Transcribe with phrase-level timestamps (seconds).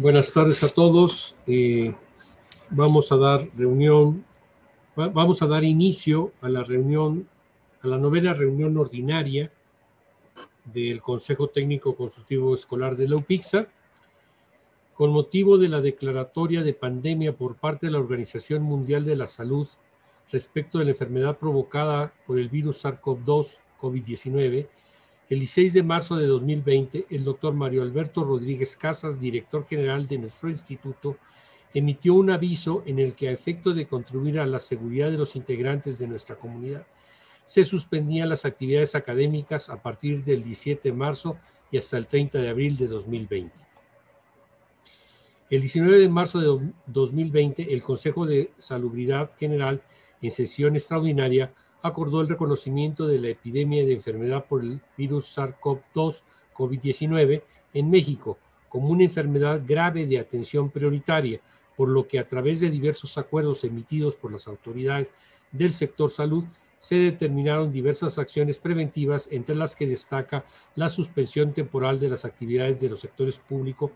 [0.00, 1.36] Buenas tardes a todos.
[1.46, 1.94] Eh,
[2.70, 4.24] vamos a dar reunión,
[4.96, 7.28] vamos a dar inicio a la reunión,
[7.82, 9.52] a la novena reunión ordinaria
[10.64, 13.68] del Consejo Técnico Consultivo Escolar de la UPIXA,
[14.94, 19.26] con motivo de la declaratoria de pandemia por parte de la Organización Mundial de la
[19.26, 19.68] Salud
[20.32, 24.66] respecto de la enfermedad provocada por el virus SARS-CoV-2, COVID-19,
[25.30, 30.18] el 16 de marzo de 2020, el doctor Mario Alberto Rodríguez Casas, director general de
[30.18, 31.18] nuestro instituto,
[31.72, 35.36] emitió un aviso en el que a efecto de contribuir a la seguridad de los
[35.36, 36.84] integrantes de nuestra comunidad,
[37.44, 41.36] se suspendían las actividades académicas a partir del 17 de marzo
[41.70, 43.54] y hasta el 30 de abril de 2020.
[45.48, 49.80] El 19 de marzo de 2020, el Consejo de Salubridad General,
[50.22, 56.22] en sesión extraordinaria, acordó el reconocimiento de la epidemia de enfermedad por el virus SARS-CoV-2
[56.54, 57.42] COVID-19
[57.74, 58.38] en México
[58.70, 61.40] como una enfermedad grave de atención prioritaria,
[61.76, 65.08] por lo que a través de diversos acuerdos emitidos por las autoridades
[65.50, 66.44] del sector salud
[66.78, 70.44] se determinaron diversas acciones preventivas, entre las que destaca
[70.76, 73.90] la suspensión temporal de las actividades de los sectores público,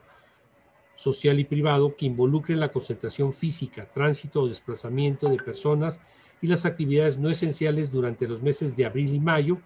[0.96, 5.98] social y privado que involucren la concentración física, tránsito o desplazamiento de personas
[6.45, 9.56] y las actividades no esenciales durante los meses de abril y mayo,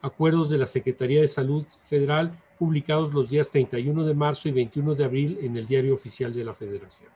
[0.00, 4.94] acuerdos de la Secretaría de Salud Federal publicados los días 31 de marzo y 21
[4.94, 7.10] de abril en el Diario Oficial de la Federación.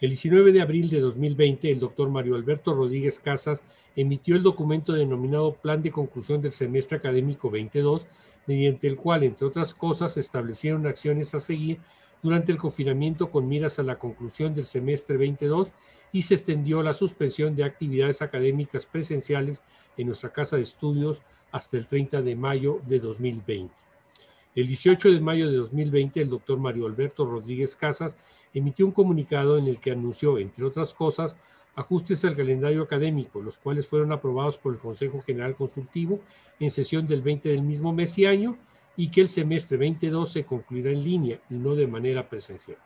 [0.00, 3.62] El 19 de abril de 2020, el doctor Mario Alberto Rodríguez Casas
[3.94, 8.08] emitió el documento denominado Plan de Conclusión del Semestre Académico 22,
[8.48, 11.78] mediante el cual, entre otras cosas, se establecieron acciones a seguir
[12.24, 15.72] durante el confinamiento con miras a la conclusión del semestre 22
[16.10, 19.60] y se extendió la suspensión de actividades académicas presenciales
[19.98, 21.20] en nuestra casa de estudios
[21.52, 23.74] hasta el 30 de mayo de 2020.
[24.54, 28.16] El 18 de mayo de 2020, el doctor Mario Alberto Rodríguez Casas
[28.54, 31.36] emitió un comunicado en el que anunció, entre otras cosas,
[31.74, 36.20] ajustes al calendario académico, los cuales fueron aprobados por el Consejo General Consultivo
[36.58, 38.56] en sesión del 20 del mismo mes y año
[38.96, 42.78] y que el semestre 22 se concluirá en línea y no de manera presencial.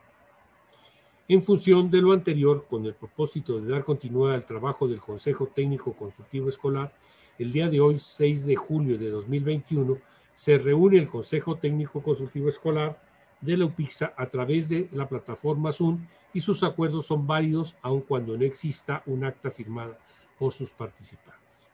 [1.29, 5.47] En función de lo anterior, con el propósito de dar continuidad al trabajo del Consejo
[5.49, 6.95] Técnico Consultivo Escolar,
[7.39, 9.99] el día de hoy, 6 de julio de 2021,
[10.35, 12.99] se reúne el Consejo Técnico Consultivo Escolar
[13.41, 18.01] de la UPIXA a través de la plataforma Zoom y sus acuerdos son válidos aun
[18.01, 19.99] cuando no exista un acta firmada
[20.39, 21.68] por sus participantes.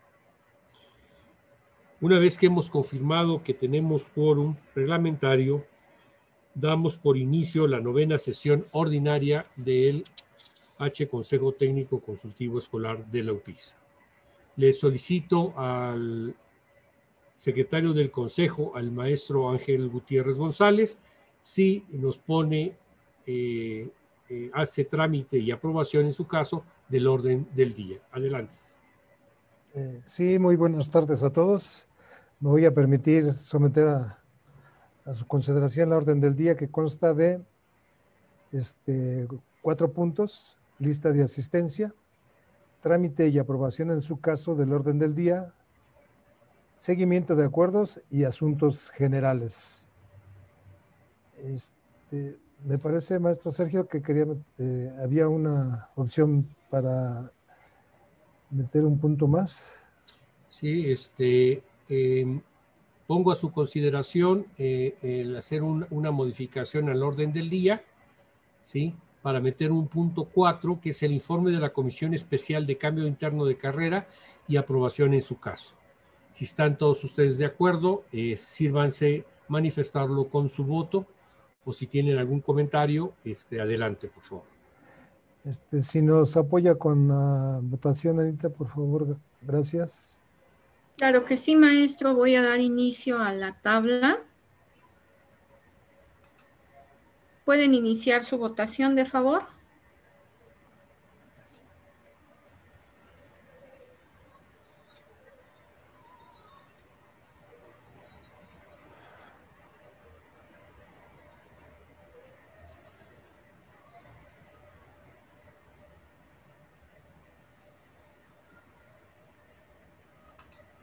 [2.04, 5.64] Una vez que hemos confirmado que tenemos quórum reglamentario,
[6.54, 10.04] damos por inicio la novena sesión ordinaria del
[10.76, 13.76] H Consejo Técnico Consultivo Escolar de la UPISA.
[14.56, 16.36] Le solicito al
[17.36, 20.98] secretario del Consejo, al maestro Ángel Gutiérrez González,
[21.40, 22.76] si nos pone,
[23.26, 23.88] eh,
[24.28, 27.96] eh, hace trámite y aprobación en su caso del orden del día.
[28.12, 28.58] Adelante.
[29.72, 31.88] Eh, sí, muy buenas tardes a todos.
[32.44, 37.40] Me voy a permitir someter a, su consideración la orden del día que consta de
[38.52, 39.26] este,
[39.62, 41.94] cuatro puntos, lista de asistencia,
[42.82, 45.54] trámite y aprobación en su caso del orden del día,
[46.76, 49.86] seguimiento de acuerdos y asuntos generales.
[51.44, 54.26] Este, me parece, maestro Sergio, que quería,
[54.58, 57.32] eh, había una opción para
[58.50, 59.86] meter un punto más.
[60.50, 62.40] Sí, este, em,
[63.06, 67.84] pongo a su consideración eh, el hacer una modificación al orden del día,
[68.62, 68.94] ¿sí?
[69.22, 73.06] Para meter un punto 4, que es el informe de la Comisión Especial de Cambio
[73.06, 74.06] Interno de Carrera
[74.48, 75.74] y aprobación en su caso.
[76.32, 81.06] Si están todos ustedes de acuerdo, eh, sírvanse manifestarlo con su voto
[81.64, 84.44] o si tienen algún comentario, este, adelante, por favor.
[85.44, 90.18] Este, si nos apoya con la votación, Anita, por favor, gracias.
[90.96, 92.14] Claro que sí, maestro.
[92.14, 94.18] Voy a dar inicio a la tabla.
[97.44, 99.53] ¿Pueden iniciar su votación, de favor?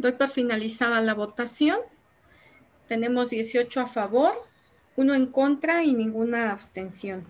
[0.01, 1.77] Doy por finalizada la votación.
[2.87, 4.33] Tenemos 18 a favor,
[4.95, 7.25] uno en contra y ninguna abstención.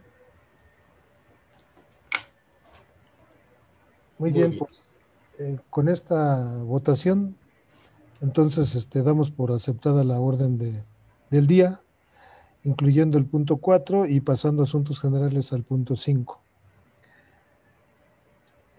[4.18, 4.98] Muy bien, pues
[5.40, 7.36] eh, con esta votación,
[8.22, 10.84] entonces este, damos por aceptada la orden de,
[11.30, 11.82] del día
[12.64, 16.40] incluyendo el punto 4 y pasando a asuntos generales al punto 5.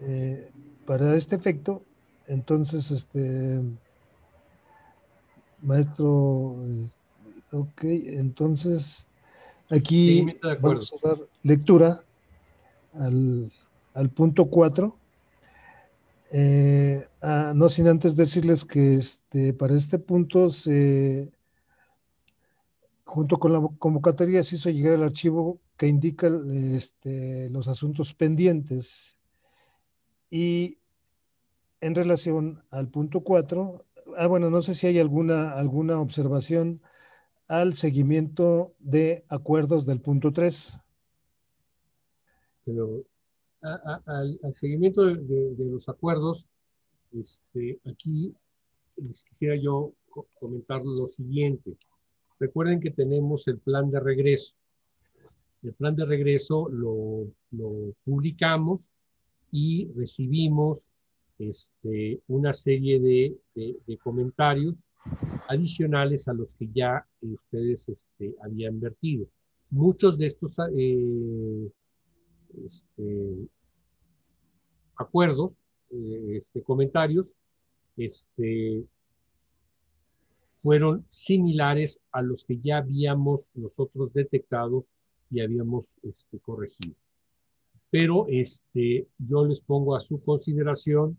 [0.01, 0.49] Eh,
[0.85, 1.83] para este efecto,
[2.27, 3.61] entonces, este,
[5.61, 6.87] maestro, eh,
[7.51, 9.07] ok, entonces
[9.69, 10.27] aquí
[10.61, 12.03] vamos a dar lectura
[12.93, 13.51] al,
[14.13, 14.95] punto 4.
[16.35, 21.31] Eh, ah, no sin antes decirles que este, para este punto se,
[23.05, 26.31] junto con la convocatoria se hizo llegar el archivo que indica
[26.73, 29.15] este, los asuntos pendientes
[30.31, 30.77] y
[31.83, 33.85] en relación al punto 4,
[34.17, 36.81] ah, bueno, no sé si hay alguna, alguna observación
[37.49, 40.79] al seguimiento de acuerdos del punto 3.
[42.63, 43.03] Pero
[43.61, 46.47] al, seguimiento de, los acuerdos,
[47.11, 48.33] este, aquí
[48.95, 49.91] les quisiera yo
[50.39, 51.75] comentar lo siguiente.
[52.39, 54.55] Recuerden que tenemos el plan de regreso.
[55.61, 58.89] El plan de regreso lo, lo publicamos
[59.51, 60.87] y recibimos
[61.49, 64.85] este, una serie de, comentarios
[65.47, 69.27] adicionales a los que ya ustedes este, habían vertido.
[69.69, 71.71] Muchos de estos eh,
[72.65, 73.49] este,
[74.95, 77.35] acuerdos, eh, comentarios,
[80.55, 84.85] fueron similares a los que ya habíamos nosotros detectado
[85.29, 85.97] y habíamos
[86.41, 86.95] corregido
[87.93, 88.25] pero
[89.19, 91.15] yo les pongo a su consideración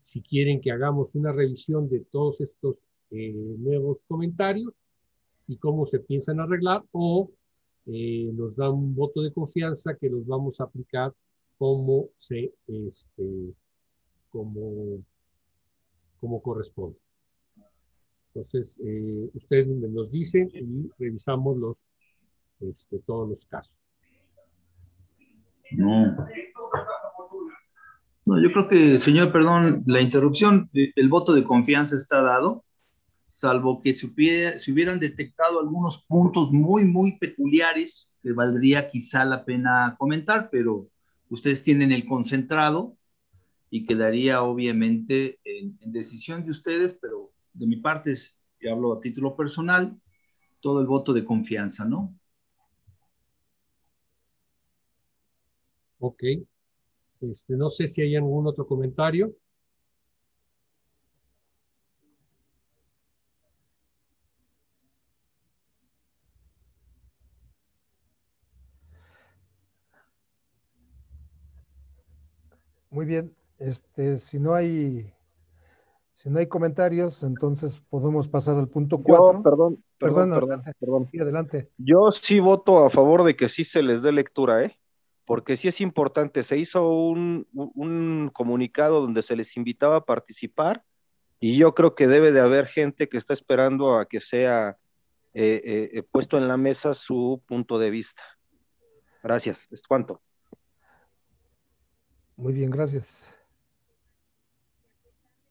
[0.00, 4.72] si quieren que hagamos una revisión de todos estos eh, nuevos comentarios
[5.46, 7.30] y cómo se piensan arreglar o
[7.86, 11.12] eh, nos dan un voto de confianza que los vamos a aplicar
[11.58, 13.54] como se este,
[14.30, 15.02] como,
[16.20, 16.98] como corresponde.
[18.28, 21.84] Entonces, eh, ustedes nos dicen y revisamos los,
[22.60, 23.74] este, todos los casos.
[25.72, 26.16] No.
[28.30, 32.64] No, yo creo que, señor, perdón, la interrupción, eh, el voto de confianza está dado,
[33.26, 39.96] salvo que se, hubieran detectado algunos puntos muy, muy peculiares que valdría quizá la pena
[39.98, 40.88] comentar, pero
[41.28, 42.96] ustedes tienen el concentrado
[43.68, 48.14] y quedaría obviamente en, en decisión de ustedes, pero de mi parte,
[48.60, 50.00] y hablo a título personal,
[50.60, 52.14] todo el voto de confianza, ¿no?
[55.98, 56.22] Ok.
[57.20, 59.32] Este, no sé si hay algún otro comentario.
[72.90, 73.34] Muy bien.
[73.58, 75.12] Este, si no hay
[76.14, 79.42] si no hay comentarios, entonces podemos pasar al punto 4.
[79.42, 81.08] Perdón, perdón, perdón, perdón.
[81.10, 81.70] Sí, adelante.
[81.78, 84.79] Yo sí voto a favor de que sí se les dé lectura, ¿eh?
[85.30, 87.46] Porque sí es importante, se hizo un,
[88.32, 90.82] comunicado donde se les invitaba a participar
[91.38, 94.76] y yo creo que debe de haber gente que está esperando a que sea
[95.32, 98.24] eh, eh, eh, puesto en la mesa su punto de vista.
[99.22, 99.68] Gracias.
[99.70, 100.20] ¿Es cuánto?
[102.34, 103.32] Muy bien, gracias.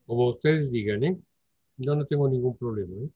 [0.06, 1.18] Como ustedes digan, ¿eh?
[1.78, 3.10] Yo no tengo ningún problema, ¿eh?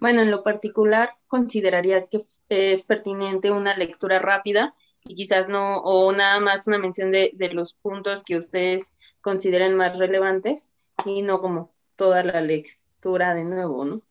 [0.00, 6.10] Bueno, en lo particular consideraría que es pertinente una lectura rápida y quizás no, o
[6.12, 11.74] nada más una mención de, los puntos que ustedes consideren más relevantes y no como
[11.96, 14.02] toda la lectura de nuevo, ¿no?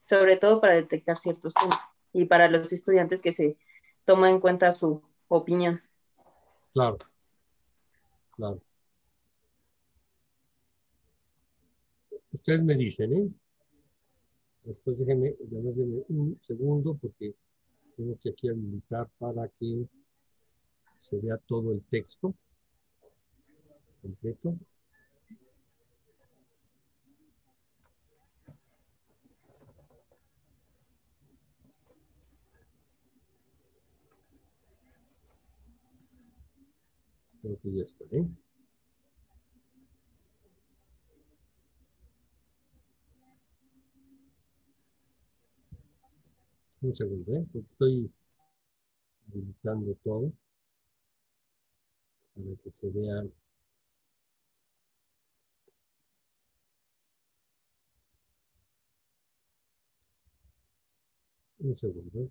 [0.00, 1.78] Sobre todo para detectar ciertos puntos
[2.14, 3.58] y para los estudiantes que se
[4.06, 5.82] toma en cuenta su opinión.
[6.72, 6.98] Claro,
[8.32, 8.62] claro.
[12.32, 13.28] Ustedes me dicen, ¿eh?
[14.64, 15.36] Después déjenme,
[16.08, 17.34] un segundo porque
[17.96, 19.86] tengo que aquí habilitar para que
[20.96, 22.34] se vea todo el texto
[24.00, 24.56] completo.
[37.42, 38.26] Creo que ya está, ¿eh?
[46.84, 47.44] Un segundo, ¿eh?
[47.52, 48.12] porque estoy
[49.28, 50.32] habilitando todo
[52.34, 53.24] para que se vea
[61.58, 62.30] un segundo.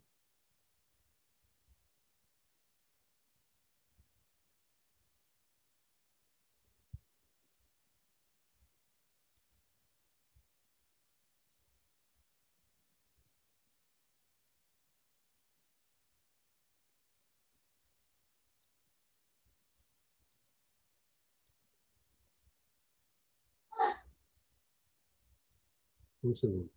[26.24, 26.70] Un segundo.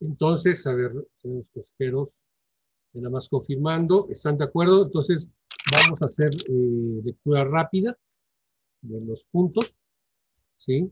[0.00, 2.24] Entonces, a ver, señores consejeros,
[2.92, 4.84] nada más confirmando, ¿están de acuerdo?
[4.84, 5.30] Entonces,
[5.70, 7.96] vamos a hacer eh, lectura rápida
[8.80, 9.78] de los puntos,
[10.56, 10.90] ¿sí?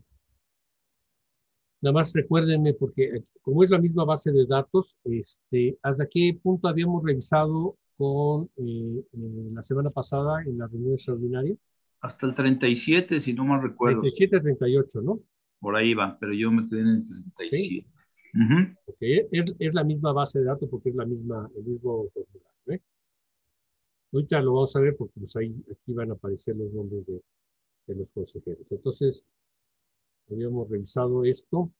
[1.81, 6.67] Nada más recuérdenme, porque como es la misma base de datos, este, ¿hasta qué punto
[6.67, 11.55] habíamos revisado con eh, eh, la semana pasada en la reunión extraordinaria?
[11.99, 14.01] Hasta el 37, si no mal recuerdo.
[14.01, 15.19] 37, 38, ¿no?
[15.61, 17.55] Por ahí va, pero yo me quedé en el 37.
[17.55, 17.85] Sí.
[19.59, 22.49] Es, la misma base de datos porque es la misma, el mismo formulario.
[22.67, 22.81] ¿eh?
[24.11, 27.21] Ahorita lo vamos a ver porque pues ahí, aquí van a aparecer los nombres de,
[27.87, 28.65] de los consejeros.
[28.71, 29.25] Entonces,
[30.29, 31.71] habíamos revisado esto.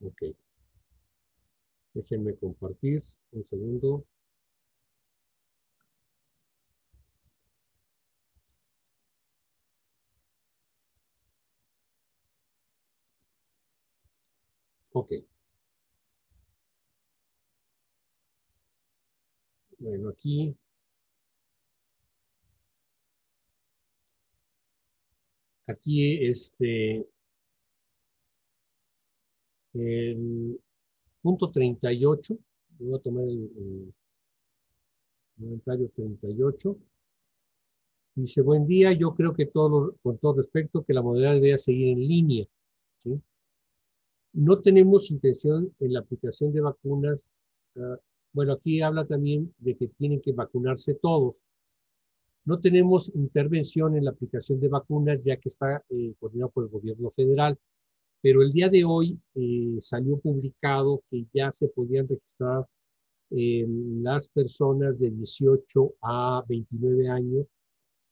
[0.00, 0.22] Ok.
[1.94, 4.04] Déjenme compartir un segundo.
[14.92, 15.10] Ok.
[19.78, 20.56] Bueno, aquí
[25.66, 27.06] aquí este
[29.74, 30.60] el
[31.22, 32.38] punto 38,
[32.78, 33.94] voy a tomar el, el
[35.38, 36.76] comentario 38.
[38.14, 42.00] Dice, buen día, yo creo que con todo respeto, que la modalidad debe seguir en
[42.00, 42.46] línea.
[42.98, 43.20] ¿sí?
[44.32, 47.32] No tenemos intención en la aplicación de vacunas.
[47.74, 47.96] Uh,
[48.32, 51.36] bueno, aquí habla también de que tienen que vacunarse todos.
[52.44, 56.70] No tenemos intervención en la aplicación de vacunas ya que está eh, coordinado por el
[56.70, 57.58] gobierno federal,
[58.22, 62.66] pero el día de hoy eh, salió publicado que ya se podían registrar
[63.30, 67.54] eh, las personas de 18 a 29 años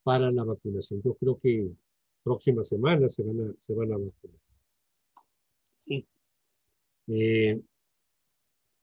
[0.03, 1.03] para la vacunación.
[1.03, 1.71] Yo creo que
[2.23, 4.41] próxima semana se van a, se van a vacunar.
[5.77, 6.07] Sí.
[7.09, 7.61] Eh,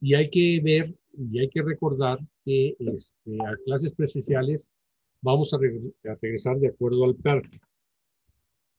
[0.02, 4.70] y hay que ver y hay que recordar que este, a clases presenciales
[5.22, 7.60] vamos a, re a, regresar de acuerdo al PERC,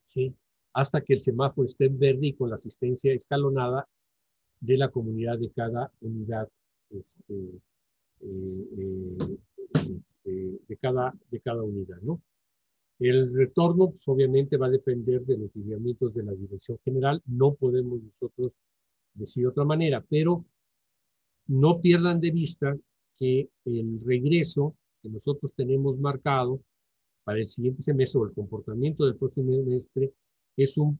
[0.06, 0.34] ¿sí?
[0.76, 3.88] Hasta que el semáforo esté en verde y con la asistencia escalonada
[4.60, 6.50] de la comunidad de cada unidad,
[6.90, 7.34] este,
[8.20, 9.16] eh, eh,
[9.98, 11.98] este, de, cada, de cada unidad.
[12.02, 12.20] ¿no?
[12.98, 17.22] El retorno, pues, obviamente, va a depender de los lineamientos de la Dirección General.
[17.24, 18.58] No podemos nosotros
[19.14, 20.44] decir de otra manera, pero
[21.46, 22.76] no pierdan de vista
[23.16, 26.60] que el regreso que nosotros tenemos marcado
[27.24, 30.12] para el siguiente semestre o el comportamiento del próximo semestre
[30.56, 30.98] es un,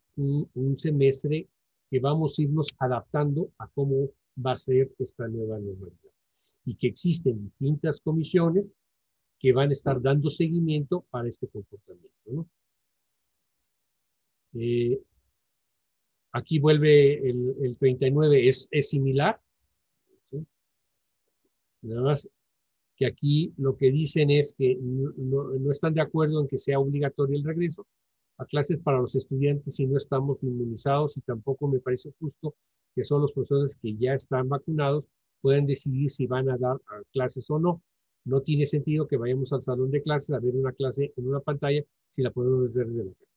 [0.77, 1.49] semestre
[1.91, 4.11] que vamos a irnos adaptando a cómo
[4.45, 6.11] va a ser esta nueva normalidad.
[6.65, 8.67] Y que existen distintas comisiones
[9.39, 12.49] que van a estar dando seguimiento para este comportamiento.
[14.55, 15.01] Eh,
[16.33, 19.41] aquí vuelve el, el 39, es, es similar.
[21.83, 22.29] Nada más
[22.97, 26.59] que aquí lo que dicen es que no, no, no, están de acuerdo en que
[26.59, 27.87] sea obligatorio el regreso
[28.39, 32.55] a clases para los estudiantes si no estamos inmunizados y tampoco me parece justo
[32.95, 35.09] que son los profesores que ya están vacunados
[35.41, 36.79] puedan decidir si van a dar
[37.13, 37.83] clases o no.
[38.25, 41.41] No tiene sentido que vayamos al salón de clases a ver una clase en una
[41.41, 43.37] pantalla si la podemos ver desde la casa.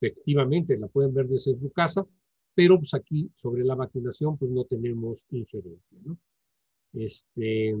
[0.00, 2.06] Efectivamente, la pueden ver desde su casa,
[2.54, 5.98] pero pues aquí sobre la vacunación pues no tenemos injerencia.
[6.04, 6.18] ¿no?
[6.92, 7.74] Este,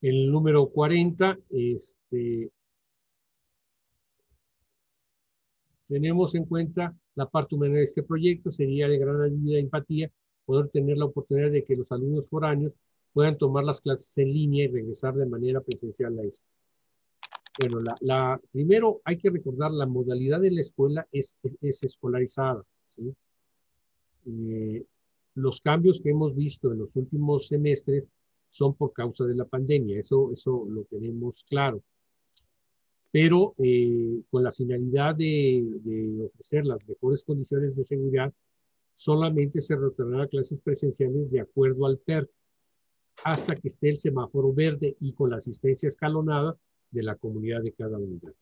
[0.00, 2.50] el número 40, este,
[5.88, 10.10] tenemos en cuenta la parte humana de este proyecto, sería de gran ayuda y empatía
[10.44, 12.76] poder tener la oportunidad de que los alumnos foráneos
[13.12, 16.46] puedan tomar las clases en línea y regresar de manera presencial a esto.
[17.60, 22.64] Bueno, la, la, primero hay que recordar la modalidad de la escuela es, es escolarizada.
[22.90, 23.14] ¿sí?
[24.26, 24.84] Eh,
[25.34, 28.04] los cambios que hemos visto en los últimos semestres
[28.48, 31.82] son por causa de la pandemia, eso, eso lo tenemos claro.
[33.14, 38.34] Pero eh, con la finalidad de, de, ofrecer las mejores condiciones de seguridad,
[38.96, 42.28] solamente se retornará a clases presenciales de acuerdo al PERC
[43.22, 46.58] hasta que esté el semáforo verde y con la asistencia escalonada
[46.90, 48.34] de la comunidad de cada unidad.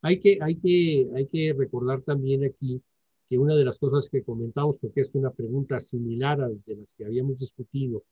[0.00, 2.80] Hay que, hay que, hay que recordar también aquí
[3.28, 6.94] que una de las cosas que comentamos, porque es una pregunta similar a de las
[6.94, 8.02] que habíamos discutido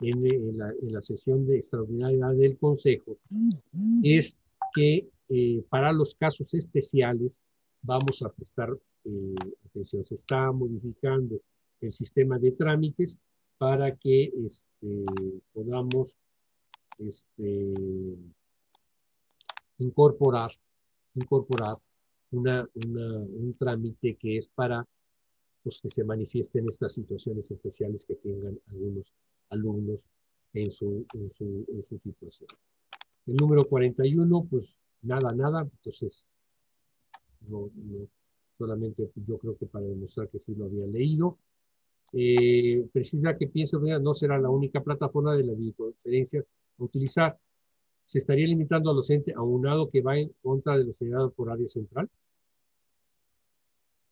[0.00, 3.18] en, en, la, en la, sesión de extraordinaria del Consejo,
[4.02, 4.38] es
[4.74, 7.40] que eh, para los casos especiales
[7.82, 8.70] vamos a prestar
[9.04, 9.34] eh,
[9.66, 11.40] atención, se está modificando
[11.80, 13.18] el sistema de trámites
[13.58, 15.04] para que este,
[15.52, 16.16] podamos
[16.98, 17.74] este,
[19.78, 20.52] incorporar,
[21.14, 21.76] incorporar
[22.30, 24.86] un trámite que es para
[25.62, 29.14] pues, que se manifiesten estas situaciones especiales que tengan algunos
[29.50, 30.08] alumnos
[30.54, 32.48] en su, en su situación.
[33.28, 36.26] El número 41, pues nada, nada, entonces
[37.50, 37.70] no,
[38.56, 41.36] solamente yo creo que para demostrar que sí lo había leído.
[42.14, 47.38] Eh, precisa que pienso no será la única plataforma de la videoconferencia a utilizar.
[48.04, 51.68] ¿Se estaría limitando al docente aunado que va en contra de lo señalado por área
[51.68, 52.08] central?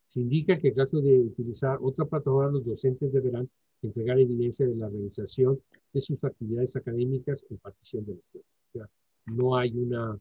[0.05, 3.49] Se indica que en caso de utilizar otra plataforma, los docentes deberán
[3.81, 5.59] entregar evidencia de la realización
[5.93, 9.06] de sus actividades académicas en partición de las clases.
[9.27, 10.19] No hay una,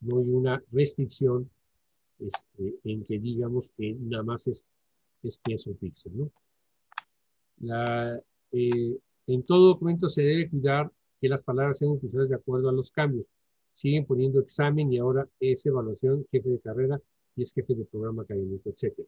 [0.00, 1.50] no hay una restricción
[2.18, 4.64] este, en que digamos que nada más es,
[5.22, 6.12] es pienso pixel.
[6.16, 6.30] ¿no?
[8.52, 10.90] Eh, en todo documento se debe cuidar
[11.20, 13.26] que las palabras sean utilizadas de acuerdo a los cambios.
[13.72, 17.00] Siguen poniendo examen y ahora es evaluación, jefe de carrera
[17.36, 19.00] y es jefe de programa académico, etc.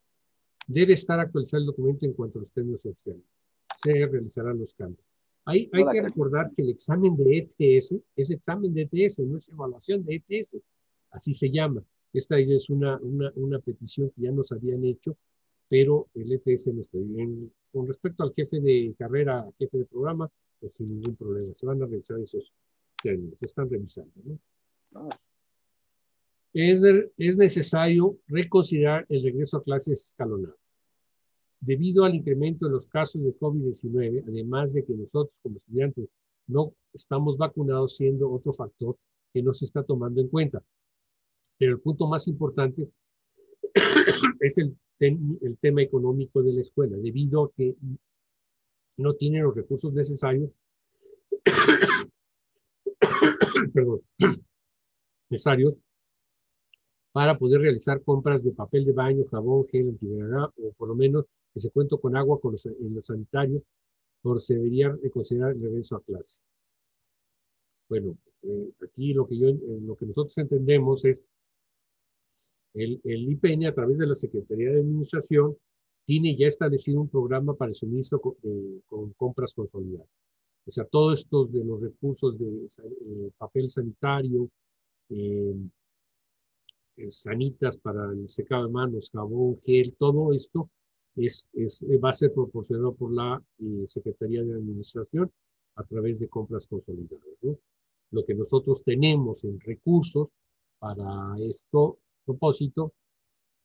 [0.66, 3.25] Debe estar actualizado el documento en cuanto a los términos oficiales.
[3.76, 5.10] Se realizarán los cambios.
[5.44, 9.49] Hay, hay que recordar que el examen de ETS es examen de ETS, no es
[9.49, 10.59] evaluación de ETS,
[11.11, 11.82] así se llama.
[12.12, 15.16] Esta es una, una, una petición que ya nos habían hecho,
[15.68, 20.73] pero el ETS nos en, Con respecto al jefe de carrera, jefe de programa, pues
[20.76, 21.54] sin ningún problema.
[21.54, 22.52] Se van a revisar esos
[23.02, 24.12] términos, se están revisando.
[24.25, 25.09] ¿no?
[26.52, 26.80] Es,
[27.16, 30.60] es necesario reconsiderar el regreso a clases escalonadas.
[31.61, 36.08] Debido al incremento de los casos de COVID-19, además de que nosotros como estudiantes
[36.47, 38.97] no estamos vacunados, siendo otro factor
[39.32, 40.63] que no se está tomando en cuenta.
[41.58, 42.91] Pero el punto más importante
[44.41, 47.76] es el, el tema económico de la escuela, debido a que
[48.97, 50.50] no tienen los recursos necesarios,
[53.75, 54.00] perdón,
[55.30, 55.80] necesarios
[57.13, 61.26] para poder realizar compras de papel de baño, jabón, gel, antigrada o por lo menos
[61.52, 63.65] que se cuente con agua con los, en los sanitarios,
[64.23, 66.43] por se debería considerar el regreso a clase.
[67.89, 71.25] Bueno, eh, aquí lo que, yo, eh, lo que nosotros entendemos es
[72.75, 75.56] el, el IPN a través de la Secretaría de Administración
[76.04, 80.08] tiene ya establecido un programa para el suministro con, eh, con compras consolidadas.
[80.67, 84.49] O sea, todos estos de los recursos de eh, papel sanitario,
[85.08, 85.54] eh,
[86.97, 90.71] eh, sanitas para el secado de manos, jabón, gel, todo esto
[91.16, 93.42] es, es va a ser proporcionado por la
[93.86, 95.30] Secretaría de Administración
[95.76, 97.25] a través de compras consolidadas.
[98.10, 100.34] Lo que nosotros tenemos en recursos
[100.78, 102.92] para esto propósito,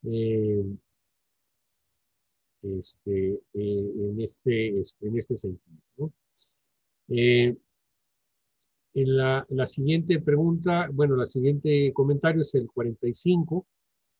[0.03, 0.63] eh,
[2.61, 6.11] este, eh, en, este, este, en este sentido.
[7.09, 7.55] Eh,
[8.93, 13.65] en la, la, siguiente pregunta, bueno, la siguiente comentario es el 45.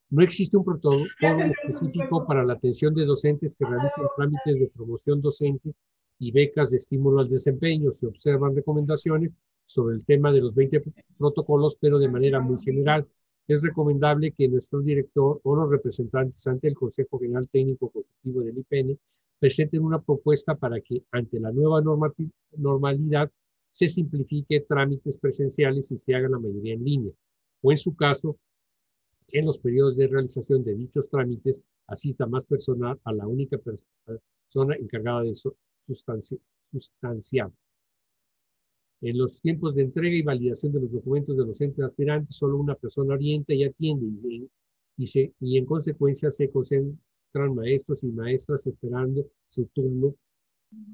[0.09, 5.21] No existe un protocolo específico para la atención de docentes que realicen trámites de promoción
[5.21, 5.73] docente
[6.19, 7.91] y becas de estímulo al desempeño.
[7.91, 9.31] Se observan recomendaciones
[9.65, 10.83] sobre el tema de los 20
[11.17, 13.07] protocolos, pero de manera muy general
[13.47, 18.57] es recomendable que nuestro director o los representantes ante el Consejo General Técnico Consultivo del
[18.57, 18.99] IPN
[19.39, 21.81] presenten una propuesta para que ante la nueva
[22.57, 23.31] normalidad
[23.69, 27.13] se simplifique trámites presenciales y se haga la mayoría en línea,
[27.61, 28.37] o en su caso,
[29.31, 34.75] en los periodos de realización de dichos trámites asista más personal a la única persona
[34.79, 35.55] encargada de eso
[36.71, 37.51] sustanciar.
[39.01, 42.57] En los tiempos de entrega y validación de los documentos de los entes aspirantes, solo
[42.57, 44.49] una persona orienta y atiende y,
[44.97, 50.15] y, se, y en consecuencia se concentran maestros y maestras esperando su turno,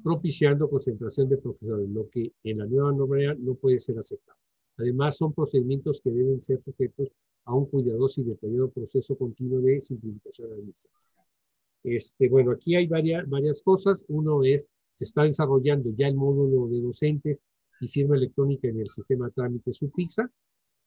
[0.02, 4.38] propiciando concentración de profesores, lo que en la nueva normalidad no puede ser aceptado.
[4.76, 7.08] Además, son procedimientos que deben ser sujetos
[7.44, 11.02] a un cuidadoso y detallado proceso continuo de simplificación administrativa.
[11.84, 14.04] Este, bueno, aquí hay varias, varias cosas.
[14.08, 17.42] Uno es, se está desarrollando ya el módulo de docentes
[17.80, 20.30] y firma electrónica en el sistema trámite SUPIXA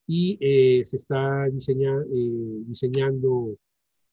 [0.06, 3.56] y eh, se está diseña, eh, diseñando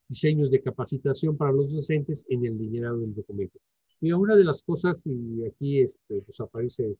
[0.07, 3.59] diseños de capacitación para los docentes en el lineado del documento.
[4.01, 6.97] Y una de las cosas, y aquí este, pues aparece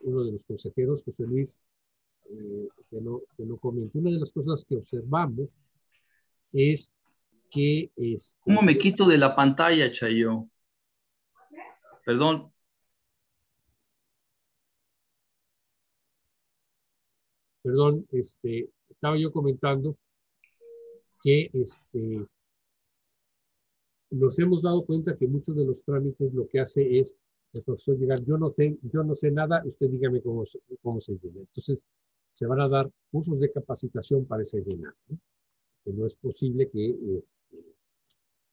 [0.00, 1.60] uno de los consejeros, José Luis,
[2.30, 5.56] eh, que, no, que no comenta, una de las cosas que observamos
[6.52, 6.92] es
[7.50, 7.90] que...
[7.96, 10.48] Este, ¿Cómo me quito de la pantalla, Chayo?
[12.04, 12.52] Perdón,
[17.62, 19.96] perdón, este, estaba yo comentando
[21.22, 22.24] que este,
[24.10, 27.16] nos hemos dado cuenta que muchos de los trámites lo que hace es
[27.52, 30.44] el profesor llegar, yo no, yo no sé nada, usted dígame cómo,
[30.82, 31.40] cómo se llena.
[31.40, 31.84] Entonces,
[32.32, 34.94] se van a dar cursos de capacitación para ese llenar.
[35.84, 37.64] Que no es posible que este,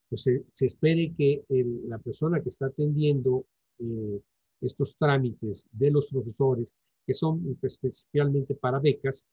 [0.09, 1.43] pues se, espere que
[1.87, 3.45] la persona que está atendiendo
[3.79, 4.21] eh,
[4.61, 9.25] estos trámites de los profesores, que son especialmente para becas,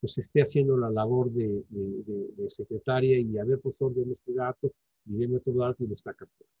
[0.00, 1.62] pues esté haciendo la labor de,
[2.48, 4.72] secretaria y a ver, profesor, de este dato
[5.04, 6.56] y de otro dato y lo está capturando.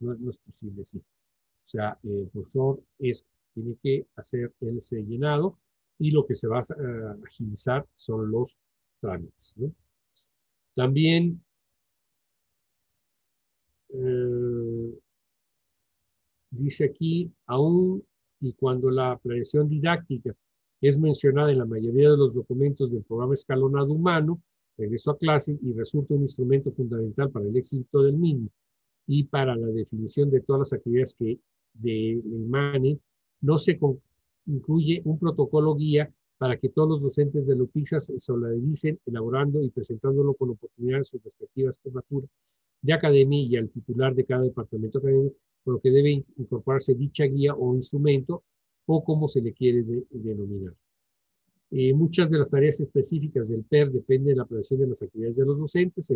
[0.00, 0.98] No, es posible así.
[0.98, 5.58] O sea, el profesor es, tiene que hacer el llenado
[6.02, 8.58] y lo que se va a agilizar son los
[9.00, 9.54] trámites.
[10.74, 11.40] También
[13.90, 14.98] eh,
[16.50, 18.04] dice aquí, aún
[18.40, 20.34] y cuando la planeación didáctica
[20.80, 24.42] es mencionada en la mayoría de los documentos del programa escalonado humano,
[24.76, 28.48] regreso a clase y resulta un instrumento fundamental para el éxito del mismo
[29.06, 31.38] y para la definición de todas las actividades que
[31.74, 32.98] de emane,
[33.40, 33.78] no se
[34.46, 39.70] incluye un protocolo guía para que todos los docentes de LUPIXA se solidaricen elaborando y
[39.70, 42.28] presentándolo con oportunidades sus respectivas formaturas
[42.80, 47.24] de academia y al titular de cada departamento académico, por lo que debe incorporarse dicha
[47.24, 48.42] guía o instrumento
[48.86, 50.74] o como se le quiere denominar.
[51.70, 55.36] Eh, muchas de las tareas específicas del PER dependen de la prevención de las actividades
[55.36, 56.12] de los docentes.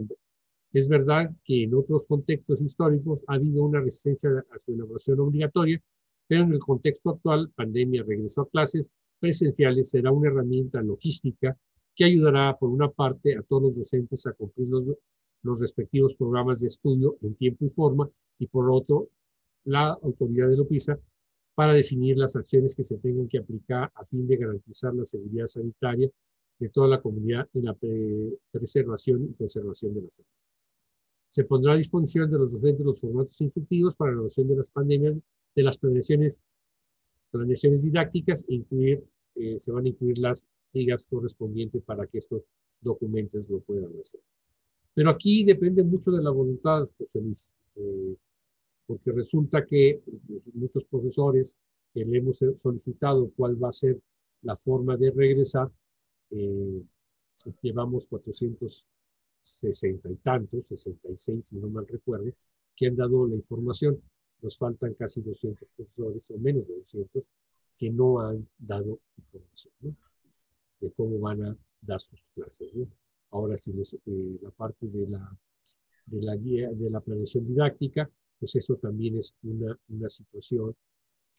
[0.72, 5.80] Es verdad que en otros contextos históricos ha habido una resistencia a su elaboración obligatoria,
[6.28, 11.56] pero en el contexto actual, pandemia, regreso a clases presenciales será una herramienta logística
[11.94, 14.86] que ayudará, por una parte, a todos los docentes a cumplir los,
[15.42, 18.08] los respectivos programas de estudio en tiempo y forma,
[18.38, 19.08] y por otro,
[19.64, 20.98] la autoridad de LOPISA
[21.54, 25.46] para definir las acciones que se tengan que aplicar a fin de garantizar la seguridad
[25.46, 26.10] sanitaria
[26.58, 27.76] de toda la comunidad en la
[28.50, 30.28] preservación y conservación de la salud.
[31.28, 34.70] Se pondrá a disposición de los docentes los formatos instructivos para la evaluación de las
[34.70, 35.20] pandemias,
[35.56, 36.42] de las planeaciones,
[37.82, 39.02] didácticas, incluir,
[39.34, 42.42] eh, se van a incluir las ligas correspondientes para que estos
[42.80, 44.20] documentos lo puedan hacer.
[44.94, 47.50] Pero aquí depende mucho de la voluntad, José Luis.
[47.74, 48.16] Eh,
[48.86, 51.56] porque resulta que pues, muchos profesores
[51.92, 54.00] que le hemos solicitado cuál va a ser
[54.42, 55.70] la forma de regresar,
[56.30, 56.82] eh,
[57.62, 62.32] llevamos 460 y tantos, 66 si no mal recuerdo,
[62.74, 64.00] que han dado la información.
[64.46, 67.24] Nos faltan casi 200 profesores o menos de 200
[67.76, 69.96] que no han dado información
[70.78, 72.70] de cómo van a dar sus clases.
[73.32, 73.72] Ahora sí,
[74.06, 75.36] eh, la parte de la,
[76.06, 80.76] de la guía, de la planeación didáctica, pues eso también es una, una situación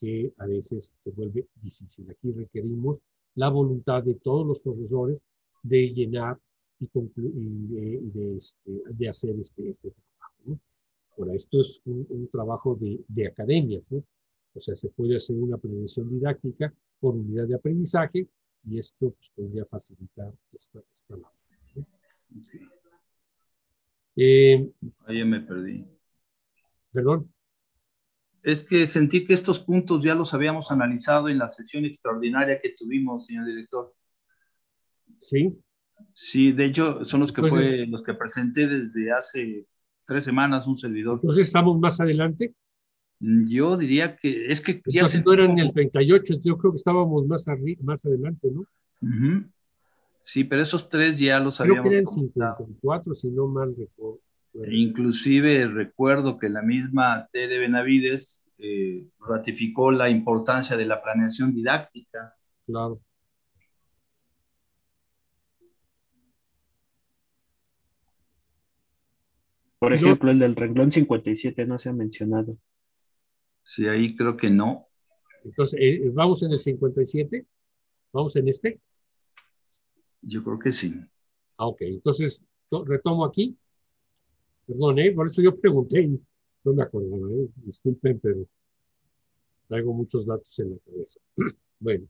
[0.02, 2.12] que a veces se vuelve difícil.
[2.12, 3.00] Aquí requerimos
[3.36, 5.24] la voluntad de todos los profesores
[5.64, 6.38] de llenar
[6.78, 10.42] y, de, de, este, de, hacer este, este trabajo.
[10.44, 10.60] ¿no?
[11.18, 14.04] Ahora, esto es un, trabajo de, de academias, ¿no?
[14.54, 18.28] O sea, se puede hacer una prevención didáctica por unidad de aprendizaje
[18.66, 21.32] y esto pues, podría facilitar esta, esta labor.
[21.76, 21.86] ¿no?
[24.16, 24.72] Eh,
[25.06, 25.86] Ahí me perdí.
[26.92, 27.32] Perdón.
[28.44, 32.74] Es que sentí que estos puntos ya los habíamos analizado en la sesión extraordinaria que
[32.78, 33.94] tuvimos, señor director.
[35.20, 35.56] Sí.
[36.12, 39.68] Sí, de hecho, son los que pues fue, los que presenté desde hace
[40.08, 41.20] tres semanas un servidor.
[41.22, 42.56] Entonces, ¿estamos más adelante?
[43.20, 46.78] Yo diría que es que ya se no eran en el 38, yo creo que
[46.78, 47.46] estábamos más,
[47.82, 48.64] más adelante, ¿no?
[50.22, 54.20] Sí, pero esos tres ya los creo habíamos que eran 54, si no mal recuerdo.
[54.72, 62.36] Inclusive recuerdo que la misma Tere Benavides eh, ratificó la importancia de la planeación didáctica.
[62.66, 63.00] Claro.
[69.80, 72.58] Por ejemplo, el del renglón 57 no se ha mencionado.
[73.62, 74.88] Sí, ahí creo que no.
[75.44, 77.46] Entonces, eh, ¿vamos en el 57?
[78.12, 78.80] ¿Vamos en este?
[80.22, 80.94] Yo creo que sí.
[81.58, 81.82] Ah, ok.
[81.82, 83.58] Entonces, retomo aquí.
[84.66, 85.12] Perdón, ¿eh?
[85.12, 86.10] por eso yo pregunté,
[86.64, 87.48] no me acuerdo, ¿eh?
[87.56, 88.46] disculpen, pero
[89.68, 91.20] traigo muchos datos en la cabeza.
[91.80, 92.08] bueno.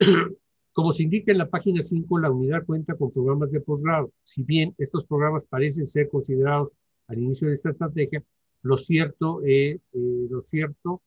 [0.80, 4.10] Como se indica en la página 5, la unidad cuenta con programas de posgrado.
[4.22, 6.72] Si bien estos programas parecen ser considerados
[7.06, 8.24] al inicio de esta estrategia,
[8.62, 11.02] lo cierto, eh, eh, lo cierto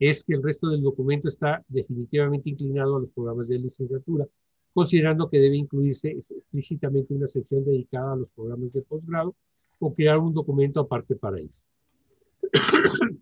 [0.00, 4.26] es que el resto del documento está definitivamente inclinado a los programas de licenciatura,
[4.74, 9.36] considerando que debe incluirse explícitamente una sección dedicada a los programas de posgrado
[9.78, 11.68] o crear un documento aparte para ellos.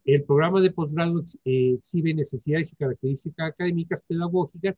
[0.05, 4.77] El programa de posgrado eh, exhibe necesidades y características académicas, pedagógicas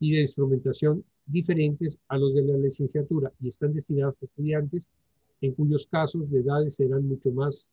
[0.00, 4.88] y de instrumentación diferentes a los de la licenciatura y están destinados a estudiantes
[5.40, 7.68] en cuyos casos de edades serán mucho más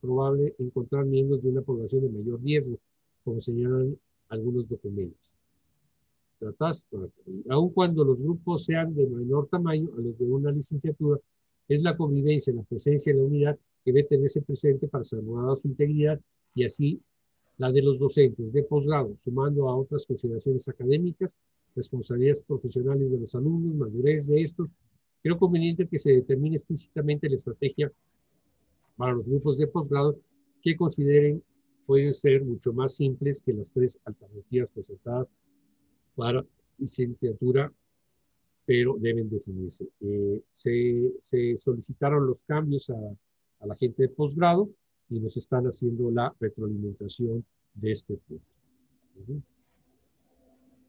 [0.00, 2.78] probable encontrar miembros de una población de mayor riesgo,
[3.22, 3.96] como señalan
[4.28, 5.34] algunos documentos.
[7.48, 11.20] Aun cuando los grupos sean de menor tamaño a los de una licenciatura,
[11.68, 16.20] es la convivencia, la presencia y la unidad debe tenerse presente para salvaguardar su integridad
[16.54, 17.00] y así
[17.56, 21.36] la de los docentes de posgrado, sumando a otras consideraciones académicas,
[21.76, 24.68] responsabilidades profesionales de los alumnos, madurez de estos.
[25.22, 27.92] Creo conveniente que se determine explícitamente la estrategia
[28.96, 30.18] para los grupos de posgrado
[30.62, 31.42] que consideren
[31.86, 35.28] pueden ser mucho más simples que las tres alternativas presentadas
[36.16, 36.44] para
[36.78, 37.72] licenciatura,
[38.64, 39.86] pero deben definirse.
[40.00, 42.96] Eh, se, se, solicitaron los cambios a,
[43.64, 44.68] a, la gente de posgrado
[45.08, 48.44] y nos están haciendo la retroalimentación de este punto.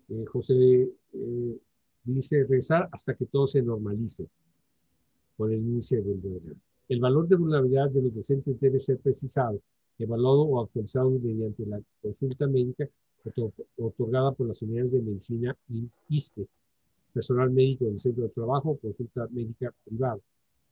[0.10, 1.58] Eh, José eh,
[2.04, 4.28] dice rezar hasta que todo se normalice
[5.36, 6.56] por el inicio del gobierno.
[6.88, 9.60] El valor de vulnerabilidad de los docentes debe ser precisado,
[9.98, 12.88] evaluado o actualizado mediante la consulta médica
[13.78, 15.58] otorgada por las unidades de medicina
[16.10, 16.48] ISTE,
[17.12, 20.20] personal médico del centro de trabajo, consulta médica privada,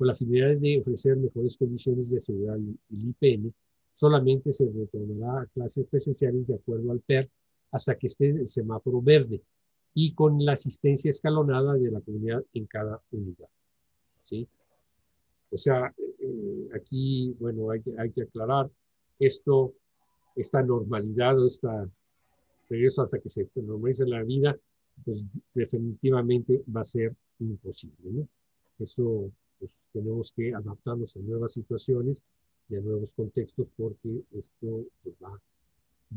[0.04, 3.54] con la finalidad de ofrecer mejores condiciones de seguridad el IPN,
[3.94, 7.30] solamente se retornará a clases presenciales de acuerdo al PER
[7.72, 9.42] hasta que esté el semáforo verde
[9.94, 13.48] y con la asistencia escalonada de la comunidad en cada unidad.
[14.26, 14.46] ¿sí?
[15.52, 18.70] O sea, eh, aquí, bueno, hay que, hay que aclarar
[19.20, 19.74] esto,
[20.36, 21.90] esta normalidad o esta
[22.70, 24.58] regreso hasta que se normalice la vida,
[25.06, 28.12] pues definitivamente va a ser imposible.
[28.12, 28.28] ¿no?
[28.80, 29.32] Eso,
[29.64, 32.22] pues tenemos que adaptarnos a nuevas situaciones
[32.68, 35.42] y a nuevos contextos porque esto pues, va,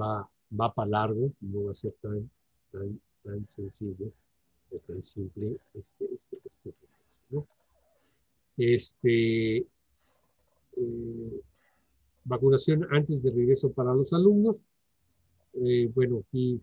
[0.01, 0.29] va,
[0.61, 2.29] va para largo, no va a ser tan,
[2.73, 4.11] tan, tan sencillo
[4.73, 6.75] o tan simple este, este, este
[7.31, 7.47] ¿no?
[8.57, 11.41] Este, eh,
[12.25, 14.61] vacunación antes de regreso para los alumnos.
[15.53, 16.61] Eh, bueno, aquí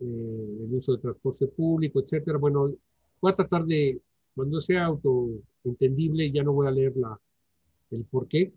[0.00, 2.38] eh, el uso de transporte público, etcétera.
[2.38, 2.74] Bueno,
[3.20, 4.00] voy a tratar de,
[4.34, 7.18] cuando sea autoentendible, ya no voy a leer la,
[7.90, 8.52] el por qué,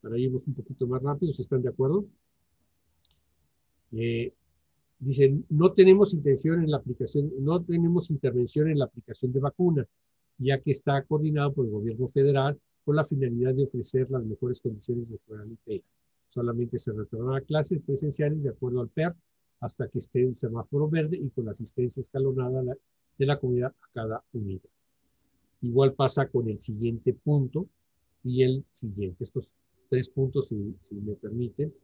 [0.00, 2.04] para irnos un poquito más rápido, si están de acuerdo.
[3.92, 4.32] Eh,
[5.00, 9.86] Dicen, no tenemos intención en la aplicación, no tenemos intervención en la aplicación de vacunas,
[10.38, 14.60] ya que está coordinado por el gobierno federal con la finalidad de ofrecer las mejores
[14.60, 15.18] condiciones de
[15.66, 15.84] IP.
[16.26, 19.14] Solamente se retornará a clases presenciales de acuerdo al PER
[19.60, 22.62] hasta que esté el semáforo verde y con la asistencia escalonada
[23.18, 24.70] de la comunidad a cada unidad.
[25.60, 27.66] Igual pasa con el siguiente punto
[28.22, 29.24] y el siguiente.
[29.24, 29.50] Estos
[29.88, 31.74] tres puntos, si, me permiten,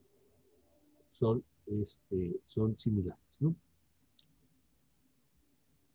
[1.10, 3.38] son este, son similares.
[3.40, 3.54] ¿no?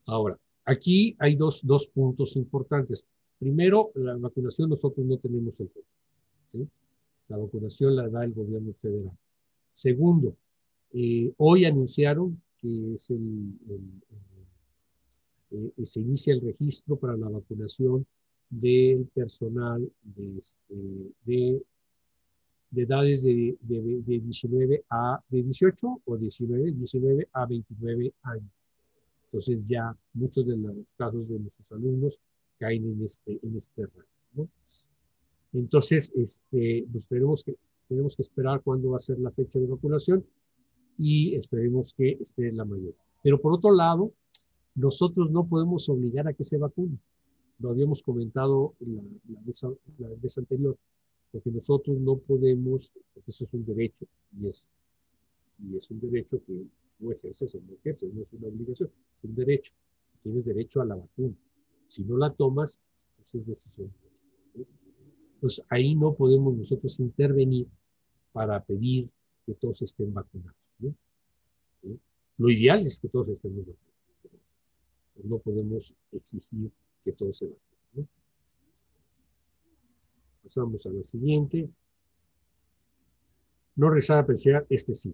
[0.05, 3.05] Ahora, aquí hay dos, dos, puntos importantes.
[3.37, 5.71] Primero, la vacunación nosotros no tenemos el.
[6.47, 6.67] ¿sí?
[7.29, 9.17] La vacunación la da el gobierno federal.
[9.71, 10.35] Segundo,
[10.91, 13.53] eh, hoy anunciaron que es el,
[15.51, 18.05] eh, se inicia el registro para la vacunación
[18.49, 20.75] del personal de, este,
[21.25, 21.61] de
[22.71, 28.67] de edades de, de, de, 19 a, de 18 o 19, 19 a 29 años.
[29.25, 32.19] Entonces ya muchos de los casos de nuestros alumnos
[32.59, 34.49] caen en este, en este rango.
[35.53, 37.55] Entonces, este, pues tenemos que,
[37.87, 40.23] tenemos que esperar cuándo va a ser la fecha de vacunación
[40.97, 42.93] y esperemos que esté la mayoría.
[43.23, 44.11] Pero por otro lado,
[44.75, 46.97] nosotros no podemos obligar a que se vacune.
[47.59, 50.77] Lo habíamos comentado la, vez, anterior
[51.31, 54.05] porque nosotros no podemos, porque eso es un derecho
[54.39, 54.65] y es,
[55.59, 56.65] y es un derecho que
[56.99, 59.73] no ejerces o no ejerces, no es una obligación, es un derecho.
[60.23, 61.35] Tienes derecho a la vacuna.
[61.87, 62.79] Si no la tomas,
[63.15, 63.91] pues es decisión.
[65.35, 67.67] Entonces ahí no podemos nosotros intervenir
[68.33, 69.09] para pedir
[69.45, 70.59] que todos estén vacunados.
[72.37, 73.88] Lo ideal es que todos estén vacunados.
[75.23, 76.71] No podemos exigir
[77.03, 78.09] que todos se vacunen.
[80.43, 81.69] Pasamos a la siguiente.
[83.75, 85.13] No rezar a apreciar este sí.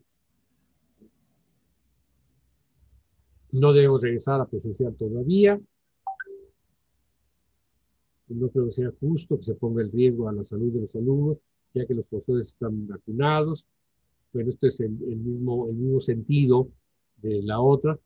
[3.52, 5.60] No debemos regresar a presencial todavía.
[8.28, 10.96] No creo que sea justo que se ponga el riesgo a la salud de los
[10.96, 11.38] alumnos,
[11.74, 13.66] ya que los profesores están vacunados.
[14.34, 16.68] Bueno, esto es el, mismo, el mismo sentido
[17.18, 17.98] de la otra.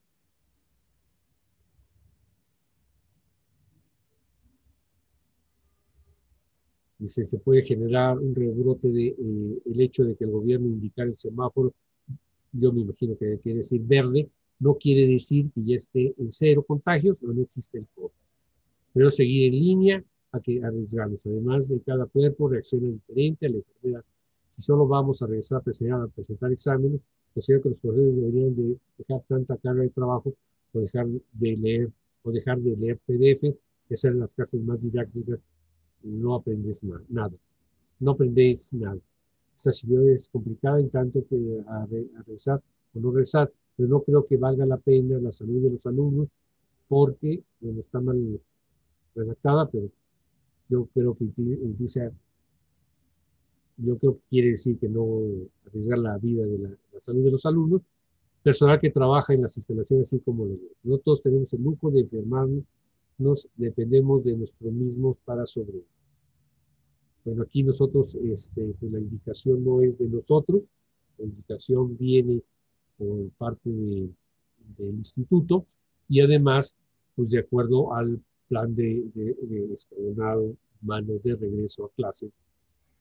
[6.99, 11.07] Dice, se puede generar un rebrote de eh, el hecho de que el gobierno indicara
[11.07, 11.73] el semáforo,
[12.51, 16.63] yo me imagino que quiere decir verde, no quiere decir que ya esté en cero
[16.67, 18.11] contagios o no existe el COVID.
[18.93, 21.25] Pero seguir en línea a que arriesgarnos.
[21.25, 24.03] Además de cada cuerpo reacciona diferente a la enfermedad.
[24.49, 28.55] Si solo vamos a regresar a presentar, a presentar exámenes, considero que los profesores deberían
[28.55, 30.33] de dejar tanta carga de trabajo
[30.73, 31.89] o dejar de leer
[32.23, 33.43] o dejar de leer PDF
[33.89, 35.39] y hacer las clases más didácticas.
[36.03, 37.33] No aprendes nada.
[37.99, 38.99] No aprendes nada.
[39.55, 42.61] Esta situación es complicada en tanto que a, a rezar
[42.93, 46.29] o no rezar, pero no creo que valga la pena la salud de los alumnos
[46.87, 48.41] porque, bueno, está mal
[49.15, 49.89] redactada, pero
[50.69, 51.25] yo creo que
[51.77, 52.11] dice
[53.77, 55.21] yo creo que quiere decir que no
[55.65, 57.81] arriesgar la vida de la, salud de los alumnos,
[58.43, 62.01] personal que trabaja en las instalaciones así como los No todos tenemos el lujo de
[62.01, 62.63] enfermarnos,
[63.19, 65.85] nos dependemos de nosotros mismos para sobrevivir.
[67.25, 70.63] Bueno, aquí nosotros, este, pues la indicación no es de nosotros,
[71.17, 72.41] la indicación viene
[72.97, 74.09] por parte de,
[74.77, 75.65] del instituto
[76.07, 76.75] y además,
[77.15, 82.31] pues de acuerdo al plan de, de, de escalonado mano de regreso a clases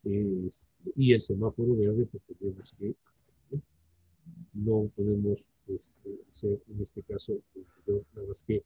[0.05, 2.95] y el semáforo verde, pues tenemos que
[4.55, 7.39] no podemos este, hacer en este caso
[7.87, 8.63] nada más que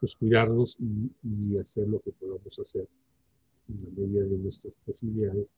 [0.00, 2.88] pues, cuidarnos y, hacer lo que podamos hacer
[3.68, 5.52] en la medida de nuestras posibilidades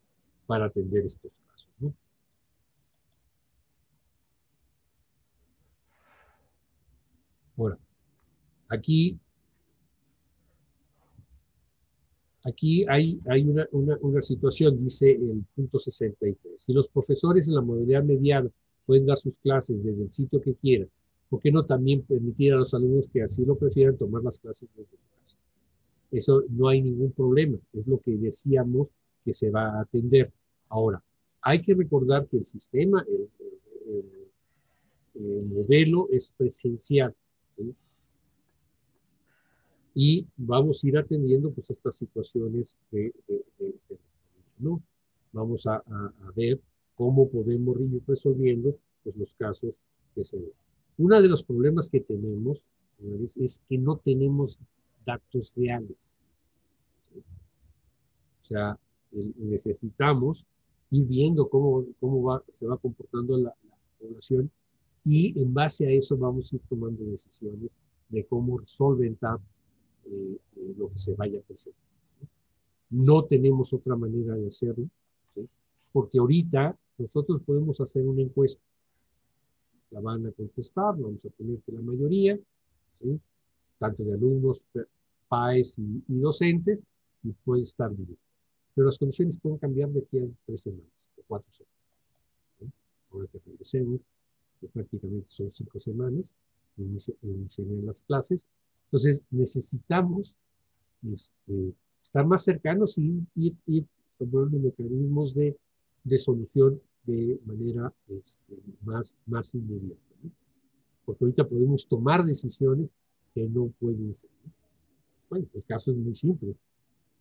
[0.46, 1.68] para atender estos casos.
[1.78, 1.94] ¿no?
[7.56, 7.78] Bueno,
[8.68, 9.18] aquí
[12.44, 16.60] Aquí hay, hay una, una, una, situación, dice el punto 63.
[16.60, 18.50] Si los profesores en la modalidad mediana
[18.84, 20.90] pueden dar sus clases desde el sitio que quieran,
[21.32, 24.68] ¿por qué no también permitir a los alumnos que así lo prefieran tomar las clases
[24.76, 25.38] desde casa?
[26.10, 28.92] Eso no hay ningún problema, es lo que decíamos
[29.24, 30.30] que se va a atender.
[30.68, 31.02] Ahora,
[31.40, 33.30] hay que recordar que el sistema, el,
[33.86, 37.14] el, el modelo es presencial.
[37.48, 37.74] ¿sí?
[39.94, 43.12] y vamos a ir atendiendo pues estas situaciones de,
[44.58, 44.82] ¿no?
[45.32, 46.60] Vamos a, a, ver
[46.94, 49.74] cómo podemos ir resolviendo pues, los casos
[50.14, 50.38] que se.
[50.98, 52.66] Uno de los problemas que tenemos
[53.40, 54.58] es que no tenemos
[55.04, 56.14] datos reales.
[57.14, 58.78] O sea,
[59.10, 60.46] necesitamos
[60.90, 64.50] ir viendo cómo, cómo va, se va comportando la, la población
[65.04, 67.78] y en base a eso vamos a ir tomando decisiones
[68.08, 69.40] de cómo solventar
[70.04, 71.82] eh, eh, lo que se vaya a presentar.
[72.90, 74.86] No tenemos otra manera de hacerlo,
[75.92, 78.62] porque ahorita nosotros podemos hacer una encuesta.
[79.92, 82.38] La van a contestar, vamos a poner que la mayoría,
[83.78, 84.64] tanto de alumnos,
[85.28, 86.80] PAES y, docentes,
[87.22, 88.16] y puede estar bien.
[88.74, 92.74] Pero las condiciones pueden cambiar de aquí a tres semanas, o cuatro semanas.
[93.10, 94.00] Ahora que regresemos,
[94.60, 96.34] que prácticamente son cinco semanas,
[96.76, 98.46] inician las clases,
[98.86, 100.36] entonces necesitamos
[101.10, 103.86] este, estar más cercanos y ir, ir
[104.18, 105.56] tomando mecanismos de,
[106.04, 110.00] de, solución de manera este, más, más inmediata.
[111.04, 112.90] Porque ahorita podemos tomar decisiones
[113.34, 114.30] que no pueden ser.
[115.28, 116.54] Bueno, el caso es muy simple.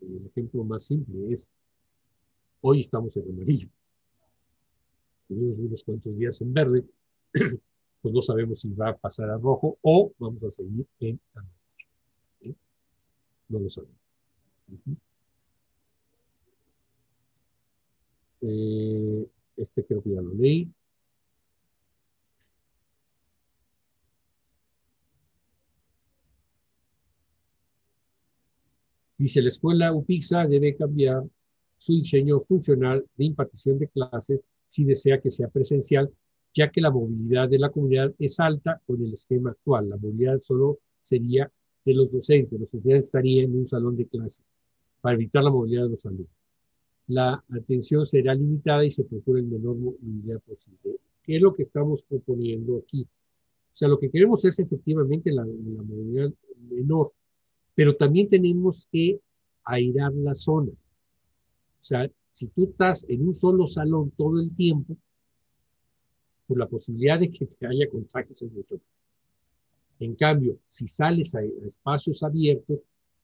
[0.02, 1.50] El ejemplo más simple es,
[2.62, 3.70] hoy estamos en amarillo.
[5.28, 6.86] Tenemos unos cuantos días en verde,
[8.02, 11.62] pues no sabemos si va a pasar a rojo o vamos a seguir en amarillo
[13.52, 13.96] no lo sabemos.
[18.42, 19.28] Eh,
[19.62, 20.70] este creo que ya lo leí.
[29.18, 31.24] Dice, la escuela UPIXA debe cambiar
[31.78, 36.12] su diseño funcional de impartición de clases si desea que sea presencial,
[36.54, 39.90] ya que la movilidad de la comunidad es alta con el esquema actual.
[39.90, 41.52] La movilidad solo sería
[41.86, 42.60] de los docentes.
[42.60, 44.44] Los estudiantes estarían en un salón de clase
[45.02, 46.41] para evitar la movilidad de los alumnos.
[47.08, 50.98] La atención será limitada y se procura el menor movilidad posible.
[51.24, 53.04] ¿Qué es lo que estamos proponiendo aquí?
[53.04, 56.32] O sea, lo que queremos es efectivamente la, movilidad
[56.70, 57.14] menor,
[57.76, 59.20] pero también tenemos que
[59.64, 60.76] airar las zonas.
[60.76, 64.96] O sea, si tú estás en un solo salón todo el tiempo,
[66.48, 68.80] pues la posibilidad de que te haya contagios es mucho
[70.02, 72.82] en cambio, si sales a, espacios abiertos,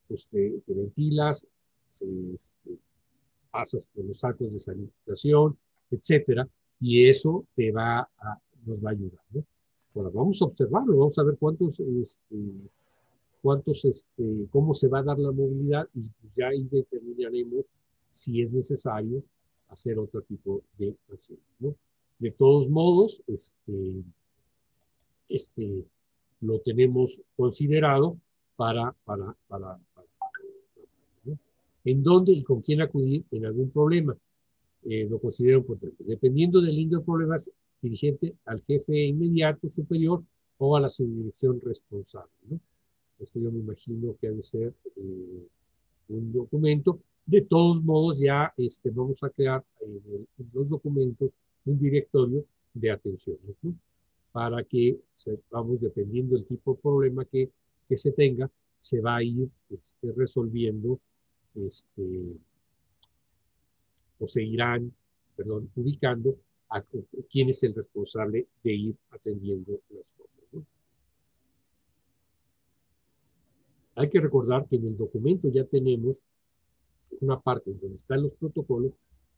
[0.08, 1.48] pues te, ventilas,
[1.88, 2.78] este,
[3.48, 5.58] pasas por los sacos de sanitización,
[5.92, 6.48] etcétera,
[6.80, 9.22] y eso te va a, nos va a ayudar.
[9.32, 9.44] ¿no?
[9.94, 12.36] Bueno, vamos a observarlo, vamos a ver cuántos, este,
[13.42, 17.72] cuántos, este, cómo se va a dar la movilidad y pues ya ahí determinaremos
[18.10, 19.24] si es necesario
[19.70, 21.44] hacer otro tipo de acciones.
[22.20, 24.04] De todos modos, este,
[25.30, 25.86] este,
[26.42, 28.18] lo tenemos considerado
[28.56, 29.80] para, para, para,
[31.88, 34.16] en dónde y con quién acudir en algún problema.
[34.84, 36.04] Eh, lo considero importante.
[36.04, 40.22] Dependiendo del índice de problemas, dirigente al jefe inmediato superior
[40.58, 42.32] o a la subdirección responsable.
[42.50, 42.60] ¿no?
[43.20, 45.48] Esto yo me imagino que ha de ser eh,
[46.10, 47.00] un documento.
[47.26, 51.32] De todos modos, ya este, vamos a crear en, los documentos
[51.66, 53.74] un directorio de atención, ¿no?
[54.34, 55.00] para que
[55.50, 57.50] vamos, dependiendo del tipo de problema que,
[57.88, 61.00] que se tenga, se va a ir este, resolviendo
[61.66, 62.38] este,
[64.20, 64.94] o se irán,
[65.36, 66.38] perdón, ubicando
[66.70, 66.84] a
[67.30, 70.38] quién es el responsable de ir atendiendo las cosas.
[73.96, 76.22] Hay que recordar que en el documento ya tenemos
[77.20, 78.94] una parte donde están los protocolos,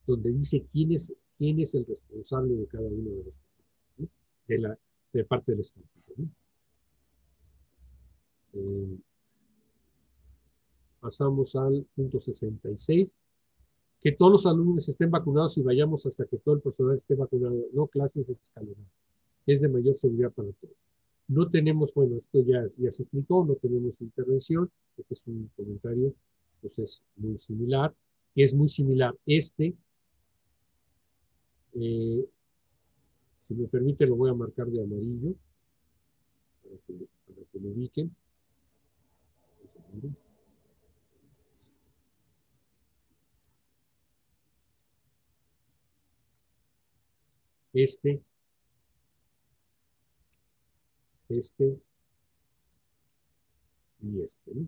[0.06, 4.12] donde dice quién es, quién es el responsable de cada uno de los protocolos,
[4.48, 4.78] de, la,
[5.14, 6.28] de parte del estructura.
[8.54, 8.98] Eh,
[11.00, 13.08] pasamos al punto 66
[14.00, 17.56] que todos los alumnos estén vacunados y vayamos hasta que todo el personal esté vacunado,
[17.74, 18.80] no clases de escalera.
[19.46, 20.76] Es de mayor seguridad para todos.
[21.28, 24.72] No tenemos, bueno, esto ya, ya se explicó, no tenemos intervención.
[24.98, 26.14] Este es un comentario,
[26.62, 27.94] pues es muy similar,
[28.36, 29.76] es muy similar este.
[31.74, 32.26] Eh,
[33.38, 35.36] si me permite, lo voy a marcar de amarillo
[36.64, 36.94] para que,
[37.28, 38.16] para que lo ubiquen.
[47.74, 48.22] Este,
[51.30, 51.80] este
[54.02, 54.68] y este, ¿no?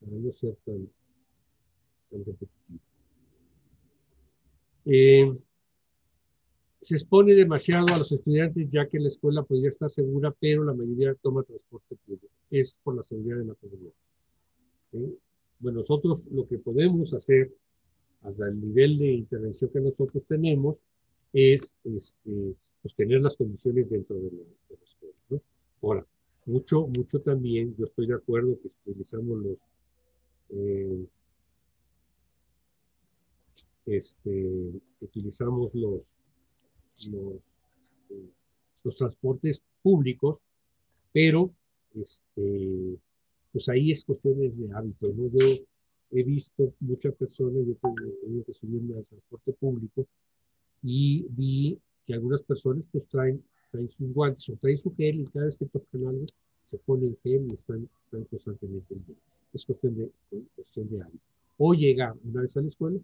[0.00, 0.88] Para no ser tan,
[2.10, 2.80] repetitivo.
[4.84, 5.32] Eh,
[6.80, 10.72] se expone demasiado a los estudiantes ya que la escuela podría estar segura, pero la
[10.72, 12.28] mayoría toma transporte público.
[12.50, 13.92] Es por la seguridad de la comunidad.
[14.92, 17.52] Bueno, nosotros lo que podemos hacer
[18.22, 20.84] hasta el nivel de intervención que nosotros tenemos
[21.32, 24.42] es este, pues, tener las condiciones dentro de la,
[24.84, 25.14] escuela.
[25.28, 25.42] ¿no?
[25.82, 26.06] Ahora,
[26.46, 29.70] mucho, mucho también, yo estoy de acuerdo que utilizamos los,
[30.50, 31.06] eh,
[33.86, 36.24] este, utilizamos los,
[37.10, 40.46] los, transportes públicos,
[41.12, 41.52] pero
[41.94, 42.98] este,
[43.52, 45.08] pues ahí es cuestiones de hábito.
[45.08, 45.28] ¿no?
[45.28, 45.46] Yo
[46.12, 50.06] he visto muchas personas, yo he tenido que subirme al transporte público
[50.82, 55.24] y vi que algunas personas pues traen, traen sus guantes o traen su gel y
[55.26, 56.24] cada vez que tocan algo
[56.62, 59.16] se ponen gel y están, están constantemente en
[59.52, 60.10] Es cuestión de,
[60.54, 61.24] cuestión de hábito.
[61.56, 62.98] O llegar una vez a la escuela,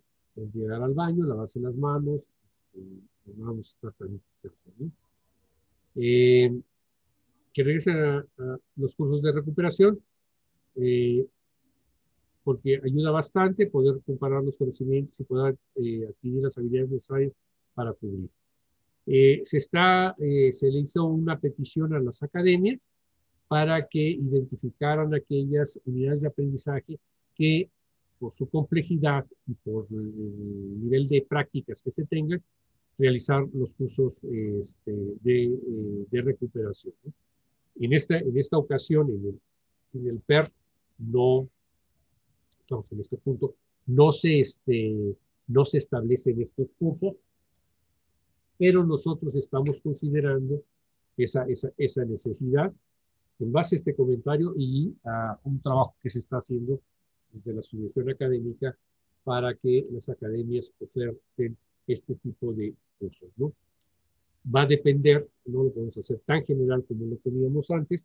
[0.53, 2.81] llegar al baño, lavarse las manos, este,
[3.37, 4.91] vamos a estar ¿no?
[5.97, 6.53] eh,
[7.53, 8.27] que regresen a,
[8.77, 10.01] los cursos de recuperación,
[10.77, 11.27] eh,
[12.43, 17.33] porque ayuda bastante poder comparar los conocimientos y poder eh, adquirir las habilidades necesarias
[17.75, 18.31] para cubrir.
[19.07, 22.91] Eh, se, está, eh, se le hizo una petición a las academias
[23.49, 26.99] para que identificaran aquellas unidades de aprendizaje
[27.35, 27.69] que
[28.19, 32.43] por su complejidad y por el nivel de prácticas que se tengan,
[32.97, 36.95] realizar los cursos este, de, eh, de, recuperación.
[37.77, 39.41] En, esta, en esta ocasión, en el,
[40.01, 40.51] en el PER,
[40.99, 41.49] no,
[42.61, 43.57] estamos en este punto,
[43.87, 45.17] no se, este,
[45.49, 47.15] no se establecen estos cursos,
[48.59, 50.63] pero nosotros estamos considerando
[51.17, 52.73] esa, esa, esa necesidad
[53.39, 56.81] en base a este comentario y a un trabajo que se está haciendo
[57.33, 58.77] desde la subvención académica
[59.25, 63.31] para que las academias oferten este tipo de cursos.
[63.37, 63.53] ¿no?
[64.55, 68.05] Va a depender, no lo podemos hacer tan general como lo teníamos antes,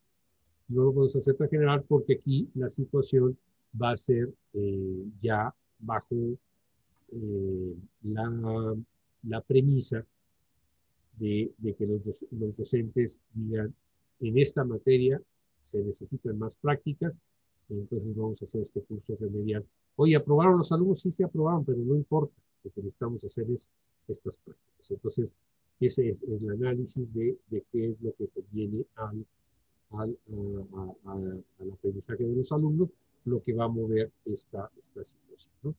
[0.67, 3.37] no lo podemos hacer tan general porque aquí la situación
[3.79, 6.15] va a ser eh, ya bajo
[7.11, 8.75] eh, la,
[9.23, 10.05] la premisa
[11.19, 13.73] de, que los, los, docentes digan,
[14.19, 15.21] en esta materia
[15.59, 17.17] se necesitan más prácticas,
[17.69, 19.65] entonces vamos a hacer este curso remedial.
[19.95, 21.01] Oye, ¿aprobaron los alumnos?
[21.01, 23.67] Sí, sí aprobaron, pero no importa, lo que necesitamos hacer es
[24.07, 24.91] estas prácticas.
[24.91, 25.29] Entonces,
[25.79, 29.25] ese es el análisis de, de qué es lo que conviene al,
[29.91, 30.17] al,
[31.05, 32.89] al aprendizaje de los alumnos,
[33.25, 35.53] lo que va a mover esta, esta situación.
[35.63, 35.75] ¿no?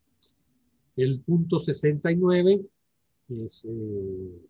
[0.96, 2.60] El punto 69
[3.28, 4.48] es eh,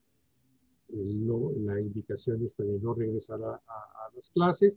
[0.92, 3.60] la indicación esta de no regresar a,
[4.14, 4.76] las clases,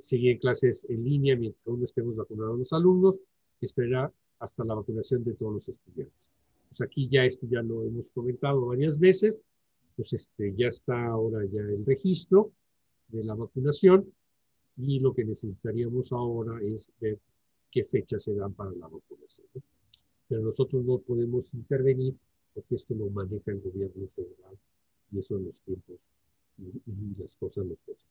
[0.00, 3.20] seguir clases en línea mientras aún no estemos vacunados los alumnos,
[3.60, 6.30] esperar hasta la vacunación de todos los estudiantes.
[6.68, 9.38] Pues aquí ya esto ya lo hemos comentado varias veces,
[9.96, 12.52] pues este, ya está ahora ya el registro
[13.08, 14.12] de la vacunación
[14.76, 17.18] y lo que necesitaríamos ahora es ver
[17.70, 19.46] qué fechas se dan para la vacunación.
[20.28, 22.14] Pero nosotros no podemos intervenir
[22.54, 24.56] porque esto lo maneja el gobierno federal
[25.14, 25.96] y eso en los tiempos
[26.58, 28.06] y, las cosas los cosas.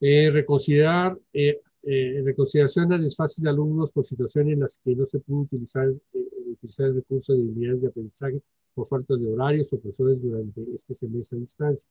[0.00, 5.04] Eh, reconsiderar, eh, eh, reconsideración a desfases de alumnos por situaciones en las que no
[5.04, 8.40] se pudo utilizar, eh, utilizar el recurso de unidades de aprendizaje
[8.74, 11.88] por falta de horarios o profesores durante este semestre a distancia.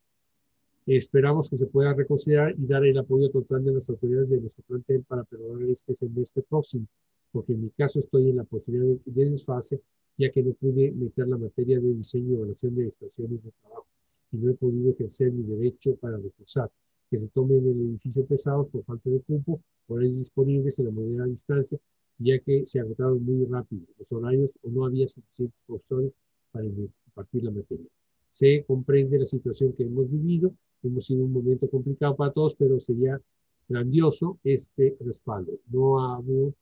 [0.88, 4.64] Esperamos que se pueda reconsiderar y dar el apoyo total de las autoridades de nuestro
[4.64, 6.88] plantel para perdonar este semestre próximo,
[7.32, 9.82] porque en mi caso estoy en la posibilidad de, desfase,
[10.18, 13.88] ya que no pude meter la materia de diseño y evaluación de estaciones de trabajo
[14.32, 16.72] y no he podido ejercer mi derecho para recursar,
[17.10, 20.92] que se tome en el edificio pesado por falta de cupo, horarios disponibles en la
[20.92, 21.80] modalidad a distancia,
[22.18, 26.14] ya que se agotaron muy rápido los horarios o no había suficientes profesores
[26.52, 27.88] para impartir la materia.
[28.30, 30.54] Se comprende la situación que hemos vivido
[30.84, 33.20] hemos sido un momento complicado para todos, pero sería
[33.68, 35.60] grandioso este respaldo.
[35.68, 36.54] No hablo,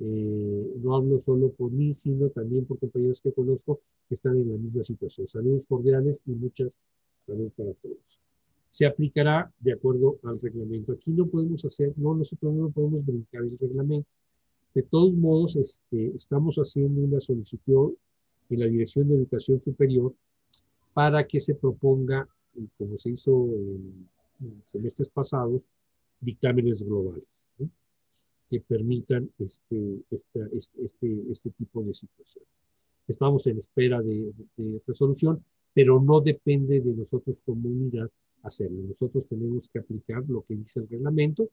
[0.00, 4.50] eh, no hablo solo por mí, sino también por compañeros que conozco que están en
[4.50, 5.26] la misma situación.
[5.26, 6.78] Saludos cordiales y muchas
[7.26, 8.20] saludos para todos.
[8.70, 10.92] Se aplicará de acuerdo al reglamento.
[10.92, 14.08] Aquí no podemos hacer, no, nosotros no podemos brincar el reglamento.
[14.74, 17.94] De todos modos, este, estamos haciendo una solicitud
[18.50, 20.14] en la Dirección de Educación Superior
[20.94, 22.28] para que se proponga
[22.76, 24.06] como se hizo en,
[24.64, 25.66] semestres pasados,
[26.20, 27.44] dictámenes globales
[28.48, 32.48] que permitan este, este, este, este, tipo de situaciones.
[33.06, 34.32] Estamos en espera de,
[34.86, 35.44] resolución,
[35.74, 38.10] pero no depende de nosotros como unidad
[38.42, 38.82] hacerlo.
[38.82, 41.48] Nosotros tenemos que aplicar lo que dice el reglamento,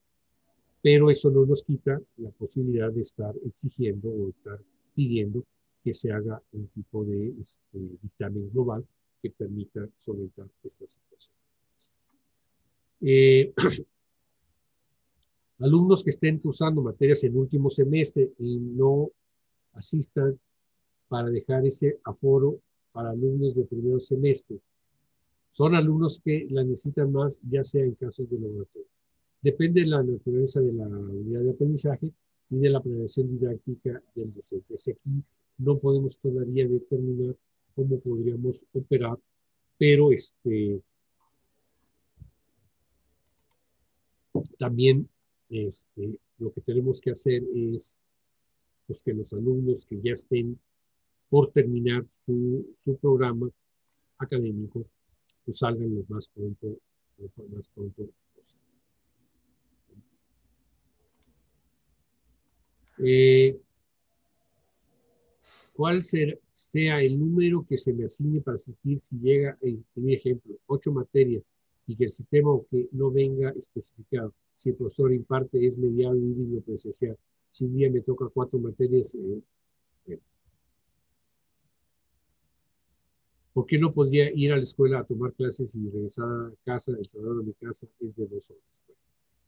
[0.82, 4.60] pero eso no nos quita la posibilidad de estar exigiendo o estar
[4.94, 5.44] pidiendo
[5.82, 8.84] que se haga un tipo de este, dictamen global
[9.22, 11.36] que permita solventar esta situación.
[13.00, 13.52] Eh,
[15.60, 19.10] alumnos que estén cursando materias en último semestre y no
[19.72, 20.38] asistan
[21.08, 22.58] para dejar ese aforo
[22.92, 24.58] para alumnos de primer semestre.
[25.50, 28.88] Son alumnos que la necesitan más, ya sea en casos de laboratorio.
[29.40, 32.12] Depende de la naturaleza de la unidad de aprendizaje
[32.50, 34.74] y de la planeación didáctica del docente.
[34.74, 35.22] Así aquí
[35.58, 37.36] no podemos todavía determinar
[37.74, 39.18] cómo podríamos operar,
[39.78, 40.80] pero este,
[44.58, 45.08] también
[45.48, 48.00] este, lo que tenemos que hacer es
[48.86, 50.58] pues, que los alumnos que ya estén
[51.28, 52.64] por terminar su,
[53.00, 53.50] programa
[54.18, 54.86] académico
[55.44, 56.78] pues salgan lo más pronto,
[57.18, 58.66] lo más pronto posible.
[62.98, 63.60] Eh,
[65.72, 70.56] cuál sea el número que se me asigne para asistir si llega, en mi ejemplo,
[70.66, 71.44] ocho materias
[71.86, 74.32] y que el sistema que no venga especificado.
[74.56, 77.16] Si el profesor imparte es mediado híbrido presencial.
[77.50, 79.42] Si un día me toca cuatro materias, eh,
[80.06, 80.18] eh.
[83.52, 86.92] ¿por qué no podría ir a la escuela a tomar clases y regresar a casa?
[86.92, 88.82] El traslado de mi casa es de dos horas.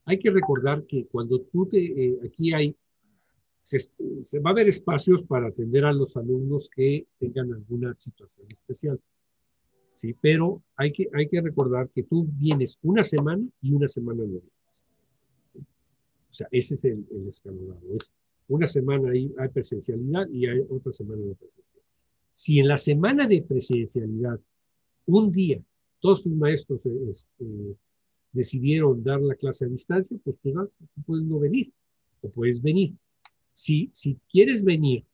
[0.04, 2.76] Hay que recordar que cuando tú te, eh, aquí hay
[3.62, 9.00] se, va a haber espacios para atender a los alumnos que tengan alguna situación especial.
[9.92, 14.22] Sí, pero hay que, hay que recordar que tú vienes una semana y una semana
[14.22, 14.57] no vienes.
[16.30, 17.80] O sea, ese es el, escalonado.
[17.94, 18.14] Es
[18.48, 21.86] una semana hay, hay presencialidad y hay otra semana de presencialidad.
[22.32, 24.40] Si en la semana de presencialidad,
[25.06, 25.62] un día,
[26.00, 27.76] todos sus maestros este,
[28.32, 31.72] decidieron dar la clase a distancia, pues tú, tú puedes no venir
[32.20, 32.94] o puedes venir.
[33.52, 35.04] Si, si quieres venir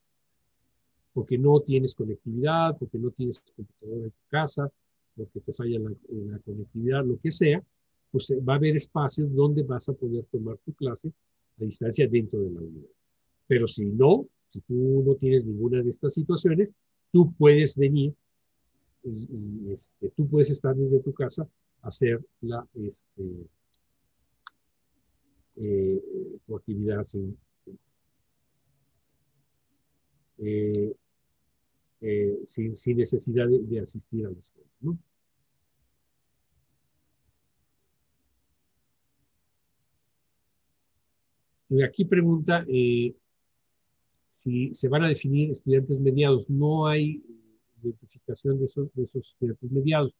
[1.15, 4.71] porque no tienes conectividad, porque no tienes computadora en tu casa,
[5.17, 7.63] porque te falla la, conectividad, lo que sea,
[8.15, 11.09] pues eh, va a haber espacios donde vas a poder tomar tu clase
[11.59, 12.89] a distancia dentro de la unidad.
[13.49, 16.73] Pero si no, si tú no tienes ninguna de estas situaciones,
[17.11, 18.15] tú puedes venir
[19.03, 21.43] y, este, tú puedes estar desde tu casa
[21.83, 23.49] a hacer la, este,
[25.57, 26.01] eh,
[26.55, 27.37] actividad sin,
[30.39, 30.95] eh,
[32.45, 34.71] sin, necesidad de, asistir a la escuela.
[34.83, 34.99] ¿no?
[41.83, 43.15] Aquí pregunta eh,
[44.31, 46.51] si se van a definir estudiantes mediados.
[46.51, 47.23] No hay
[47.83, 50.17] identificación de esos, de esos estudiantes mediados.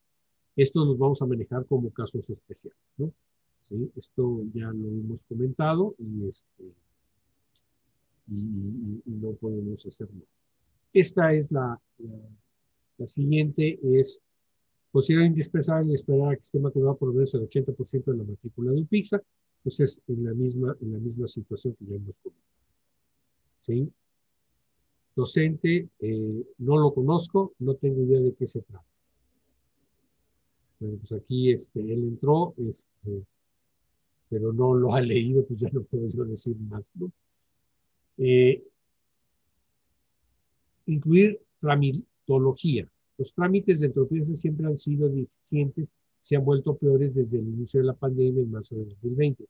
[0.57, 2.79] Esto nos vamos a manejar como casos especiales.
[2.97, 3.13] ¿no?
[3.65, 3.91] ¿Sí?
[3.97, 6.73] Esto ya lo hemos comentado y este,
[8.27, 10.43] no podemos hacer más.
[10.93, 11.79] Esta es la,
[12.99, 14.23] la, siguiente, es
[14.93, 18.71] considera indispensable esperar a que esté maturado por lo menos el 80% de la matrícula
[18.71, 19.21] de un PIXA.
[19.65, 22.45] Entonces, en la misma, en la misma situación que ya hemos comentado.
[23.61, 23.91] ¿Sí?
[25.17, 28.85] Docente, eh, no lo conozco, no tengo idea de qué se trata.
[30.81, 33.25] Bueno, pues aquí este, él entró, este,
[34.29, 36.93] pero no lo ha leído, pues ya no puedo yo decir más.
[36.97, 37.11] ¿no?
[38.19, 38.63] Eh,
[40.85, 42.87] incluir tramitología.
[43.17, 45.91] Los trámites de entropieza siempre han sido deficientes,
[46.25, 49.45] se han vuelto peores desde el inicio de la pandemia en marzo de 2020.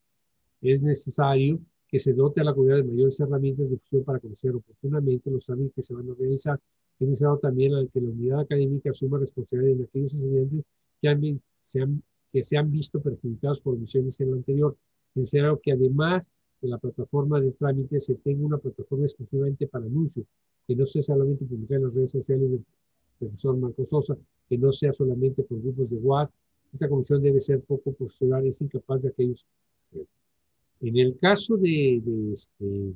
[0.60, 4.56] Es necesario que se dote a la comunidad de mayores herramientas de difusión para conocer
[4.56, 6.60] oportunamente los trámites que se van a realizar.
[6.98, 10.64] Es necesario también que la unidad académica asuma responsabilidad en aquellos estudiantes
[11.00, 11.22] que, han,
[11.60, 12.02] se, han,
[12.32, 14.76] que se han visto perjudicados por omisiones en lo anterior.
[15.14, 16.28] Es necesario que además
[16.60, 20.24] de la plataforma de trámites se tenga una plataforma exclusivamente para anuncio,
[20.66, 22.64] que no sea solamente publicada en las redes sociales del
[23.20, 24.16] profesor Marco Sosa,
[24.48, 26.34] que no sea solamente por grupos de WhatsApp.
[26.74, 29.46] Esta comisión debe ser poco profesional, es incapaz de aquellos.
[30.80, 32.02] En el caso de,
[32.32, 32.94] este,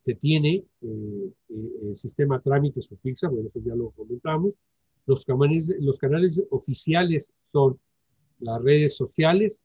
[0.00, 4.54] se tiene eh, eh, el sistema trámites o PIXA, bueno, eso ya lo comentamos.
[5.04, 7.78] Los canales, los canales oficiales son
[8.38, 9.62] las redes sociales,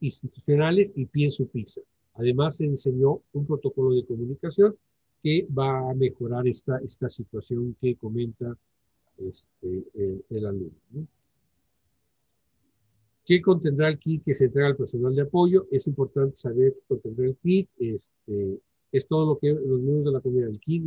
[0.00, 1.82] institucionales y Pienso PIXA.
[2.14, 4.74] Además, se diseñó un protocolo de comunicación
[5.22, 8.56] que va a mejorar esta, esta situación que comenta
[9.18, 9.84] este,
[10.30, 11.06] el, alumno.
[13.26, 15.66] ¿Qué contendrá el kit que se entrega al personal de apoyo?
[15.72, 17.68] Es importante saber qué contendrá el kit.
[17.76, 18.60] Este,
[18.92, 20.48] es todo lo que los miembros de la comunidad.
[20.48, 20.84] El kit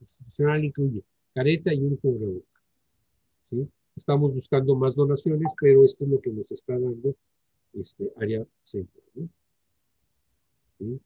[0.00, 2.62] institucional incluye careta y un cubreboca.
[3.42, 3.68] ¿sí?
[3.94, 7.14] Estamos buscando más donaciones, pero esto es lo que nos está dando
[7.74, 9.28] este área central.
[10.78, 11.00] ¿sí?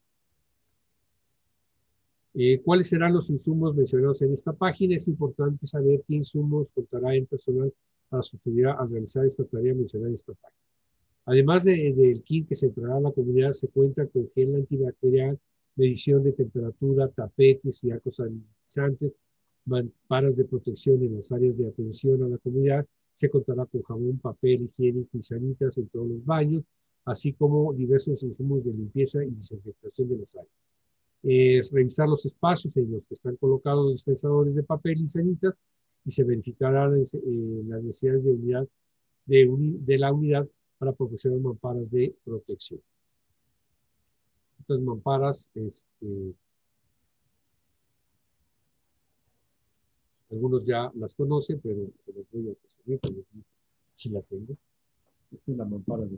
[2.35, 4.95] Eh, ¿Cuáles serán los insumos mencionados en esta página?
[4.95, 7.75] Es importante saber qué insumos contará el personal
[8.09, 10.59] para sugerir al realizar esta tarea mencionada en esta página.
[11.27, 15.39] Además del kit que se entregará a la comunidad, se cuenta con gel antibacterial,
[15.77, 19.13] medición de temperatura, tapetes y arcos sanitizantes,
[19.67, 22.87] mamparas de protección en las áreas de atención a la comunidad.
[23.13, 26.65] Se contará con jabón, papel higiénico y sanitas en todos los baños,
[27.05, 30.53] así como diversos insumos de limpieza y desinfectación de las áreas
[31.23, 35.55] es revisar los espacios en los que están colocados los dispensadores de papel y sanitas
[36.09, 37.05] y se verificarán eh,
[37.67, 38.67] las necesidades de, unidad,
[39.27, 40.49] de, la unidad
[40.79, 42.81] para proporcionar mamparas de protección.
[44.59, 46.35] Estas mamparas, este,
[50.31, 53.45] algunos ya las conocen, pero se las voy a presumir,
[53.95, 54.57] si la tengo.
[55.31, 56.17] Esta es la mampara de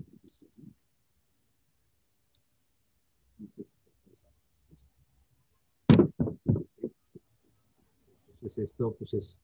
[3.39, 3.90] protección.
[8.43, 9.41] Esto pues es,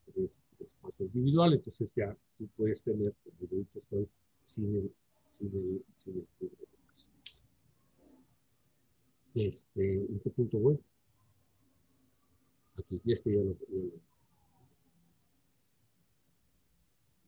[0.83, 4.09] más individual, entonces ya tú puedes tener, como ahorita estoy
[4.45, 4.93] sin el,
[5.29, 6.51] sin el, sin el
[9.37, 10.81] este, ¿En qué punto voy?
[12.79, 13.57] Aquí, este ya lo...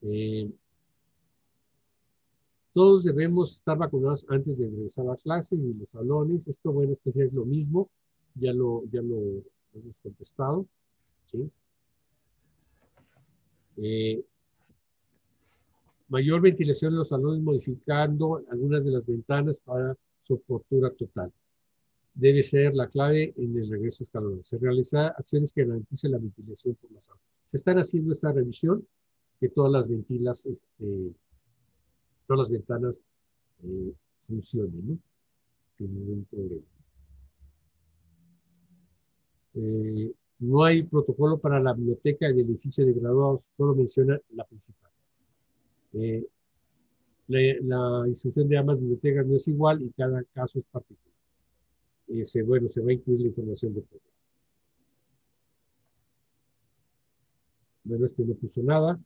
[0.02, 0.50] Eh,
[2.72, 6.48] todos debemos estar vacunados antes de regresar a clase y los salones.
[6.48, 7.90] Esto, bueno, esto ya es lo mismo,
[8.36, 9.42] ya lo, ya lo
[9.74, 10.66] hemos contestado.
[11.26, 11.50] ¿sí?
[13.80, 14.24] Eh,
[16.08, 21.32] mayor ventilación en los salones modificando algunas de las ventanas para su apertura total.
[22.14, 24.42] Debe ser la clave en el regreso escalonado.
[24.42, 27.20] Se realizan acciones que garanticen la ventilación por la sala.
[27.44, 28.86] Se están haciendo esta revisión
[29.38, 31.14] que todas las ventilas, este,
[32.26, 33.00] todas las ventanas
[33.62, 34.98] eh, funcionen, ¿no?
[35.76, 36.66] Sin ningún problema.
[39.54, 44.90] Eh, no hay protocolo para la biblioteca del edificio de graduados, solo menciona la principal.
[45.94, 46.26] Eh,
[47.28, 51.14] la, instrucción de ambas bibliotecas no es igual y cada caso es particular.
[52.06, 54.00] Ese, bueno, se va a incluir la información de todo.
[57.84, 58.98] Bueno, este no puso nada.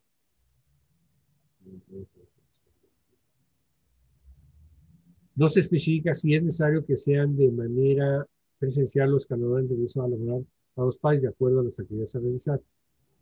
[5.34, 8.26] No se especifica si es necesario que sean de manera
[8.58, 10.42] presencial los canales de regreso a laborar
[10.76, 12.60] a los países de acuerdo a las actividades a realizar.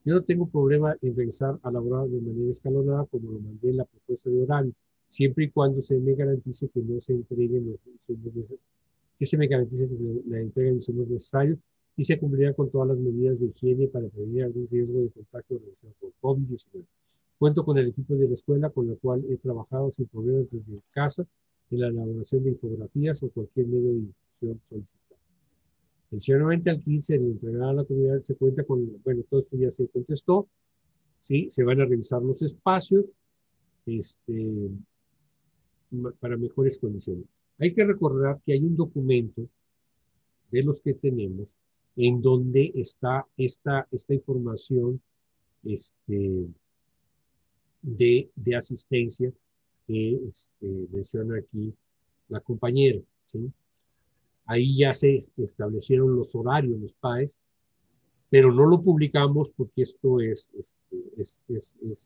[0.05, 3.76] Yo no tengo problema en regresar a laborar de manera escalonada como lo mandé en
[3.78, 4.72] la propuesta de horario,
[5.07, 8.55] siempre y cuando se me garantice que no se entreguen los insumos
[9.18, 11.59] que se me garantice que se la entrega de insumos necesarios
[11.94, 15.59] y se cumplirán con todas las medidas de higiene para prevenir algún riesgo de contagio
[15.59, 16.84] relacionado con COVID-19.
[17.38, 20.80] Cuento con el equipo de la escuela con el cual he trabajado sin problemas desde
[20.92, 21.26] casa
[21.70, 24.61] en la elaboración de infografías o cualquier medio de difusión
[26.11, 29.71] Adicionalmente al 15, el entregar a la comunidad se cuenta con, bueno, todo esto ya
[29.71, 30.49] se contestó,
[31.21, 31.49] ¿sí?
[31.51, 33.05] Se van a revisar los espacios,
[33.87, 34.71] este,
[36.19, 37.27] para mejores condiciones.
[37.59, 39.49] Hay que recordar que hay un documento
[40.51, 41.57] de los que tenemos
[41.97, 45.01] en donde está esta, esta información
[45.65, 46.47] este,
[47.83, 49.33] de, de asistencia
[49.87, 51.75] que este, menciona aquí
[52.29, 53.01] la compañera.
[53.25, 53.53] ¿sí?
[54.51, 57.38] Ahí ya se establecieron los horarios, los PAES,
[58.28, 60.51] pero no lo publicamos porque esto es,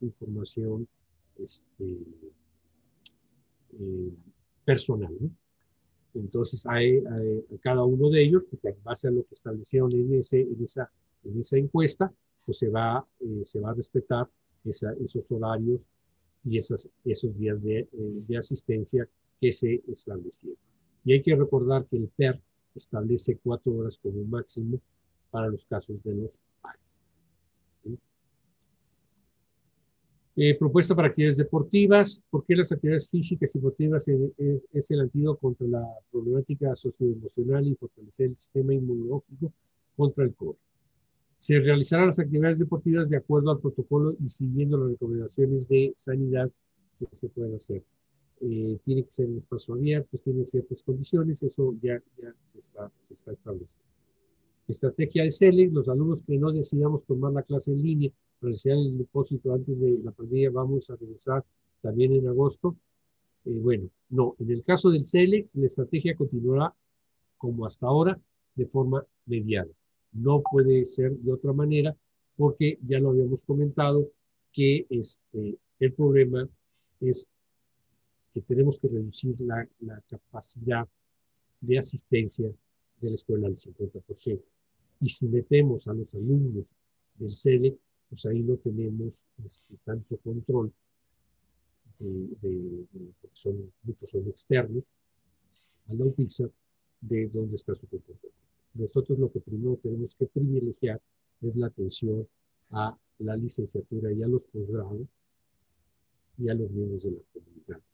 [0.02, 0.86] información
[4.66, 5.14] personal.
[6.12, 7.02] Entonces, hay,
[7.62, 10.90] cada uno de ellos, pues, en base a lo que establecieron en, esa,
[11.24, 12.12] en esa encuesta,
[12.44, 14.28] pues se va, eh, se va a respetar
[14.66, 15.88] esos horarios
[16.44, 19.08] y esos días eh, de, asistencia
[19.40, 20.73] que se establecieron.
[21.04, 22.40] Y hay que recordar que el PER
[22.74, 24.80] establece cuatro horas como máximo
[25.30, 27.02] para los casos de los pares.
[30.36, 32.20] Eh, propuesta para actividades deportivas.
[32.28, 34.18] ¿Por qué las actividades físicas y deportivas es,
[34.72, 39.52] es, el antídoto contra la problemática socioemocional y fortalecer el sistema inmunológico
[39.96, 40.56] contra el COVID?
[41.38, 46.50] Se realizarán las actividades deportivas de acuerdo al protocolo y siguiendo las recomendaciones de sanidad
[46.98, 47.84] que se pueden hacer.
[48.46, 52.92] Eh, tiene que ser en espacio abierto, tiene ciertas condiciones, eso ya, ya se, está,
[53.00, 53.88] se está estableciendo.
[54.68, 58.10] Estrategia de CELE, los alumnos que no decidamos tomar la clase en línea,
[58.42, 61.42] realizar el depósito antes de la pandemia, vamos a regresar
[61.80, 62.76] también en agosto.
[63.46, 66.74] Eh, bueno, no, en el caso del CELEX, la estrategia continuará
[67.38, 68.20] como hasta ahora,
[68.56, 69.70] de forma mediada.
[70.12, 71.96] No puede ser de otra manera,
[72.36, 74.10] porque ya lo habíamos comentado,
[74.52, 76.46] que este, el problema
[77.00, 77.26] es
[78.34, 80.88] que tenemos que reducir la, la capacidad
[81.60, 82.48] de asistencia
[83.00, 84.42] de la escuela al 50%.
[85.00, 86.74] Y si metemos a los alumnos
[87.14, 87.78] del CELE,
[88.08, 90.72] pues ahí no tenemos este, tanto control,
[92.00, 94.92] de, de, porque son, muchos son externos
[95.86, 96.50] a la UPIXA,
[97.02, 98.38] de dónde está su comportamiento.
[98.74, 101.00] Nosotros lo que primero tenemos que privilegiar
[101.40, 102.26] es la atención
[102.70, 105.06] a la licenciatura y a los posgrados
[106.36, 107.93] y a los miembros de la comunidad.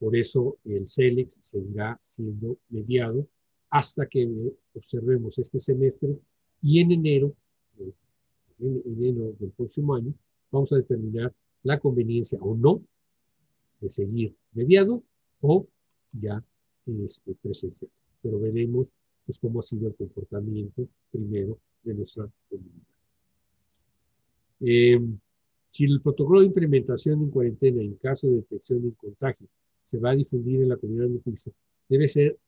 [0.00, 3.28] Por eso el CELEX seguirá siendo mediado
[3.68, 4.26] hasta que
[4.74, 6.18] observemos este semestre
[6.62, 7.34] y en enero,
[8.58, 10.14] en enero del próximo año,
[10.50, 12.82] vamos a determinar la conveniencia o no
[13.80, 15.02] de seguir mediado
[15.42, 15.68] o
[16.12, 16.42] ya
[16.86, 17.90] este, presencial.
[18.22, 18.94] Pero veremos
[19.26, 22.86] pues cómo ha sido el comportamiento primero de nuestra comunidad.
[24.60, 24.98] Eh,
[25.70, 29.46] si el protocolo de implementación en cuarentena en caso de detección de contagio
[29.90, 31.52] se va a difundir en la comunidad noticia,
[31.88, 32.38] debe ser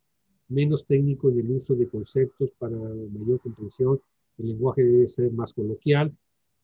[0.46, 4.00] menos técnico en el uso de conceptos para mayor comprensión,
[4.38, 6.16] el lenguaje debe ser más coloquial,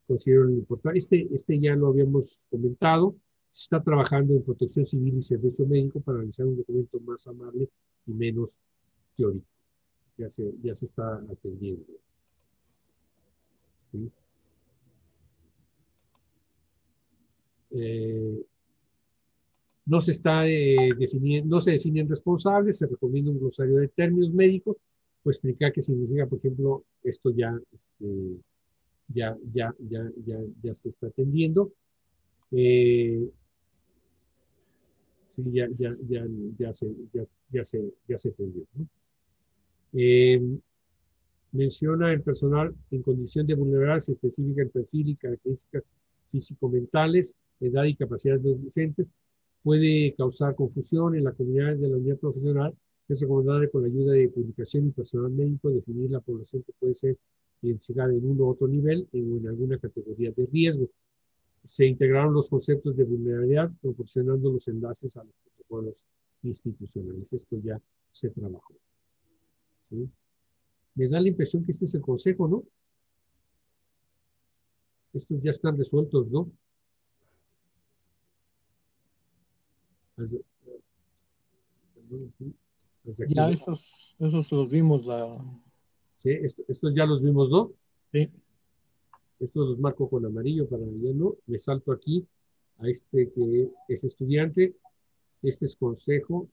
[0.06, 0.98] considero importante.
[0.98, 3.16] Este, este ya lo habíamos comentado,
[3.50, 7.68] se está trabajando en protección civil y servicio médico para realizar un documento más amable
[8.06, 8.60] y menos
[9.16, 9.46] teórico.
[10.16, 11.86] Ya se, ya se está atendiendo.
[13.90, 14.12] ¿Sí?
[17.70, 18.44] Eh,
[19.88, 24.32] no se está eh, definiendo, no se definen responsables, se recomienda un glosario de términos
[24.34, 24.76] médicos,
[25.22, 28.36] pues explicar qué significa, por ejemplo, esto ya, este,
[29.08, 30.10] ya, ya, ya,
[30.62, 31.72] ya, se está atendiendo.
[32.50, 33.30] Eh,
[35.24, 36.26] sí, ya, ya, ya,
[36.58, 36.94] ya, se,
[37.50, 38.66] ya, se, ya se atendió.
[39.94, 40.38] Eh,
[41.52, 45.82] menciona el personal en condición de vulnerabilidad, se especifica el perfil y características
[46.26, 49.06] físico-mentales, edad y capacidades de los docentes,
[49.62, 52.74] puede causar confusión en la comunidad de la unidad profesional.
[53.08, 56.94] Es recomendable con la ayuda de publicación y personal médico definir la población que puede
[56.94, 57.16] ser
[57.62, 60.88] identificada en uno u otro nivel o en alguna categoría de riesgo.
[61.64, 66.04] Se integraron los conceptos de vulnerabilidad proporcionando los enlaces a los protocolos
[66.42, 67.32] institucionales.
[67.32, 67.80] Esto ya
[68.12, 68.74] se trabajó.
[69.82, 70.08] ¿Sí?
[70.94, 72.64] Me da la impresión que este es el consejo, ¿no?
[75.12, 76.50] Estos ya están resueltos, ¿no?
[83.28, 85.38] Ya esos, esos los vimos la...
[86.16, 86.30] Sí,
[86.68, 87.72] estos ya los vimos, ¿no?
[88.12, 88.30] Sí.
[89.38, 91.36] Estos los marco con amarillo para ya no.
[91.46, 92.26] Me salto aquí
[92.78, 94.74] a este que es estudiante.
[95.42, 96.48] Este es consejo.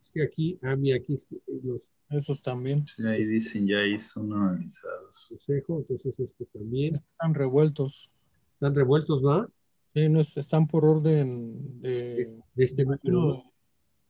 [0.00, 1.14] Es que aquí, a mí aquí
[1.62, 1.88] los...
[2.10, 2.86] Esos también.
[2.86, 5.26] Sí, ahí dicen ya ahí son analizados.
[5.28, 6.94] Consejo, entonces este también.
[6.94, 8.10] Están revueltos.
[8.54, 9.48] Están revueltos, ¿no?
[9.94, 13.42] Sí, no, están por orden de, de este número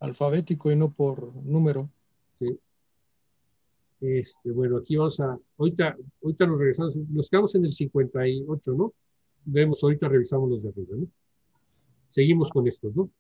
[0.01, 1.91] alfabético y no por número.
[2.39, 2.59] Sí.
[4.01, 8.95] Este, bueno, aquí vamos a, ahorita, ahorita nos regresamos, nos quedamos en el 58, ¿no?
[9.45, 11.07] Vemos, ahorita revisamos los de arriba, ¿no?
[12.09, 13.11] Seguimos con estos, ¿no?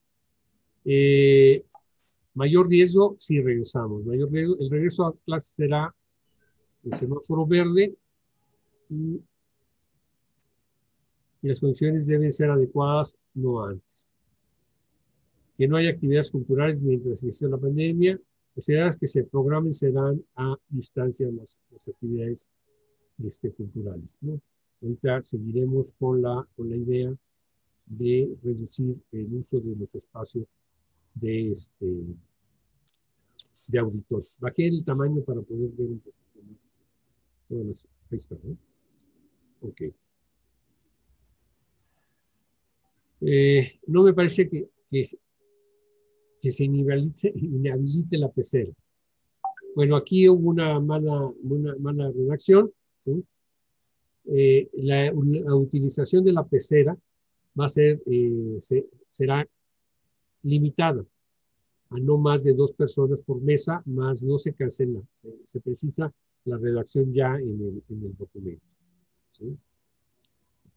[0.85, 1.65] Eh,
[2.35, 4.05] mayor riesgo si regresamos.
[4.05, 5.95] Mayor riesgo, el regreso a clase será
[6.85, 7.95] el semáforo verde
[8.89, 9.21] y,
[11.43, 14.07] y las condiciones deben ser adecuadas no antes.
[15.57, 18.21] Que no haya actividades culturales mientras inició la pandemia.
[18.55, 22.47] Las actividades que se programen serán a distancia las, las actividades
[23.25, 24.19] este, culturales.
[24.21, 24.41] ¿no?
[24.83, 27.15] Ahorita seguiremos con la, con la idea
[27.87, 30.57] de reducir el uso de los espacios
[31.15, 32.05] de, este,
[33.67, 34.37] de auditores.
[34.41, 36.69] Bajé el tamaño para poder ver un poquito más.
[37.49, 38.57] Todas las, ahí está, ¿no?
[39.61, 39.83] Ok.
[43.21, 48.73] Eh, no me parece que, que, se inhabilite, inhabilite, la pecera.
[49.75, 52.73] Bueno, aquí hubo una mala, una mala redacción.
[54.25, 55.13] Eh, la,
[55.55, 56.97] utilización de la pecera
[57.59, 59.47] va a ser, eh, se, será
[60.43, 61.05] limitada
[61.91, 65.01] a no más de dos personas por mesa, más no se cancela,
[65.45, 66.13] se, precisa
[66.45, 68.63] la redacción ya en el, en el documento.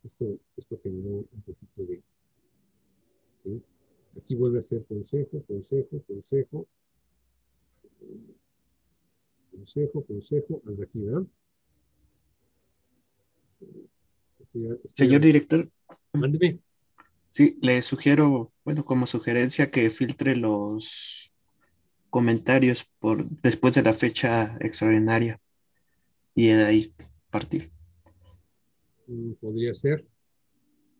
[0.04, 2.02] Esto, esto generó un poquito de...
[3.44, 3.62] ¿sí?
[4.18, 6.68] Aquí vuelve a ser consejo, consejo, consejo,
[9.52, 11.28] consejo, consejo, hasta aquí, ¿verdad?
[14.40, 15.70] Estoy, estoy Señor director.
[16.14, 16.60] Mándeme.
[17.32, 21.34] Sí, le sugiero, bueno, como sugerencia que filtre los
[22.10, 25.40] comentarios por después de la fecha extraordinaria
[26.36, 26.94] y de ahí
[27.30, 27.72] partir.
[29.40, 30.06] Podría ser.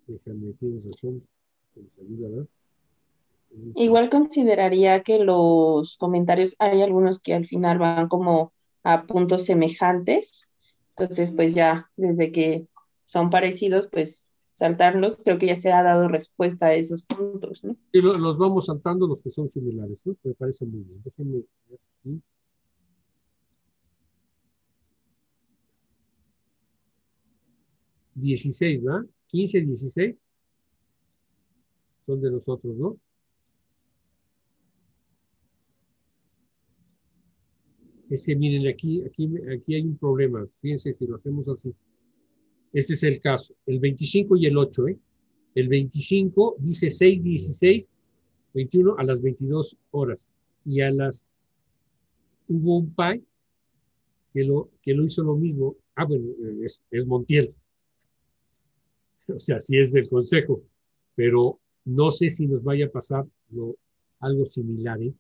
[0.08, 1.28] Déjame, tienes razón.
[3.76, 8.54] Igual consideraría que los comentarios, hay algunos que al final van como
[8.84, 10.50] a puntos semejantes.
[10.96, 12.68] Entonces, pues ya desde que
[13.06, 17.76] son parecidos, pues saltarlos, creo que ya se ha dado respuesta a esos puntos, ¿no?
[17.92, 20.16] Y los vamos saltando los que son similares, ¿no?
[20.24, 21.02] Me parece muy bien.
[21.04, 22.22] Déjenme ver aquí.
[28.14, 29.06] Dieciséis, ¿verdad?
[29.28, 30.16] Quince, dieciséis.
[32.12, 32.94] Son de nosotros, ¿no?
[38.10, 40.46] Es que miren, aquí, aquí, aquí hay un problema.
[40.60, 41.74] Fíjense si lo hacemos así.
[42.74, 43.56] Este es el caso.
[43.66, 45.00] El 25 y el 8, ¿eh?
[45.56, 47.90] El 25 dice 6, 16,
[48.56, 50.28] 21 a las 22 horas.
[50.66, 51.26] Y a las...
[52.50, 53.24] Hubo un PAI
[54.34, 55.78] que lo, que lo hizo lo mismo.
[55.96, 56.26] Ah, bueno,
[56.62, 57.56] es, es Montiel.
[59.34, 60.62] O sea, sí es del consejo.
[61.16, 63.76] Pero no sé si nos vaya a pasar lo,
[64.20, 65.14] algo similar, ¿eh?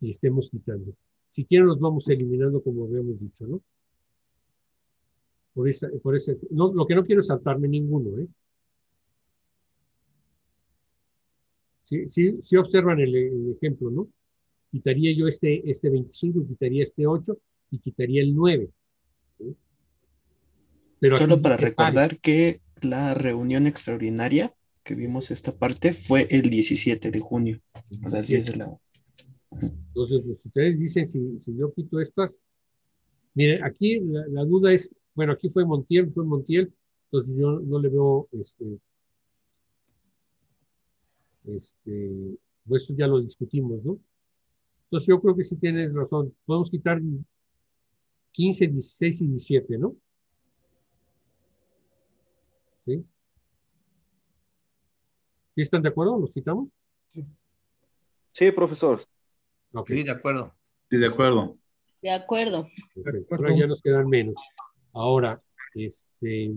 [0.00, 0.94] Y estemos quitando.
[1.28, 3.62] Si quieren, los vamos eliminando como habíamos dicho, ¿no?
[5.54, 6.16] Por esa, por
[6.50, 8.18] no, lo que no quiero es saltarme ninguno.
[8.18, 8.26] ¿eh?
[11.84, 14.08] Sí, sí, sí observan el, el, ejemplo, ¿no?
[14.70, 17.38] Quitaría yo este, este 25, quitaría este 8
[17.70, 18.70] y quitaría el 9.
[19.38, 19.56] ¿sí?
[20.98, 22.18] Pero Solo para recordar pare.
[22.18, 27.60] que la reunión extraordinaria que vimos esta parte fue el 17 de junio,
[28.04, 28.78] a las 10 de la
[29.50, 32.40] Entonces, pues, ustedes dicen, si, si yo quito estas,
[33.34, 36.72] miren, aquí la, duda es, bueno, aquí fue Montiel, fue Montiel,
[37.06, 38.78] entonces yo no le veo, este,
[41.46, 43.98] este, pues eso ya lo discutimos, ¿no?
[44.84, 47.00] Entonces yo creo que sí tienes razón, podemos quitar
[48.30, 49.96] 15, 16 y 17, ¿no?
[52.86, 53.04] ¿Sí?
[55.54, 56.20] ¿Sí están de acuerdo?
[56.20, 56.68] ¿Los quitamos?
[57.12, 57.26] Sí,
[58.32, 59.02] sí profesor.
[59.72, 59.98] Okay.
[59.98, 60.54] Sí, de acuerdo.
[60.88, 61.58] Sí, de acuerdo.
[62.00, 62.70] De acuerdo.
[63.32, 64.36] Ahora ya nos quedan menos.
[64.92, 65.42] Ahora,
[65.74, 66.54] este...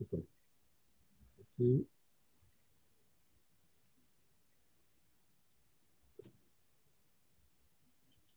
[0.00, 1.86] Aquí.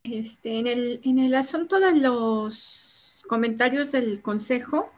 [0.04, 4.92] Este, en, el, en el asunto de los comentarios del consejo,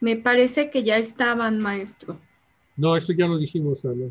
[0.00, 2.18] me parece que ya estaban, maestro.
[2.76, 4.10] No, eso ya lo dijimos, Ana.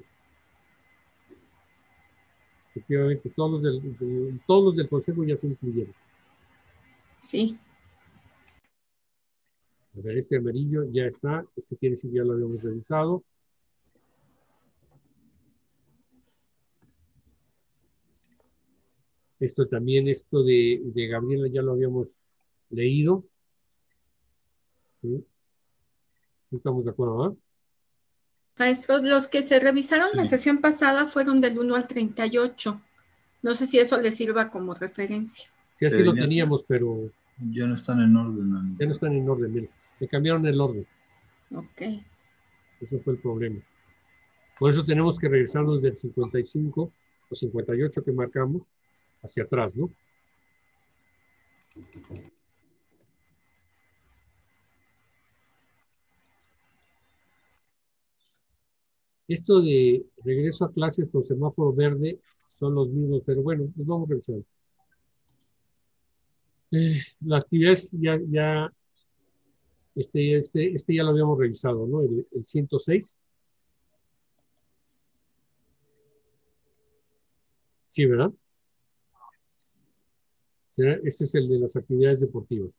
[2.70, 5.96] Efectivamente, todos los del, de, todos los del consejo ya se incluyeron.
[7.20, 7.58] Sí.
[9.98, 11.42] A ver, este amarillo ya está.
[11.56, 13.24] Este quiere decir que ya lo habíamos revisado.
[19.40, 22.20] Esto también, esto de, de Gabriela ya lo habíamos
[22.70, 23.24] leído.
[25.02, 25.26] ¿Sí?
[26.50, 27.38] ¿Sí estamos de acuerdo, ¿verdad?
[28.58, 30.18] Maestro, los que se revisaron sí.
[30.18, 32.82] la sesión pasada fueron del 1 al 38.
[33.44, 35.46] No sé si eso les sirva como referencia.
[35.76, 37.12] Sí, así pero lo teníamos, pero...
[37.52, 38.78] Ya no están en orden.
[38.80, 39.70] Ya no están en orden, mire.
[40.00, 40.88] Le cambiaron el orden.
[41.54, 41.82] Ok.
[42.82, 43.60] Ese fue el problema.
[44.58, 46.92] Por eso tenemos que regresarnos del 55
[47.30, 48.64] o 58 que marcamos
[49.22, 49.92] hacia atrás, ¿no?
[59.28, 64.08] Esto de regreso a clases con semáforo verde son los mismos, pero bueno, pues vamos
[64.08, 64.38] a revisar.
[66.72, 68.74] Eh, la actividad ya, ya
[69.96, 72.02] este, este, este ya lo habíamos revisado, ¿no?
[72.02, 73.18] El, el 106.
[77.90, 78.32] Sí, ¿verdad?
[80.78, 82.72] Este es el de las actividades deportivas.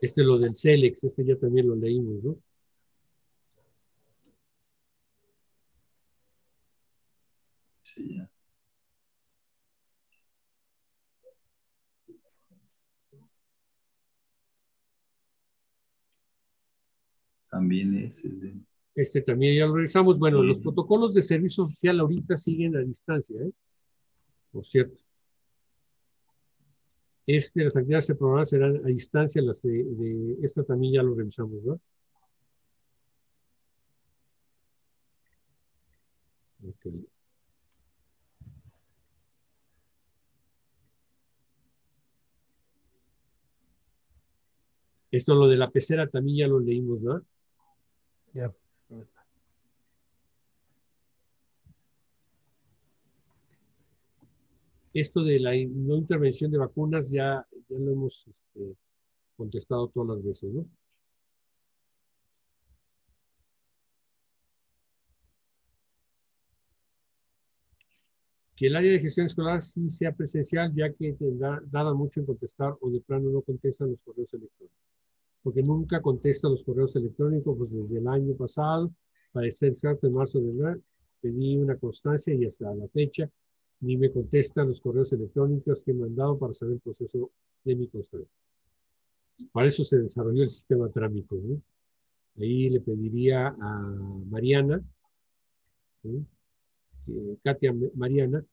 [0.00, 2.36] Este es lo del CELEX, este ya también lo leímos, ¿no?
[7.82, 8.30] Sí, ya.
[17.50, 18.54] También es el de...
[18.94, 20.18] Este también ya lo revisamos.
[20.18, 23.52] Bueno, los protocolos de servicio social ahorita siguen a distancia, ¿eh?
[24.52, 25.05] Por cierto.
[27.26, 31.14] Este, las actividades de programa serán a distancia, las de, de esta también ya lo
[31.14, 31.80] revisamos, ¿no?
[36.68, 36.86] Ok.
[45.10, 47.22] Esto, lo de la pecera, también ya lo leímos, ¿no?
[48.34, 48.52] Ya.
[54.98, 58.74] Esto de la no intervención de vacunas ya, ya lo hemos este,
[59.36, 60.66] contestado todas las veces, ¿no?
[68.56, 72.26] Que el área de gestión escolar sí sea presencial, ya que tendrá, dada mucho en
[72.26, 74.80] contestar o de plano no contestan los correos electrónicos.
[75.42, 78.90] Porque nunca contestan los correos electrónicos, pues desde el año pasado,
[79.30, 80.80] para ser exacto, en marzo de verdad,
[81.20, 83.30] pedí una constancia y hasta la fecha
[83.80, 87.30] ni me contestan los correos electrónicos que he mandado para saber el proceso
[87.64, 88.28] de mi constancia.
[89.52, 91.44] Para eso se desarrolló el sistema de trámites.
[91.44, 91.60] ¿no?
[92.38, 93.80] Ahí le pediría a
[94.30, 94.82] Mariana,
[95.96, 96.24] ¿sí?
[97.04, 98.44] que- Katia Mariana,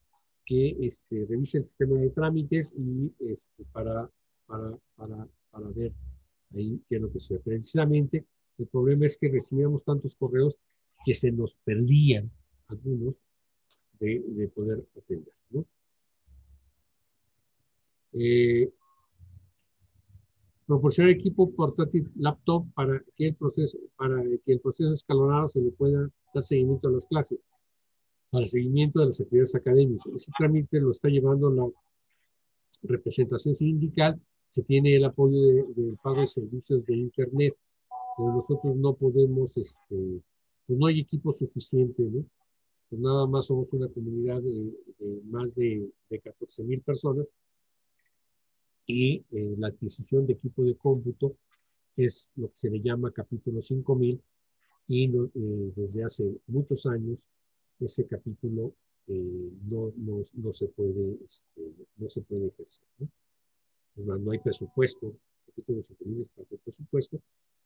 [0.46, 4.10] que este, revise el sistema de trámites y este, para,
[4.46, 5.94] para, para, para ver
[6.54, 7.40] ahí qué es lo que sucede.
[7.40, 8.26] Precisamente
[8.58, 10.58] el problema es que recibíamos tantos correos
[11.06, 12.30] que se nos perdían
[12.68, 13.24] algunos
[14.00, 15.34] de, de poder atender.
[15.52, 15.66] ¿no?
[18.14, 18.72] Eh,
[20.68, 25.72] proporcionar equipo portátil laptop para que el proceso para que el proceso escalonado se le
[25.72, 27.40] pueda dar seguimiento a las clases
[28.30, 31.68] para el seguimiento de las actividades académicas ese trámite lo está llevando la
[32.84, 37.54] representación sindical se tiene el apoyo de- del pago de servicios de internet
[38.18, 40.22] pero nosotros no podemos este
[40.66, 42.24] pues no hay equipo suficiente no
[42.94, 44.72] pues nada más somos una comunidad de,
[45.24, 47.26] más de, de 14 mil personas
[48.86, 51.36] y eh, la adquisición de equipo de cómputo
[51.98, 54.22] es lo que se le llama capítulo 5000
[54.90, 55.30] y eh,
[55.76, 57.26] desde hace muchos años
[57.80, 58.76] ese capítulo
[59.08, 62.88] eh, no, no, no se puede este, no se puede ejercer
[63.96, 64.18] ¿no?
[64.20, 65.16] No hay presupuesto
[65.48, 67.20] capítulo 5000 es parte del presupuesto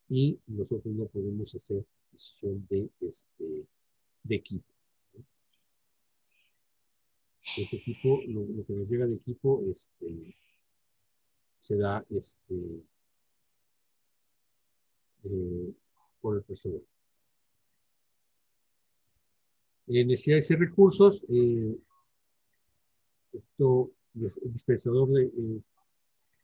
[0.08, 3.66] y nosotros no podemos hacer adquisición de este
[4.24, 4.77] de equipo.
[7.62, 10.36] Ese equipo lo, que nos llega de equipo este
[11.60, 12.56] se da este,
[15.24, 15.74] eh,
[16.22, 16.82] por el personal.
[19.88, 21.78] En necesidades y recursos, eh,
[23.34, 25.62] esto, dis- dispensador de, eh,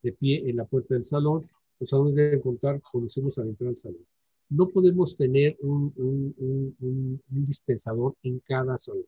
[0.02, 1.50] de pie en la puerta del salón,
[1.80, 4.06] los salones deben contar con insumos al entrar al salón.
[4.50, 9.06] No podemos tener un dispensador en cada salón.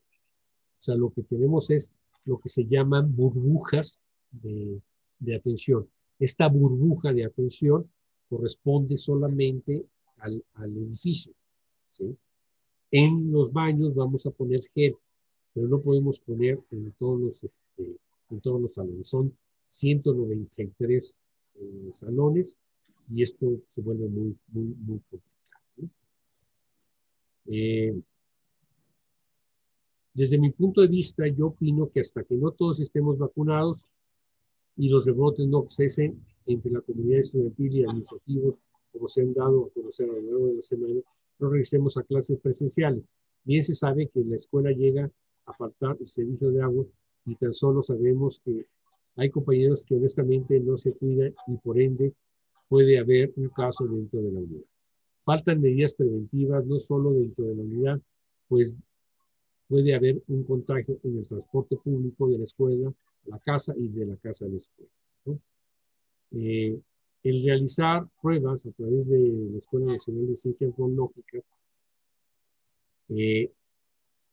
[0.86, 1.92] O sea, lo que tenemos es
[2.26, 4.80] lo que se llaman burbujas de,
[5.18, 5.90] de atención.
[6.20, 7.90] Esta burbuja de atención
[8.30, 9.84] corresponde solamente
[10.18, 11.34] al, al edificio.
[11.90, 12.16] ¿sí?
[12.92, 14.96] En los baños vamos a poner gel,
[15.56, 17.98] pero no podemos poner en todos los, este,
[18.30, 19.08] en todos los salones.
[19.08, 19.36] Son
[19.70, 21.18] 193
[21.56, 22.58] eh, salones
[23.12, 25.64] y esto se vuelve muy, muy, complicado.
[25.78, 25.90] ¿no?
[27.48, 28.00] Eh,
[30.16, 33.86] desde mi punto de vista, yo opino que hasta que no todos estemos vacunados
[34.78, 38.62] y los rebrotes no cesen entre la comunidad estudiantil y administrativos,
[38.94, 41.02] como se han dado a conocer a lo largo de la semana,
[41.38, 43.04] no regresemos a clases presenciales.
[43.44, 45.12] Bien se sabe que en la escuela llega
[45.48, 46.86] a faltar el servicio de agua
[47.26, 48.68] y tan solo sabemos que
[49.18, 52.14] hay compañeros que honestamente no se cuidan y por ende
[52.70, 54.66] puede haber un caso dentro de la unidad.
[55.24, 58.02] faltan medidas preventivas, no solo dentro de la unidad,
[58.48, 58.78] pues
[59.68, 62.94] puede haber un contagio en el transporte público de la escuela,
[63.26, 64.92] la casa y de la casa a la escuela.
[66.32, 66.80] Eh,
[67.24, 71.44] el realizar pruebas a través de la Escuela Nacional de Ciencias Biológicas,
[73.10, 73.52] eh,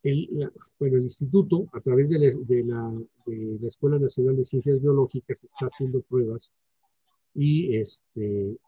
[0.03, 2.93] el, bueno, el instituto, a través de la, de, la,
[3.27, 6.53] de la, Escuela Nacional de Ciencias Biológicas, está haciendo pruebas
[7.35, 8.59] y este,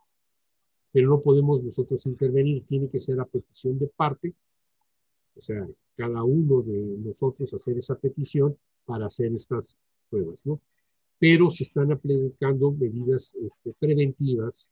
[0.93, 4.33] pero no podemos nosotros intervenir, tiene que ser a petición de parte,
[5.37, 9.77] o sea, cada uno de nosotros hacer esa petición para hacer estas
[10.11, 10.61] pruebas, ¿no?
[11.19, 14.69] Pero se están aplicando medidas este, preventivas,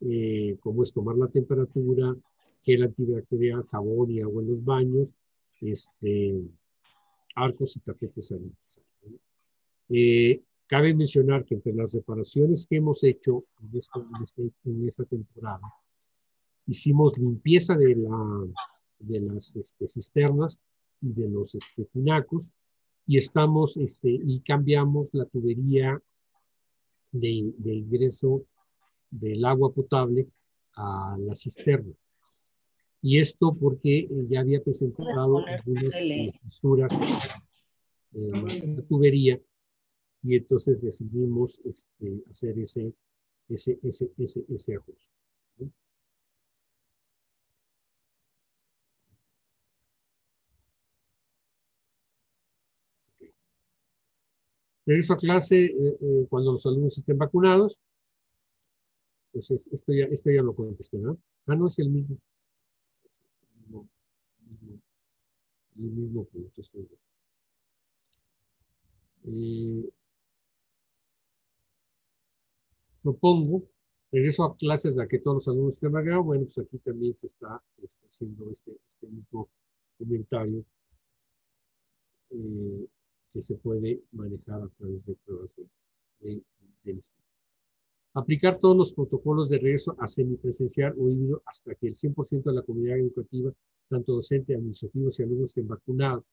[0.00, 2.14] eh, como es tomar la temperatura,
[2.62, 5.14] gel antibacterial, jabón y agua en los baños,
[5.60, 6.34] este,
[7.34, 8.80] arcos y tapetes sanitarios.
[9.88, 14.88] Eh, cabe mencionar que entre las reparaciones que hemos hecho en esta, en este, en
[14.88, 15.72] esta temporada,
[16.66, 18.46] hicimos limpieza de, la,
[19.00, 20.60] de las este, cisternas
[21.00, 22.52] y de los este, pinacos
[23.06, 26.00] y estamos este, y cambiamos la tubería
[27.12, 28.44] de, de ingreso
[29.10, 30.28] del agua potable
[30.76, 31.92] a la cisterna.
[33.02, 35.94] Y esto porque ya había presentado algunas
[36.42, 36.92] fisuras
[38.14, 39.40] en la tubería
[40.22, 42.94] y entonces decidimos este, hacer ese,
[43.48, 45.12] ese, ese, ese, ese ajuste.
[54.86, 57.80] Regreso a clase eh, eh, cuando los alumnos estén vacunados.
[59.32, 61.18] Entonces, esto ya, esto ya lo contesté, ¿no?
[61.46, 62.18] Ah, no, es el mismo.
[65.76, 66.62] El mismo, punto.
[69.24, 69.90] Eh,
[73.02, 73.64] propongo,
[74.12, 76.26] regreso a clases de que todos los alumnos estén vacunados.
[76.26, 79.48] Bueno, pues aquí también se está, está haciendo este, este mismo
[79.98, 80.64] comentario.
[82.30, 82.86] Eh,
[83.34, 85.66] que se puede manejar a través de pruebas de,
[86.20, 86.42] de,
[86.84, 87.00] del
[88.16, 92.52] Aplicar todos los protocolos de regreso a semipresencial o híbrido hasta que el 100% de
[92.52, 93.52] la comunidad educativa,
[93.88, 96.24] tanto docente, administrativos y alumnos estén vacunados.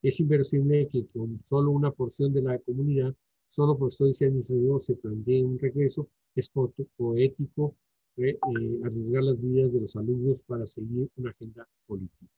[0.00, 3.14] Es inverosímil que con solo una porción de la comunidad,
[3.46, 6.08] solo por estoy administrativo, se plantee un regreso.
[6.34, 6.50] Es
[6.96, 7.76] poético
[8.16, 8.38] eh,
[8.84, 12.32] arriesgar las vidas de los alumnos para seguir una agenda política.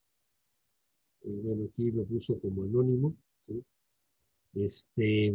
[1.22, 3.14] Eh, bueno, aquí lo puso como anónimo.
[3.46, 3.62] ¿sí?
[4.54, 5.34] Este,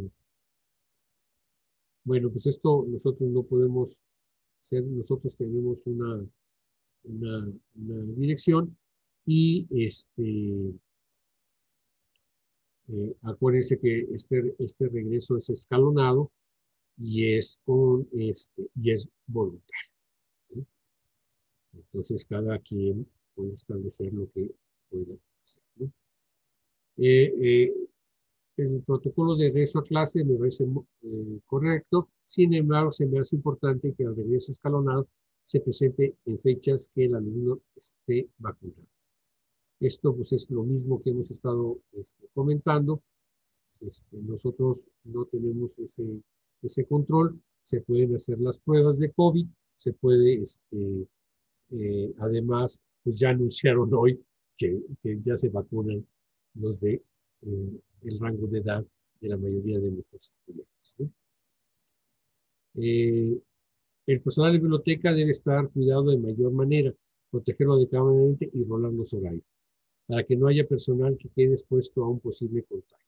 [2.03, 4.01] bueno, pues esto nosotros no podemos
[4.59, 6.25] ser, nosotros tenemos una,
[7.03, 7.53] una,
[8.15, 8.77] dirección
[9.25, 10.73] y este,
[12.89, 16.31] eh, acuérdense que este, este regreso es escalonado
[16.97, 19.95] y es, con, este, y es voluntario.
[21.73, 24.51] Entonces cada quien puede establecer lo que
[24.89, 25.63] puede hacer.
[26.97, 27.73] Eh, eh,
[28.57, 33.35] el protocolo de regreso a clase me parece eh, correcto, sin embargo, se me hace
[33.35, 35.07] importante que el regreso escalonado
[35.43, 38.87] se presente en fechas que el alumno esté vacunado.
[39.79, 43.03] Esto pues es lo mismo que hemos estado este, comentando.
[43.81, 46.03] Este, nosotros no tenemos ese,
[46.61, 47.39] ese control.
[47.61, 51.07] Se pueden hacer las pruebas de COVID, se puede, este,
[51.71, 54.23] eh, además, pues ya anunciaron hoy
[54.57, 56.07] que, que ya se vacunan
[56.55, 57.03] los de
[57.41, 58.85] eh, el rango de edad
[59.19, 60.95] de la mayoría de nuestros estudiantes.
[62.75, 63.41] Eh,
[64.07, 66.93] el personal de biblioteca debe estar cuidado de mayor manera,
[67.31, 69.43] protegerlo adecuadamente y rolar los horarios,
[70.07, 73.05] para que no haya personal que quede expuesto a un posible contagio.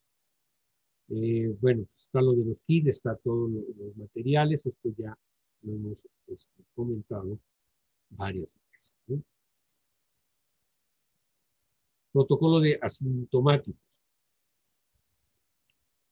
[1.10, 5.18] Eh, bueno, pues está lo de los kits, está todos los materiales, esto ya
[5.62, 7.40] lo hemos este, comentado
[8.10, 8.96] varias veces.
[12.12, 14.02] Protocolo de asintomáticos.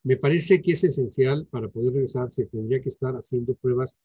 [0.05, 3.97] Me parece que es esencial para poder regresar, se tendría que estar haciendo pruebas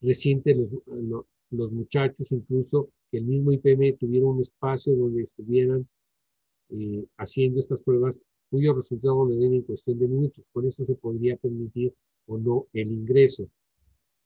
[0.00, 5.88] recientes los, los muchachos, incluso que el mismo IPM tuviera un espacio donde estuvieran
[6.70, 8.18] eh, haciendo estas pruebas
[8.50, 10.50] cuyo resultado le den en cuestión de minutos.
[10.52, 11.94] Con eso se podría permitir
[12.26, 13.48] o no el ingreso.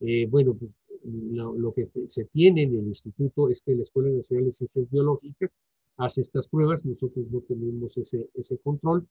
[0.00, 0.70] Eh, bueno, pues,
[1.04, 4.90] lo, lo, que se tiene en el instituto es que la Escuela Nacional de Ciencias
[4.90, 5.54] Biológicas
[5.98, 9.06] hace estas pruebas, nosotros no tenemos ese, ese control,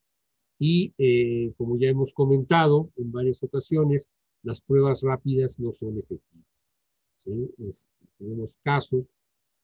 [0.64, 4.08] y eh, como ya hemos comentado en varias ocasiones,
[4.44, 6.46] las pruebas rápidas no son efectivas.
[8.20, 9.16] tenemos casos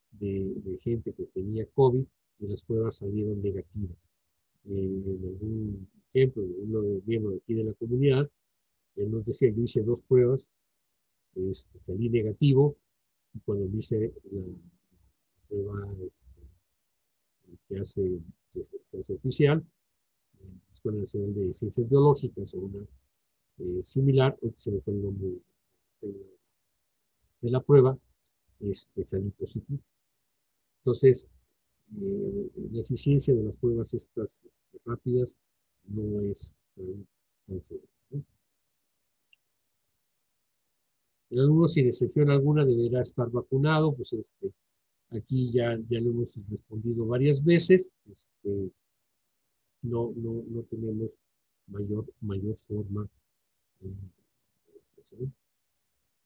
[0.09, 2.03] de, gente que tenía COVID
[2.39, 4.09] y las pruebas salieron negativas.
[4.65, 8.27] en algún ejemplo, uno de miembros de aquí de la comunidad,
[8.95, 10.47] él nos decía, yo hice dos pruebas,
[11.35, 12.75] este, salí negativo,
[13.35, 14.11] y cuando hice
[15.47, 16.41] prueba este,
[17.67, 18.19] que hace,
[18.51, 19.63] que se hace oficial,
[20.47, 22.85] la Escuela Nacional de Ciencias Biológicas o una
[23.59, 25.27] eh, similar, se me fue el nombre
[26.01, 26.37] de,
[27.41, 27.97] de la prueba,
[28.59, 29.79] este, salí positivo.
[30.79, 31.27] Entonces,
[32.01, 35.37] eh, la eficiencia de las pruebas estas este, rápidas
[35.85, 37.07] no es tan,
[37.47, 37.87] tan segura.
[38.11, 38.23] ¿no?
[41.29, 41.67] El alumno,
[42.31, 44.51] alguna, deberá estar vacunado, pues este,
[45.09, 48.71] aquí ya, ya lo hemos respondido varias veces, este,
[49.89, 51.11] no, no, no tenemos
[51.67, 53.07] mayor, mayor forma.
[53.81, 55.29] Eh,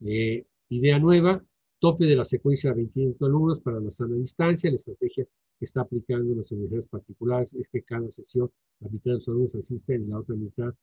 [0.04, 1.44] eh, idea nueva,
[1.80, 5.26] tope de la secuencia de 25 alumnos para la sana distancia, la estrategia
[5.58, 9.28] que está aplicando en las universidades particulares es que cada sesión la mitad de los
[9.28, 10.74] alumnos asisten y la otra mitad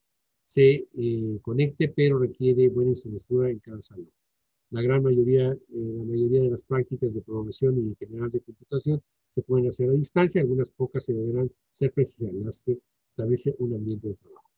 [0.45, 4.11] se eh, conecte, pero requiere buena infraestructura en cada salón.
[4.71, 8.41] La gran mayoría, eh, la mayoría de las prácticas de programación y en general de
[8.41, 12.79] computación se pueden hacer a distancia, algunas pocas se deberán ser presenciales, las que
[13.09, 14.51] establece un ambiente de trabajo.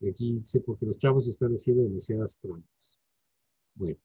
[0.00, 2.98] Y aquí dice, porque los chavos están haciendo demasiadas trampas.
[3.74, 3.98] Bueno,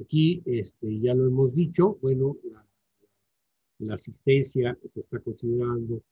[0.00, 2.64] aquí este, ya lo hemos dicho, bueno, la,
[3.94, 6.02] asistencia se está considerando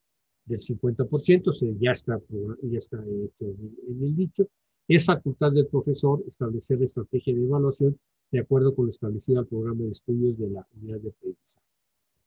[0.45, 2.20] del 50%, se ya está,
[2.62, 4.47] ya está hecho en el dicho.
[4.87, 7.99] Es facultad del profesor establecer la estrategia de evaluación
[8.31, 11.72] de acuerdo con lo establecido al programa de estudios de la unidad de aprendizaje.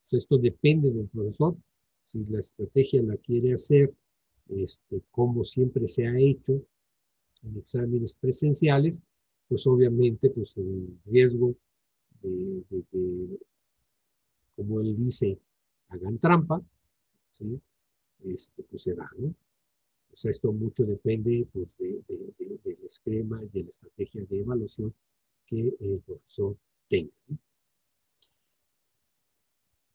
[0.06, 1.57] Entonces, esto depende del profesor.
[2.03, 3.91] Si la estrategia la quiere hacer,
[4.49, 6.61] este, como siempre se ha hecho
[7.41, 9.02] en exámenes presenciales,
[9.48, 11.56] pues obviamente pues el riesgo
[12.22, 13.40] de, que,
[14.56, 15.40] como él dice,
[15.90, 16.61] hagan trampa,
[17.32, 17.60] ¿sí?
[18.26, 19.30] este, pues se da, ¿no?
[19.30, 24.23] O sea, esto mucho depende pues, de, de, de, del esquema y de la estrategia
[24.26, 24.94] de evaluación
[25.48, 26.56] que el profesor
[26.88, 27.11] tenga.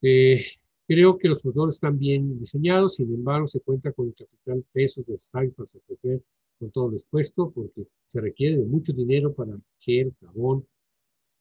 [0.02, 0.40] Eh,
[0.86, 5.06] creo que los protocolos están bien diseñados, sin embargo, se cuenta con el capital pesos
[5.06, 6.22] necesarios para satisfacer
[6.58, 10.66] con todo lo expuesto, porque se requiere de mucho dinero para gel, jabón,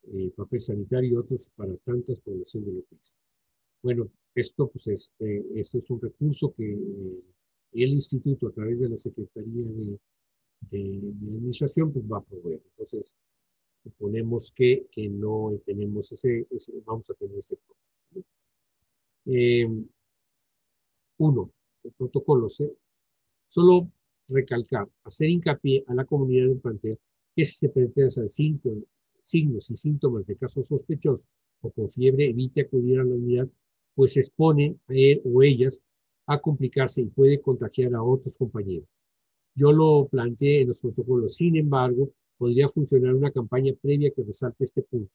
[0.03, 3.15] eh, papel sanitario y otros para tantas población de lo que es.
[3.83, 7.23] Bueno, esto, pues, este, este es un recurso que eh,
[7.73, 9.99] el instituto, a través de la Secretaría de,
[10.61, 12.61] de, de Administración, pues va a proveer.
[12.71, 13.13] Entonces,
[13.83, 17.78] suponemos que, que no tenemos ese, ese, vamos a tener ese problema.
[19.31, 19.67] Eh,
[21.17, 21.51] uno,
[21.83, 22.47] el protocolo.
[23.47, 23.91] Solo
[24.27, 26.97] recalcar, hacer hincapié a la comunidad del plantel
[27.35, 28.83] que si se presentan síntomas,
[29.21, 31.27] signos y síntomas de casos sospechosos
[31.61, 33.47] o con fiebre, evite acudir a la unidad,
[33.93, 35.81] pues expone a él o ellas
[36.25, 38.87] a complicarse y puede contagiar a otros compañeros.
[39.55, 44.63] Yo lo planteé en los protocolos, sin embargo, podría funcionar una campaña previa que resalte
[44.63, 45.11] este punto,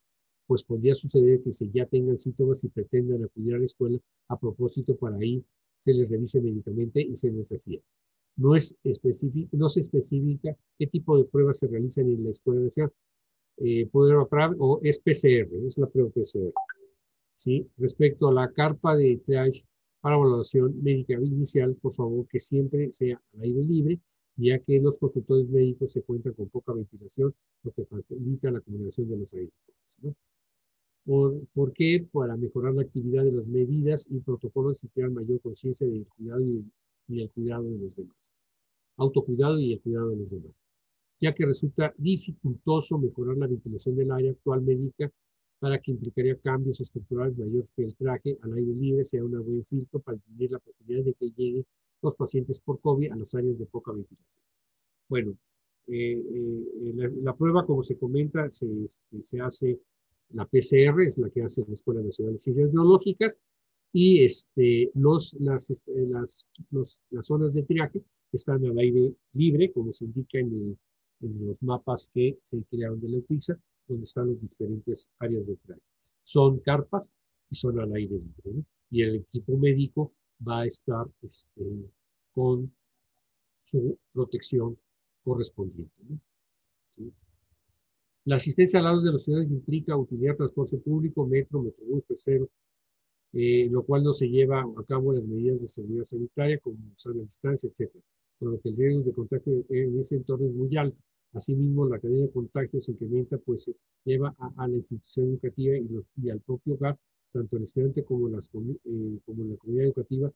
[0.47, 3.99] pues podría suceder que si ya tengan síntomas y pretendan acudir a la escuela
[4.29, 5.45] a propósito para ahí
[5.79, 7.83] se les revise médicamente y se les refiere.
[8.37, 8.77] No, es
[9.53, 12.93] no se especifica qué tipo de pruebas se realizan en la escuela nacional.
[13.59, 16.53] Eh, o es PCR, es la prueba PCR.
[17.35, 17.69] ¿sí?
[17.77, 19.63] Respecto a la carpa de triage
[20.01, 24.01] para evaluación médica inicial, por favor, que siempre sea al aire libre,
[24.37, 29.09] ya que los consultorios médicos se cuenta con poca ventilación, lo que facilita la combinación
[29.09, 29.99] de los aerosoles.
[30.03, 30.15] ¿no?
[31.05, 32.07] ¿Por, ¿Por, qué?
[32.13, 36.41] Para mejorar la actividad de las medidas y protocolos y crear mayor conciencia del cuidado
[36.43, 36.65] y,
[37.09, 38.33] y, el cuidado de los demás.
[38.97, 40.55] Autocuidado y el cuidado de los demás.
[41.21, 45.11] Ya que resulta dificultoso mejorar la ventilación del área actual médica
[45.59, 49.65] para que implicaría cambios estructurales mayores que el traje al aire libre sea un buen
[49.65, 51.65] filtro para disminuir la posibilidad de que lleguen
[52.03, 54.45] los pacientes por COVID a las áreas de poca ventilación.
[55.09, 55.37] Bueno,
[55.87, 58.67] eh, eh, la, la, prueba, como se comenta, se,
[59.23, 59.79] se, hace
[60.31, 63.39] la PCR, es la que hace la Escuela Nacional de Ciencias Biológicas,
[63.93, 68.03] y este, los, las, este, las, los, las zonas de triaje
[68.33, 70.79] están al aire libre, como se indica en, el,
[71.21, 73.57] en los mapas que se crearon de la UPIXA,
[73.87, 75.83] donde están las diferentes áreas de triaje.
[76.25, 77.15] Son carpas
[77.51, 78.53] y son al aire libre.
[78.53, 78.65] ¿no?
[78.91, 80.13] Y el equipo médico
[80.47, 81.63] va a estar este,
[82.33, 82.75] con
[83.63, 84.77] su protección
[85.23, 86.03] correspondiente.
[86.09, 86.19] ¿no?
[86.97, 87.13] ¿Sí?
[88.27, 92.49] La asistencia al lado de los ciudades implica utilizar de transporte público, metro, metrobús, tercero,
[93.33, 97.23] eh, lo cual no se lleva a cabo las medidas de seguridad sanitaria como sana
[97.23, 97.91] distancia, etc.
[98.39, 100.99] Por lo que el riesgo de contagio en ese entorno es muy alto.
[101.35, 105.77] Asimismo, la cadena de contagios se incrementa, pues se lleva a, a la institución educativa
[105.77, 105.89] y,
[106.23, 106.99] y, al propio hogar,
[107.33, 110.33] tanto el estudiante como, las, eh, como la comunidad educativa,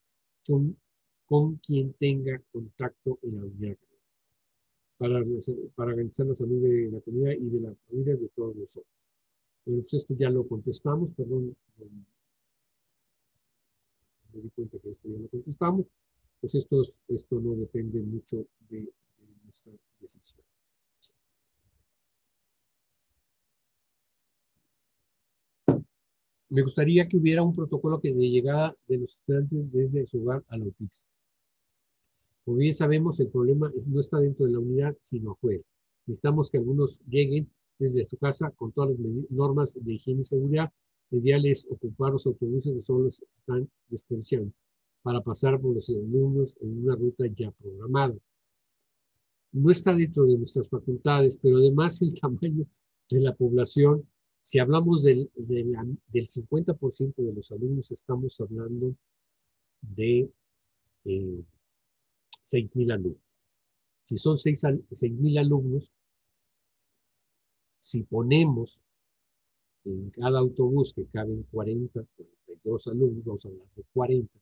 [0.46, 0.76] con,
[1.24, 3.76] con quien tenga contacto en la unidad
[4.98, 5.22] para,
[5.74, 8.92] para garantizar la salud de la comunidad y de las familias de todos nosotros.
[9.64, 11.56] Bueno, pues esto ya lo contestamos, perdón,
[14.32, 15.86] me di cuenta que esto ya lo contestamos,
[16.40, 18.88] pues esto, esto no depende mucho de, de
[19.44, 20.40] nuestra decisión.
[26.50, 30.42] Me gustaría que hubiera un protocolo que de llegada de los estudiantes desde su hogar
[30.48, 31.06] a la UPIX.
[32.48, 35.62] Como bien sabemos, el problema no está dentro de la unidad, sino afuera.
[36.06, 38.98] Necesitamos que algunos lleguen desde su casa con todas las
[39.28, 40.72] normas de higiene y seguridad.
[41.10, 44.50] El ideal es ocupar los autobuses que solo están desperdiciando
[45.02, 48.16] para pasar por los alumnos en una ruta ya programada.
[49.52, 52.66] No está dentro de nuestras facultades, pero además el tamaño
[53.10, 54.08] de la población
[54.40, 55.76] si hablamos del, del,
[56.06, 58.96] del 50% de los alumnos, estamos hablando
[59.82, 60.30] de
[61.04, 61.44] eh,
[62.50, 63.40] 6.000 alumnos.
[64.04, 65.92] Si son 6.000 alumnos,
[67.78, 68.82] si ponemos
[69.84, 74.40] en cada autobús que caben 40, 42 alumnos, vamos a hablar de 40,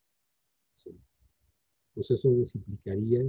[1.95, 3.23] pues eso nos implicaría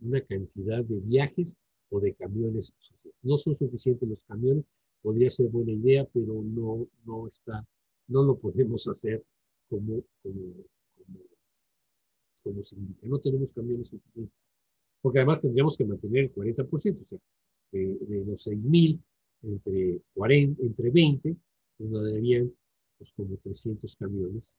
[0.00, 1.56] una cantidad de viajes
[1.90, 2.74] o de camiones.
[3.22, 4.64] No son suficientes los camiones
[5.02, 7.66] podría ser buena idea, pero no, no está,
[8.08, 9.24] no lo podemos hacer
[9.68, 10.54] como, como,
[12.48, 13.06] como, se indica.
[13.06, 14.50] No tenemos camiones suficientes.
[15.00, 17.18] Porque además tendríamos que mantener el 40%, o sea,
[17.72, 19.00] de, los 6.000
[19.42, 21.36] entre, 40, entre 20,
[21.76, 22.52] pues nos darían
[22.96, 24.56] pues, como 300 camiones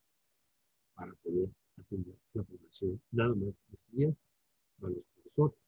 [0.94, 4.34] para poder atender la población, nada más de estudiantes,
[4.82, 5.68] a los profesores,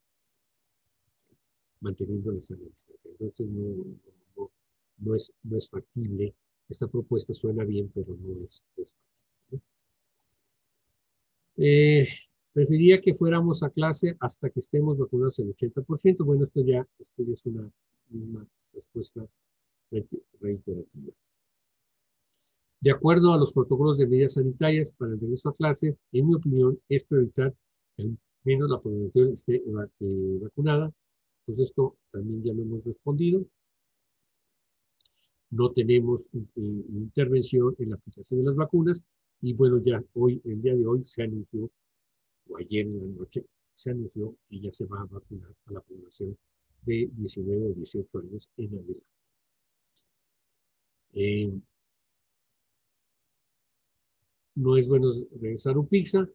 [1.82, 3.12] manteniendo la sana distancia.
[3.12, 3.98] Entonces, no,
[4.98, 6.34] no es, no es factible.
[6.70, 9.11] Esta propuesta suena bien, pero no es, factible.
[11.64, 12.08] Eh,
[12.54, 16.26] preferiría que fuéramos a clase hasta que estemos vacunados el 80%.
[16.26, 17.72] Bueno, esto ya, esto ya es una,
[18.10, 19.24] una respuesta
[20.40, 21.14] reiterativa.
[22.80, 26.34] De acuerdo a los protocolos de medidas sanitarias para el regreso a clase, en mi
[26.34, 27.54] opinión, es priorizar
[27.96, 30.92] que al menos la población esté eh, vacunada.
[31.42, 33.46] Entonces, esto también ya lo hemos respondido
[35.52, 39.04] no tenemos eh, intervención en la aplicación de las vacunas
[39.42, 41.70] y bueno, ya hoy, el día de hoy se anunció,
[42.50, 45.82] o ayer en la noche, se anunció que ya se va a vacunar a la
[45.82, 46.38] población
[46.84, 49.06] de 19 o 18 años en adelante.
[51.14, 51.52] Eh,
[54.56, 56.28] no es bueno regresar a un pizza.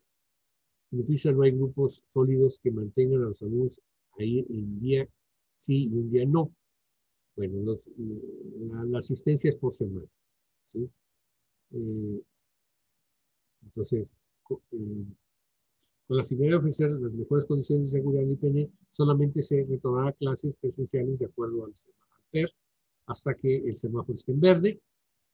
[0.92, 3.80] En pizza no hay grupos sólidos que mantengan a los alumnos
[4.18, 5.08] ahí en día
[5.56, 6.52] sí y un día no.
[7.36, 7.76] Bueno,
[8.88, 10.06] la, asistencia es por semana.
[10.64, 10.88] ¿sí?
[11.72, 12.22] Eh,
[13.66, 14.14] entonces,
[14.50, 15.04] eh,
[16.06, 20.12] con la finalidad de ofrecer las mejores condiciones de seguridad del IPN, solamente se retomará
[20.12, 21.72] clases presenciales de acuerdo al
[22.30, 22.50] PER
[23.06, 24.80] hasta que el semáforo esté en verde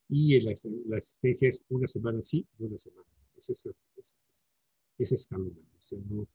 [0.09, 0.52] y la,
[0.96, 3.09] asistencia es una semana sí y una semana.
[3.36, 4.14] Ese es, ese,
[4.98, 5.56] ese escalón.
[5.78, 6.26] O sea, no,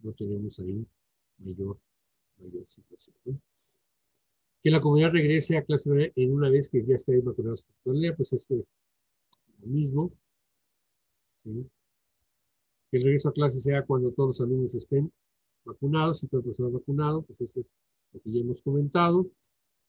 [0.00, 0.86] no tenemos ahí
[1.38, 1.78] mayor,
[2.38, 3.16] mayor situación.
[3.24, 3.40] ¿no?
[4.66, 8.16] que la comunidad regrese a clase en una vez que ya esté vacunados por día,
[8.16, 8.64] pues esto es
[9.60, 10.12] lo mismo.
[12.90, 15.12] Que el regreso a clase sea cuando todos los alumnos estén
[15.64, 17.66] vacunados y todo el personal vacunado, pues eso es
[18.12, 19.26] lo que ya hemos comentado.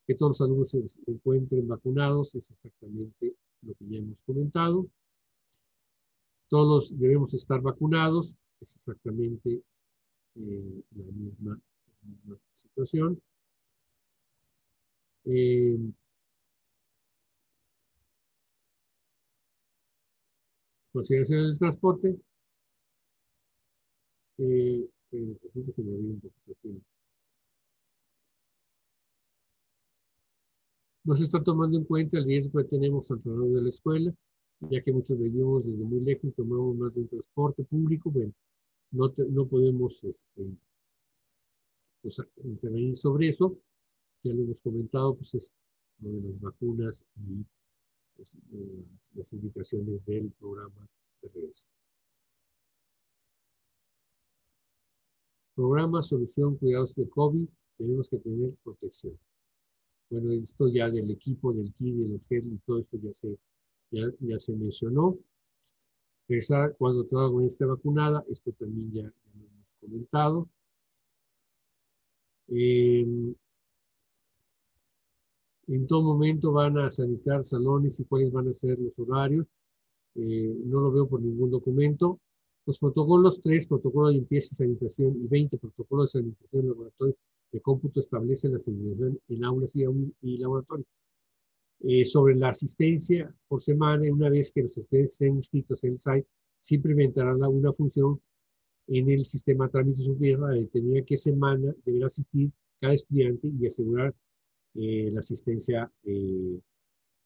[0.06, 4.88] Que todos los alumnos se encuentren vacunados es exactamente lo que ya hemos comentado.
[6.50, 9.62] Todos debemos estar vacunados, es exactamente
[10.36, 11.60] eh, la misma
[12.54, 13.22] situación.
[15.26, 15.78] Eh,
[20.98, 22.20] consideración del transporte.
[24.40, 25.38] Eh, eh,
[31.04, 34.14] no se está tomando en cuenta el riesgo que tenemos alrededor de la escuela,
[34.60, 38.34] ya que muchos vivimos desde muy lejos, tomamos más de un transporte público, bueno,
[38.92, 40.46] no, no podemos este,
[42.02, 43.56] pues, intervenir sobre eso
[44.24, 45.54] ya lo hemos comentado, pues es
[46.00, 47.46] lo de las vacunas y
[48.18, 48.34] pues,
[49.14, 50.88] las, indicaciones del programa
[51.22, 51.66] de regreso.
[55.56, 59.18] Programa Solución Cuidados de COVID, tenemos que tener protección.
[60.10, 63.38] Bueno, esto ya del equipo del KID, de los GEL y todo eso ya se,
[63.92, 65.16] ya, se mencionó.
[66.28, 70.50] Regresar cuando toda la esté vacunada, esto también ya, lo hemos comentado.
[72.50, 73.36] Eh,
[75.68, 79.52] en todo momento van a sanitar salones y cuáles van a ser los horarios.
[80.16, 82.20] Eh, no lo veo por ningún documento.
[82.66, 87.16] Los protocolos 3, protocolo de limpieza y sanitación, y 20, protocolo de sanitación y laboratorio
[87.52, 89.86] de cómputo establecen la sanitización en aulas y,
[90.22, 90.86] y laboratorio.
[91.80, 96.00] Eh, sobre la asistencia por semana, una vez que los estudiantes estén inscritos en el
[96.00, 96.28] site,
[96.60, 98.20] se implementará una función
[98.88, 104.14] en el sistema trámite superior para determinar qué semana deberá asistir cada estudiante y asegurar
[104.80, 106.60] eh, la asistencia eh,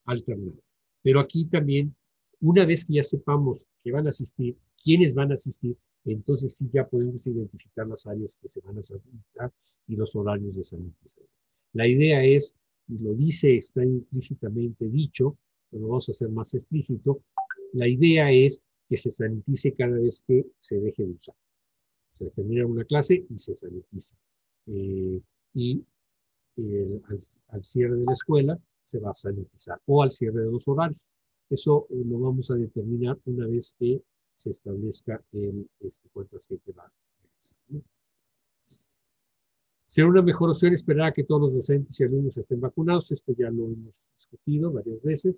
[0.05, 0.57] alternada.
[1.03, 1.93] Pero aquí también,
[2.39, 5.75] una vez que ya sepamos que van a asistir, quiénes van a asistir,
[6.05, 9.51] entonces sí ya podemos identificar las áreas que se van a sanitizar
[9.87, 11.27] y los horarios de sanitización.
[11.73, 12.55] La idea es,
[12.87, 15.37] y lo dice, está implícitamente dicho,
[15.69, 17.21] pero lo vamos a hacer más explícito,
[17.73, 21.35] la idea es que se sanitice cada vez que se deje de usar.
[22.17, 24.15] Se termina una clase y se sanitiza.
[24.67, 25.21] Eh,
[25.53, 25.83] y
[26.57, 31.09] al, cierre de la escuela se va a sanitizar o al cierre de los horarios.
[31.49, 34.01] Eso eh, lo vamos a determinar una vez que
[34.33, 36.91] se establezca el este, cuántas gente va a
[37.21, 37.57] regresar.
[39.85, 43.11] Será una mejor opción esperar a que todos los docentes y alumnos estén vacunados.
[43.11, 45.35] Esto ya lo hemos discutido varias veces.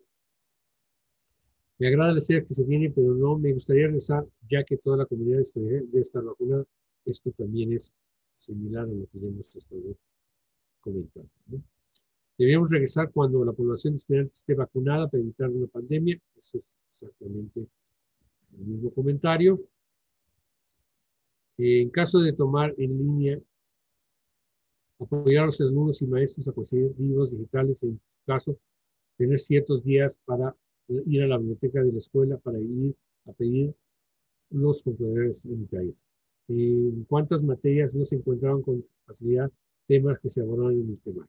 [1.80, 4.98] Me agrada la idea que se viene, pero no me gustaría regresar, ya que toda
[4.98, 6.66] la comunidad de estar vacunada.
[7.04, 7.92] Esto también es
[8.36, 9.56] similar a lo que ya hemos
[10.92, 11.64] estado comentando.
[12.38, 16.20] Debemos regresar cuando la población estudiante esté vacunada para evitar una pandemia.
[16.36, 17.68] Eso es exactamente
[18.58, 19.60] el mismo comentario.
[21.58, 23.40] En caso de tomar en línea,
[25.00, 28.58] apoyar a los alumnos y maestros a conseguir libros digitales, en caso,
[29.18, 30.56] tener ciertos días para
[30.88, 32.96] ir a la biblioteca de la escuela para ir
[33.26, 33.76] a pedir
[34.50, 36.04] los componentes sanitarios.
[36.48, 39.52] En cuántas materias no se encontraron con facilidad
[39.88, 41.28] temas que se abordaron en el tema.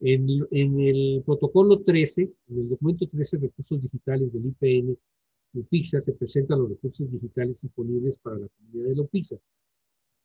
[0.00, 4.96] En, en, el protocolo 13, en el documento 13, recursos digitales del IPN,
[5.54, 9.36] LUPIXA, se presentan los recursos digitales disponibles para la comunidad de LUPIXA.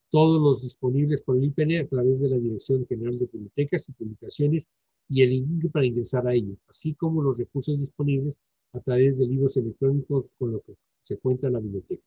[0.09, 3.93] Todos los disponibles por el IPN a través de la Dirección General de Bibliotecas y
[3.93, 4.67] Publicaciones
[5.09, 8.37] y el link para ingresar a ello, así como los recursos disponibles
[8.73, 12.03] a través de libros electrónicos con lo que se cuenta en la biblioteca.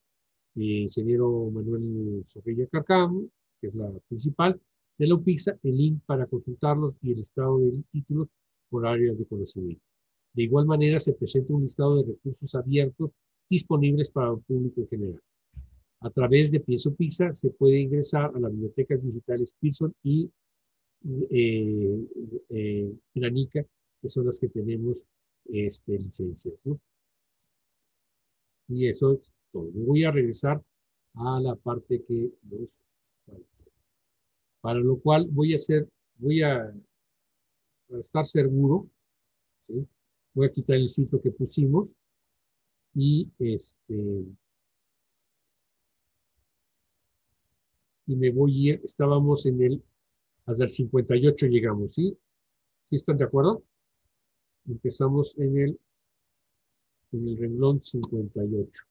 [0.55, 3.29] El ingeniero Manuel Zorrilla Carcam,
[3.61, 4.61] que es la principal,
[4.99, 8.29] de la UPIXA, el link para consultarlos y el estado de títulos
[8.69, 9.83] por áreas de conocimiento.
[10.33, 13.15] De igual manera, se presenta un listado de recursos abiertos
[13.49, 15.23] disponibles para el público en general.
[16.01, 20.31] A través de Pienso Pizza se puede ingresar a las bibliotecas digitales Pearson y
[21.31, 22.07] eh,
[22.51, 23.65] eh, Granica,
[24.01, 25.05] que son las que tenemos
[25.47, 26.55] este, licencias.
[28.69, 29.71] Y eso es todo.
[29.73, 30.63] voy a regresar
[31.15, 32.81] a la parte que nos
[34.67, 36.75] para lo cual voy a hacer, voy a,
[38.01, 38.91] estar seguro,
[40.35, 41.95] voy a quitar el sitio que pusimos
[42.93, 44.27] y este
[48.07, 49.85] y me voy a ir, estábamos en el,
[50.47, 52.19] hasta el 58 llegamos, ¿sí?
[52.91, 53.63] ¿Sí están de acuerdo?
[54.67, 55.81] Empezamos en el,
[57.13, 58.85] en el renglón 58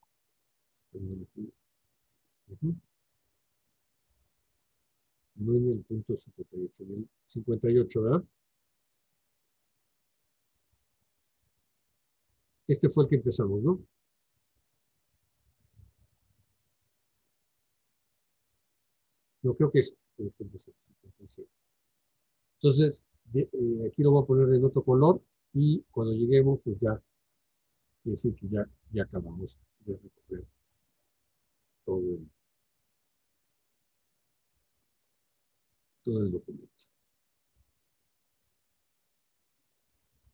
[5.35, 8.23] no en el punto 58, en el 58, ¿verdad?
[12.67, 13.79] Este fue el que empezamos, ¿no?
[19.43, 20.77] No creo que es el que empezamos,
[22.55, 23.47] Entonces, eh,
[23.87, 25.21] aquí lo voy a poner en otro color
[25.53, 26.99] y cuando lleguemos, pues ya,
[28.01, 30.47] quiere decir que ya, ya acabamos de recorrer
[31.83, 32.29] todo el
[36.05, 36.69] todo el documento.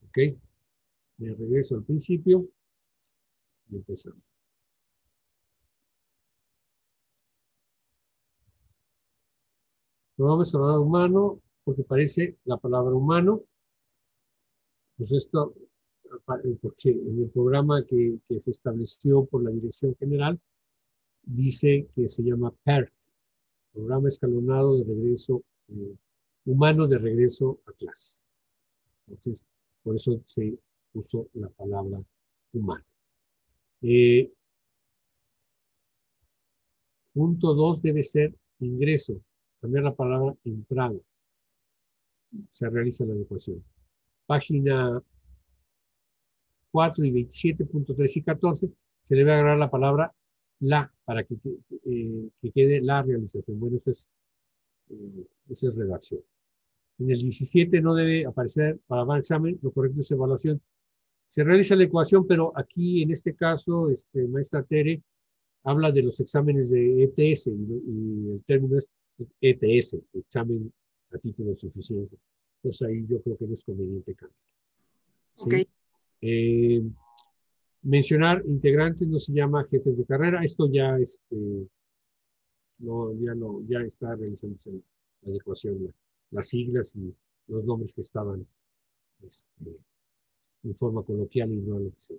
[0.03, 0.17] Ok,
[1.17, 2.45] me regreso al principio
[3.69, 4.21] y empezamos.
[10.17, 13.41] Programa escolar humano, porque parece la palabra humano.
[14.97, 15.55] Pues esto,
[16.61, 20.39] porque en el programa que, que se estableció por la Dirección General,
[21.23, 22.91] dice que se llama PERC,
[23.71, 25.95] Programa Escalonado de Regreso eh,
[26.45, 28.17] humanos de regreso a clase.
[29.07, 29.45] Entonces,
[29.83, 30.57] por eso se
[30.91, 32.01] puso la palabra
[32.53, 32.85] humano.
[33.81, 34.31] Eh,
[37.13, 39.21] punto 2 debe ser ingreso,
[39.59, 40.99] cambiar la palabra entrada.
[42.49, 43.63] Se realiza la adecuación.
[44.25, 45.01] Página
[46.71, 48.71] 4 y 27.3 y 14
[49.01, 50.13] se a agregar la palabra
[50.59, 51.35] la para que,
[51.85, 53.59] eh, que quede la realización.
[53.59, 54.07] Bueno, eso es
[54.91, 56.21] eh, esa es redacción.
[56.99, 60.61] En el 17 no debe aparecer para examen, lo correcto es evaluación.
[61.27, 65.01] Se realiza la ecuación, pero aquí en este caso, este, maestra Tere
[65.63, 68.89] habla de los exámenes de ETS y, el término es
[69.39, 70.71] ETS, examen
[71.11, 72.17] a título de suficiencia.
[72.57, 74.39] Entonces ahí yo creo que no es conveniente cambiar.
[75.35, 75.67] ¿sí?
[76.21, 76.83] Eh,
[77.83, 80.43] Mencionar integrantes no se llama jefes de carrera.
[80.43, 81.67] Esto ya, este,
[82.81, 84.71] no, ya, no, ya está realizándose
[85.21, 85.93] la adecuación, la-
[86.31, 87.13] las siglas y
[87.47, 88.45] los nombres que estaban
[89.23, 89.77] este,
[90.63, 92.17] en forma coloquial y no lo que sea.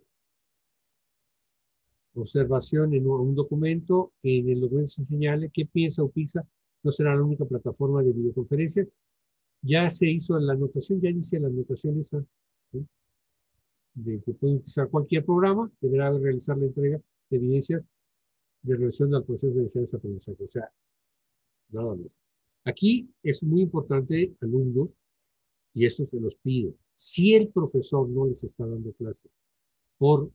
[2.14, 6.46] Observación en un, documento, que en el documento se señale que piensa o PISA
[6.82, 8.86] no será la única plataforma de videoconferencia.
[9.62, 12.22] Ya se hizo la anotación, ya dice la anotación esa,
[12.70, 12.86] ¿sí?
[13.94, 17.82] de que puede utilizar cualquier programa, deberá realizar la entrega de evidencias
[18.62, 20.44] de relación al proceso de enseñanza-aprendizaje.
[20.44, 20.72] O sea,
[21.70, 22.20] nada más.
[22.64, 24.98] Aquí es muy importante, alumnos,
[25.74, 26.74] y eso se los pido.
[26.94, 29.28] Si el profesor no les está dando clase
[29.98, 30.30] por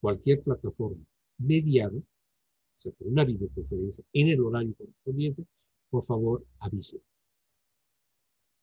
[0.00, 1.04] cualquier plataforma
[1.38, 5.44] mediada, o sea, por una videoconferencia en el horario correspondiente,
[5.90, 7.00] por favor, avise.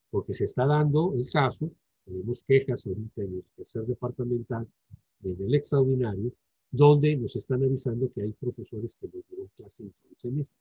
[0.10, 1.70] Porque se está dando el caso,
[2.06, 4.68] tenemos quejas ahorita en el tercer departamental,
[5.24, 6.32] en el extraordinario,
[6.72, 10.58] donde nos están avisando que hay profesores que no dieron clase en todo el semestre.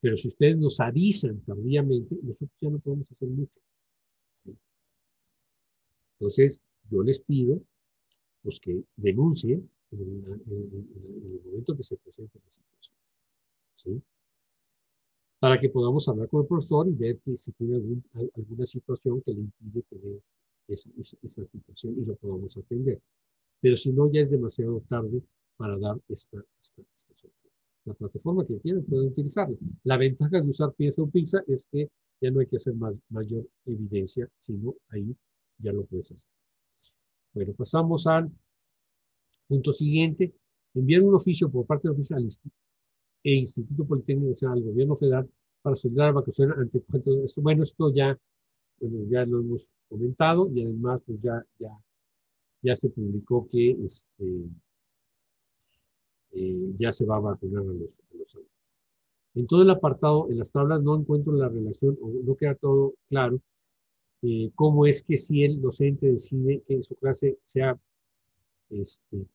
[0.00, 3.60] Pero si ustedes nos avisan tardíamente, nosotros ya no podemos hacer mucho.
[4.36, 4.56] ¿sí?
[6.18, 7.60] Entonces, yo les pido
[8.42, 12.96] pues, que denuncien en, el- en- en- el momento que se presente la situación.
[13.74, 14.02] ¿sí?
[15.38, 17.76] Para que podamos hablar con el profesor y ver si tiene
[18.34, 20.20] alguna situación que le impide tener
[20.68, 23.00] esa- esa situación y lo podamos atender.
[23.64, 25.22] Pero si no, ya es demasiado tarde
[25.56, 27.32] para dar esta, esta, esta solución.
[27.86, 29.56] La plataforma que quieran pueden utilizarla.
[29.84, 31.88] La ventaja de usar Piensa o Pizza es que
[32.20, 35.16] ya no hay que hacer más, mayor evidencia, sino ahí
[35.56, 36.30] ya lo puedes hacer.
[37.32, 38.30] Bueno, pasamos al
[39.48, 40.34] punto siguiente.
[40.74, 42.28] Enviar un oficio por parte del oficial
[43.22, 45.30] e Instituto Politécnico Nacional al Gobierno Federal
[45.62, 47.40] para solicitar vacaciones ante cuanto esto.
[47.40, 48.14] Bueno, esto ya,
[48.78, 51.70] bueno, ya lo hemos comentado y además pues ya, ya,
[52.64, 54.24] ya se publicó que este,
[56.32, 58.40] eh, ya se va a vacunar a los, a.
[59.34, 62.94] En todo el apartado, en las tablas no encuentro la relación, o no queda todo
[63.08, 63.40] claro,
[64.22, 67.78] eh, cómo es que si el docente decide que su clase sea
[68.70, 69.26] este,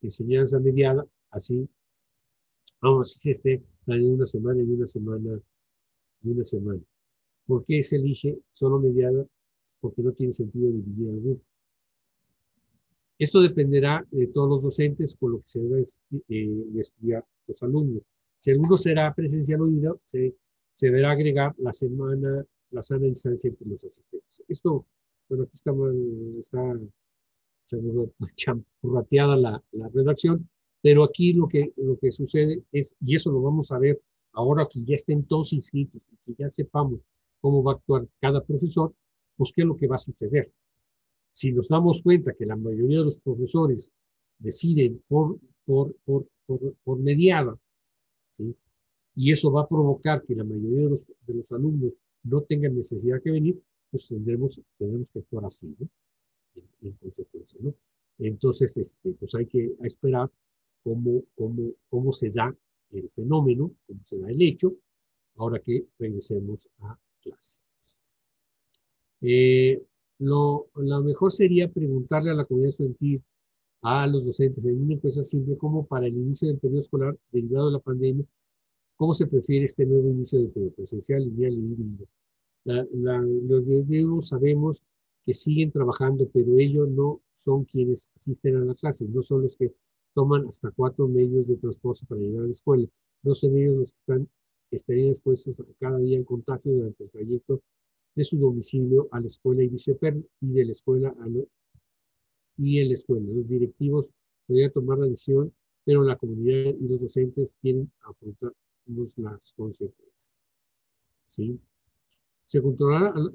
[0.00, 1.68] enseñanza mediada, así,
[2.80, 5.40] vamos, si esté la de una semana y una semana
[6.22, 6.80] y una semana.
[7.46, 9.26] ¿Por qué se elige solo mediada?
[9.80, 11.51] Porque no tiene sentido dividir el grupo.
[13.22, 15.84] Esto dependerá de todos los docentes con lo que se debe
[16.28, 18.02] eh, estudiar los alumnos.
[18.36, 20.34] Si alguno será presencial o híbrido, se,
[20.72, 24.42] se deberá agregar la semana, la sana distancia entre los asistentes.
[24.48, 24.86] Esto,
[25.28, 25.70] bueno, aquí está,
[27.64, 27.76] está
[28.34, 30.48] champurrateada la, la redacción,
[30.82, 34.66] pero aquí lo que, lo que sucede es, y eso lo vamos a ver ahora
[34.68, 36.98] que ya estén todos inscritos y que ya sepamos
[37.40, 38.92] cómo va a actuar cada profesor,
[39.36, 40.50] pues qué es lo que va a suceder.
[41.32, 43.90] Si nos damos cuenta que la mayoría de los profesores
[44.38, 47.58] deciden por, por, por, por, por mediada,
[48.30, 48.54] ¿sí?
[49.14, 51.94] y eso va a provocar que la mayoría de los, de los alumnos
[52.24, 53.60] no tengan necesidad que venir,
[53.90, 55.88] pues tendremos, tendremos que actuar así, ¿no?
[56.54, 57.58] en, en consecuencia.
[57.62, 57.74] ¿no?
[58.18, 60.30] Entonces, este, pues hay que esperar
[60.82, 62.54] cómo, cómo, cómo se da
[62.90, 64.74] el fenómeno, cómo se da el hecho,
[65.36, 67.60] ahora que regresemos a clase.
[69.22, 69.82] Eh,
[70.22, 73.22] lo, lo mejor sería preguntarle a la comunidad estudiantil,
[73.82, 77.66] a los docentes, en una encuesta simple, como para el inicio del periodo escolar derivado
[77.66, 78.24] de la pandemia,
[78.96, 82.06] ¿cómo se prefiere este nuevo inicio de periodo presencial, lineal y híbrido?
[82.64, 84.82] Los de sabemos
[85.26, 89.56] que siguen trabajando, pero ellos no son quienes asisten a la clase, no son los
[89.56, 89.74] que
[90.14, 92.86] toman hasta cuatro medios de transporte para llegar a la escuela,
[93.24, 94.28] no son ellos los que están,
[94.70, 97.60] estarían expuestos cada día en contagio durante el trayecto
[98.14, 101.48] de su domicilio a la escuela y viceversa, y de la escuela a lo,
[102.56, 103.26] y en la escuela.
[103.32, 104.12] Los directivos
[104.46, 105.52] podrían tomar la decisión,
[105.84, 108.52] pero la comunidad y los docentes quieren afrontar
[108.86, 110.30] las consecuencias.
[111.26, 111.58] ¿Sí?
[112.46, 112.60] Se,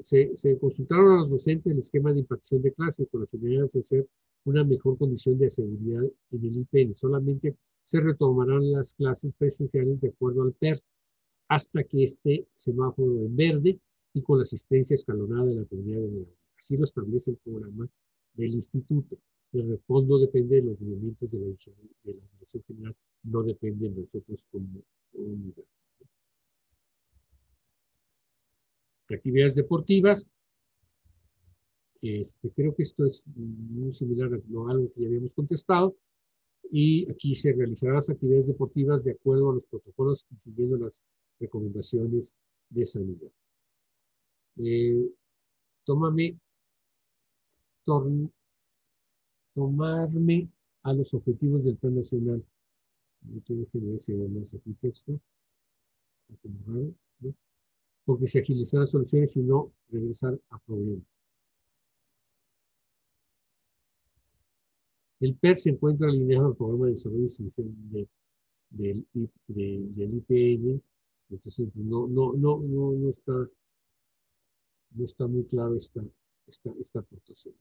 [0.03, 3.61] se, se, consultaron a los docentes el esquema de impartición de clases con la finalidad
[3.61, 4.07] de ofrecer
[4.45, 6.93] una mejor condición de seguridad en el IPN.
[6.93, 10.81] Solamente se retomarán las clases presenciales de acuerdo al PER
[11.47, 13.79] hasta que esté semáforo en verde
[14.17, 16.25] y con la asistencia escalonada de la comunidad de la
[16.57, 17.87] Así lo establece el programa
[18.33, 19.15] del instituto.
[19.53, 24.01] El fondo depende de los movimientos de la, de la Dirección General, no depende de
[24.01, 24.81] nosotros como
[25.13, 25.63] unidad.
[29.09, 30.27] Actividades deportivas.
[32.01, 35.95] Este, creo que esto es muy similar a lo, algo que ya habíamos contestado.
[36.71, 41.03] Y aquí se realizarán las actividades deportivas de acuerdo a los protocolos y siguiendo las
[41.39, 42.33] recomendaciones
[42.69, 43.31] de sanidad.
[44.57, 45.09] Eh,
[45.85, 46.37] tómame,
[49.53, 50.47] tomarme
[50.83, 52.45] a los objetivos del Plan Nacional.
[53.21, 55.19] No tengo que ver si hay más aquí texto.
[56.15, 56.93] Está como raro.
[58.05, 61.03] Porque se agilizan las soluciones y no regresar a problemas.
[65.19, 68.07] El PER se encuentra alineado al programa de desarrollo y solución de,
[68.69, 69.31] del, de-
[69.95, 70.81] del IPN.
[71.29, 73.33] Entonces, no, no, no, no, no está,
[74.91, 76.01] no está muy claro esta,
[76.47, 77.55] esta, esta aportación.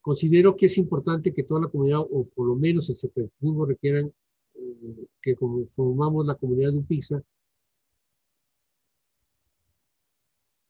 [0.00, 4.12] Considero que es importante que toda la comunidad, o por lo menos el 75 requieran
[4.54, 7.22] eh, que como formamos la comunidad de UPIXA,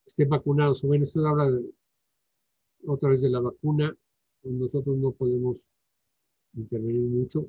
[0.06, 0.82] estén vacunados.
[0.82, 1.72] Bueno, esto habla de-
[2.86, 3.96] otra vez de la vacuna.
[4.42, 5.68] Nosotros no podemos
[6.54, 7.48] intervenir mucho.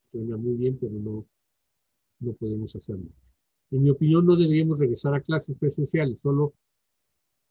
[0.00, 1.26] Suena muy bien, pero no,
[2.20, 3.32] no podemos hacer mucho.
[3.70, 6.54] En mi opinión, no deberíamos regresar a clases presenciales, solo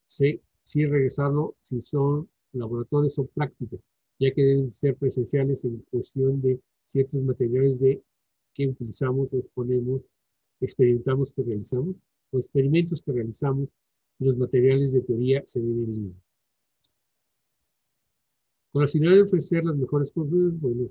[0.07, 3.79] sí, sí regresarlo si son laboratorios o prácticas,
[4.19, 8.01] ya que deben ser presenciales en cuestión de ciertos materiales de
[8.53, 10.01] que utilizamos o exponemos,
[10.61, 11.95] experimentamos que realizamos,
[12.31, 13.69] o experimentos que realizamos,
[14.19, 16.15] los materiales de teoría se ven en línea.
[18.73, 20.89] Con la finalidad de ofrecer las mejores condiciones, bueno,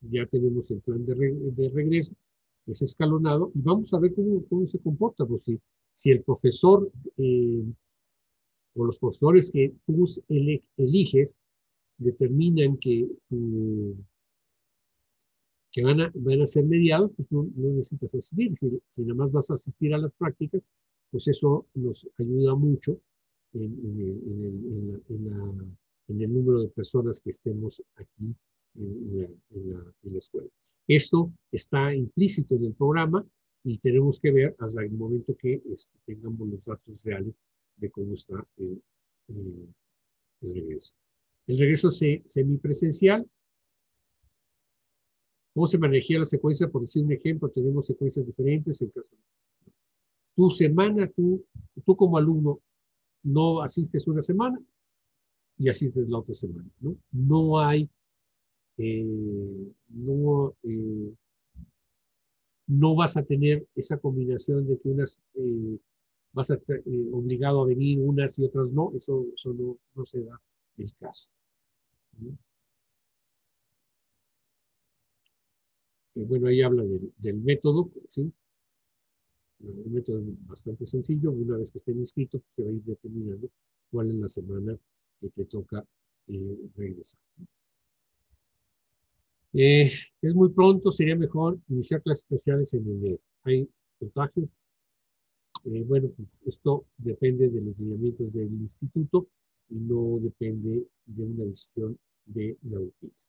[0.00, 2.14] ya tenemos el plan de, re- de regreso,
[2.66, 5.58] es escalonado, y vamos a ver cómo, cómo se comporta, pues si,
[5.92, 7.64] si el profesor eh,
[8.76, 10.04] o los profesores que tú
[10.78, 11.36] eliges
[11.98, 13.92] determinan que, mm,
[15.72, 18.54] que van, a, van a ser mediados, pues no, necesitas asistir.
[18.86, 20.62] Si, nada más vas a asistir a las prácticas,
[21.10, 22.98] pues eso nos ayuda mucho
[23.52, 23.70] en
[25.24, 25.76] la-
[26.08, 28.34] en el número de personas que estemos aquí
[28.78, 30.48] en, la, en la- en la escuela.
[30.88, 33.26] Esto está implícito en el programa
[33.64, 37.34] y tenemos que ver hasta el momento que este, tengamos los datos reales
[37.76, 38.80] de cómo está el,
[39.28, 39.74] el-
[40.42, 40.94] el regreso.
[41.48, 43.28] El regreso se- semipresencial.
[45.54, 46.68] ¿Cómo se maneja la secuencia?
[46.68, 49.08] Por decir un ejemplo, tenemos secuencias diferentes en caso.
[50.36, 51.44] Tu semana, tú,
[51.84, 52.60] tú como alumno,
[53.22, 54.60] no asistes una semana
[55.58, 56.96] y asistes la otra semana, ¿no?
[57.12, 57.88] No hay,
[58.78, 61.14] eh, no, eh,
[62.66, 65.78] no vas a tener esa combinación de que unas eh,
[66.32, 66.80] vas a estar
[67.12, 70.40] obligado a venir unas y otras no, eso, eso no, no se da
[70.78, 71.30] el caso.
[72.18, 72.36] ¿no?
[76.14, 78.32] Bueno, ahí habla del, del método, ¿sí?
[79.60, 83.50] Un método bastante sencillo, una vez que estén inscritos, se va a ir determinando
[83.90, 84.78] cuál es la semana
[85.20, 85.84] que te toca
[86.28, 87.20] eh, regresar.
[89.52, 89.90] Eh,
[90.20, 93.20] es muy pronto, sería mejor iniciar clases especiales en enero.
[93.44, 93.68] Hay
[93.98, 94.54] contagios.
[95.64, 99.28] Eh, bueno, pues esto depende de los lineamientos del instituto
[99.70, 103.28] y no depende de una decisión de la UPIS.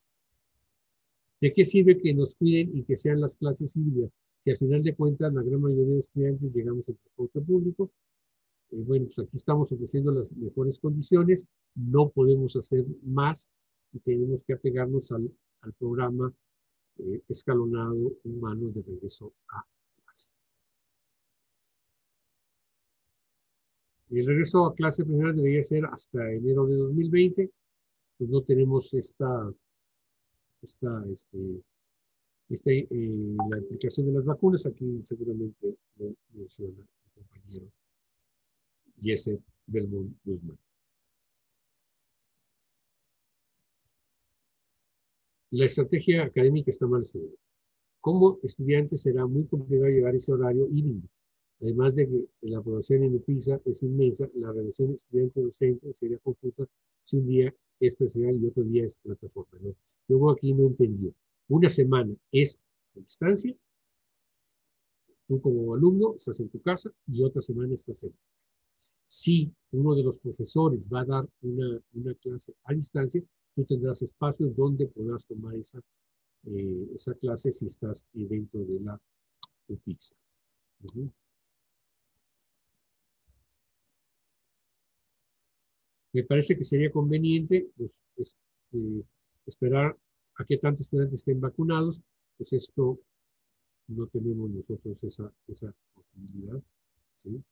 [1.39, 4.11] ¿De qué sirve que nos cuiden y que sean las clases híbridas?
[4.39, 7.91] Si al final de cuentas la gran mayoría de estudiantes llegamos al transporte público,
[8.71, 13.49] eh, bueno, pues aquí estamos ofreciendo las mejores condiciones, no podemos hacer más
[13.93, 15.31] y tenemos que apegarnos al,
[15.79, 16.33] programa
[16.97, 19.65] eh, escalonado humano de regreso a
[19.95, 20.31] clases.
[24.09, 27.51] El regreso a clase primera debería ser hasta enero de 2020,
[28.17, 29.51] pues no tenemos esta,
[30.61, 31.61] esta, este,
[32.49, 37.67] esta eh, de las vacunas, aquí seguramente lo menciona el compañero
[39.01, 40.57] Jesse Belmont Guzmán.
[45.51, 47.35] La estrategia académica está mal estudiada.
[48.01, 51.07] Como estudiante será muy complicado llevar ese horario híbrido.
[51.61, 56.65] Además de que la población en UPISA es inmensa, la relación estudiante-docente sería confusa
[57.03, 59.57] si un día es presencial y otro día es plataforma.
[59.61, 59.75] ¿no?
[60.07, 61.13] Luego aquí no entendió.
[61.47, 62.59] Una semana es
[62.95, 63.55] a distancia,
[65.27, 68.13] tú como alumno estás en tu casa y otra semana estás en
[69.07, 73.23] si uno de los profesores va a dar una, una clase a distancia,
[73.55, 75.81] tú tendrás espacios donde podrás tomar esa,
[76.45, 76.87] eh,
[77.19, 78.99] clase si estás eh, dentro de la
[79.67, 80.15] UPIXA.
[86.13, 88.35] Me parece que sería conveniente pues, es,
[88.73, 89.03] eh,
[89.45, 89.97] esperar
[90.35, 92.01] a que tantos estudiantes estén vacunados,
[92.37, 92.99] pues esto
[93.87, 96.61] no tenemos nosotros esa, esa posibilidad.
[97.15, 97.43] ¿sí?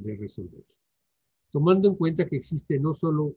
[0.00, 0.64] De resolver.
[1.50, 3.34] Tomando en cuenta que existe no solo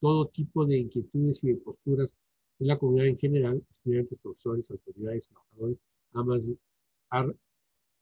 [0.00, 2.16] todo tipo de inquietudes y de posturas
[2.58, 5.78] de la comunidad en general, estudiantes, profesores, autoridades, trabajadores,
[6.12, 6.52] amas,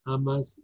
[0.03, 0.59] amas,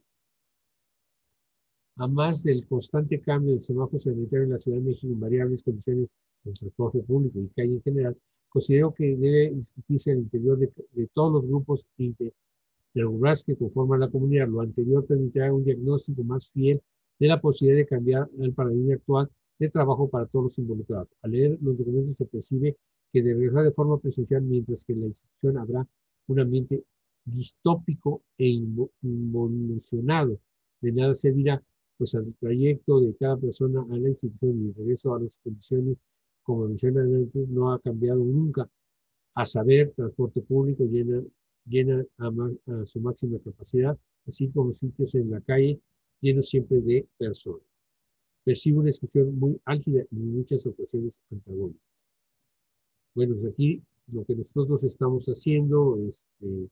[1.97, 5.61] a más del constante cambio del semáforo sanitario en la Ciudad de México en variables
[5.61, 6.13] condiciones
[6.43, 8.17] del transporte público y calle en general,
[8.49, 11.85] considero que debe discutirse al interior de, todos los grupos
[12.93, 14.47] interurbanos que conforman la comunidad.
[14.47, 16.81] Lo anterior permitirá un diagnóstico más fiel
[17.19, 21.13] de la posibilidad de cambiar el paradigma actual de trabajo para todos los involucrados.
[21.21, 22.77] Al leer los documentos se percibe
[23.11, 25.87] que de regresar de forma presencial, mientras que en la institución habrá
[26.27, 26.83] un ambiente
[27.23, 30.39] distópico e involucionado.
[30.81, 31.63] De nada servirá
[31.97, 35.97] pues al trayecto de cada persona a la institución y regreso a las condiciones,
[36.41, 38.67] como mencioné antes, no ha cambiado nunca.
[39.35, 41.21] A saber, transporte público llena,
[41.65, 43.97] llena a, su máxima capacidad,
[44.27, 45.79] así como sitios en la calle
[46.21, 47.65] llenos siempre de personas.
[48.43, 51.81] Percibo una institución muy álgida y en muchas ocasiones antagónicas.
[53.13, 56.69] Bueno, pues aquí lo que nosotros estamos haciendo este,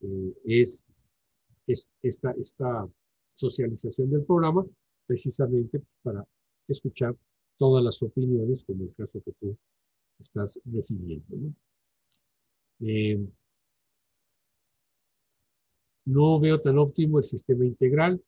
[0.00, 0.84] eh, es,
[1.66, 2.88] es esta, esta
[3.34, 4.64] socialización del programa,
[5.06, 6.26] precisamente para
[6.68, 7.16] escuchar
[7.58, 9.56] todas las opiniones, como el caso que tú
[10.18, 11.36] estás refiriendo.
[11.36, 11.54] ¿no?
[12.80, 13.24] Eh,
[16.04, 18.22] no veo tan óptimo el sistema integral,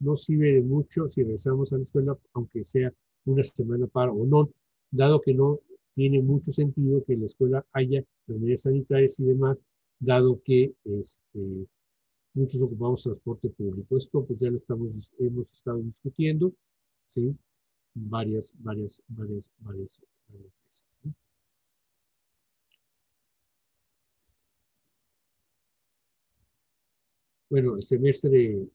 [0.00, 2.92] no sirve de mucho si regresamos a la escuela, aunque sea
[3.24, 4.50] una semana para o no,
[4.90, 5.60] dado que no
[5.92, 9.58] tiene mucho sentido que en la escuela haya las medidas sanitarias y demás,
[9.98, 11.66] dado que este,
[12.34, 13.96] muchos ocupamos transporte público.
[13.96, 16.52] Esto pues ya lo estamos, hemos estado discutiendo,
[17.06, 17.34] ¿sí?
[17.94, 20.84] Varias, varias, varias, varias, veces.
[27.48, 28.66] Bueno, el semestre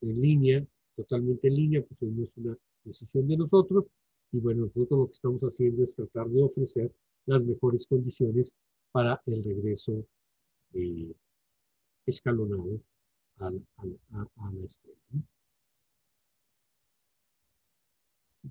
[0.00, 0.66] en línea,
[0.96, 3.84] totalmente en línea, pues no es una decisión de nosotros.
[4.32, 6.92] Y bueno, nosotros lo que estamos haciendo es tratar de ofrecer
[7.26, 8.52] las mejores condiciones
[8.90, 10.04] para el regreso
[10.72, 11.14] eh,
[12.06, 12.80] escalonado
[13.38, 14.96] a, la escuela.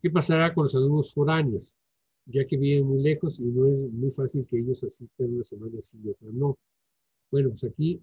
[0.01, 1.73] ¿Qué pasará con los alumnos foráneos?
[2.25, 5.79] Ya que viven muy lejos y no es muy fácil que ellos asistan una semana
[5.79, 6.57] así y otra no.
[7.31, 8.01] Bueno, pues aquí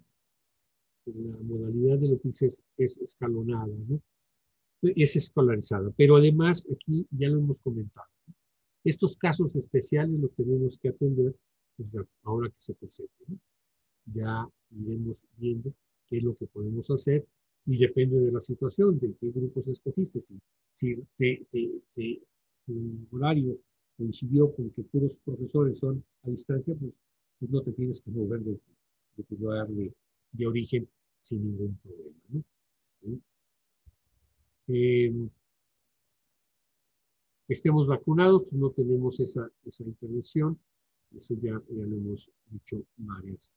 [1.05, 4.01] la modalidad de lo que es, es escalonada, ¿no?
[4.83, 5.91] es escolarizada.
[5.95, 8.07] Pero además, aquí ya lo hemos comentado,
[8.83, 11.35] estos casos especiales los tenemos que atender
[11.77, 11.93] pues,
[12.23, 13.39] ahora que se presenten.
[14.05, 15.73] Ya iremos viendo
[16.07, 17.25] qué es lo que podemos hacer
[17.65, 20.19] y depende de la situación, de qué grupos escogiste.
[20.19, 20.37] Si,
[20.73, 21.47] si te,
[21.95, 22.21] te,
[22.65, 23.57] tu horario
[23.95, 26.91] coincidió con que puros profesores son a distancia, pues,
[27.39, 28.59] pues no te tienes que mover de,
[29.15, 29.93] de tu lugar de,
[30.33, 30.89] de, origen
[31.19, 32.43] sin ningún problema.
[33.01, 33.21] ¿no?
[34.67, 35.13] Eh,
[37.47, 40.59] estemos vacunados, no tenemos esa, esa intervención,
[41.15, 43.53] eso ya, ya lo hemos dicho varias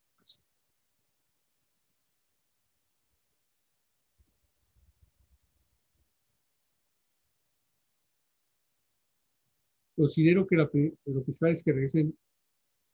[9.96, 12.14] Considero que lo principal es que regresen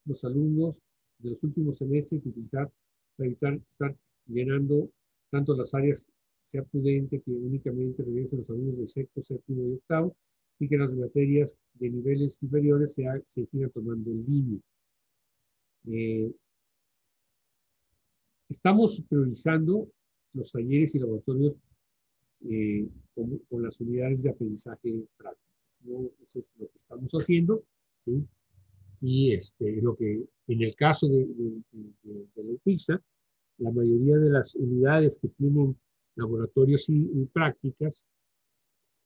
[0.04, 0.80] los alumnos
[1.18, 2.70] de los últimos semestres utilizar
[3.16, 4.90] para evitar estar llenando
[5.30, 6.06] tanto las áreas,
[6.43, 10.16] sea prudente que únicamente regresen los alumnos de sexto, séptimo y octavo
[10.59, 14.60] y que las materias de niveles inferiores se, se sigan tomando en línea.
[15.86, 16.32] Eh,
[18.48, 19.90] estamos priorizando
[20.34, 21.59] los talleres y laboratorios
[22.48, 26.12] eh, con las unidades de aprendizaje práctico.
[26.20, 27.64] Eso es lo que estamos haciendo,
[27.98, 28.24] ¿sí?
[29.02, 31.26] Y este, lo que en el caso de,
[32.36, 33.02] la UPISA,
[33.58, 35.76] la mayoría de las unidades que tienen
[36.14, 38.06] laboratorios y, prácticas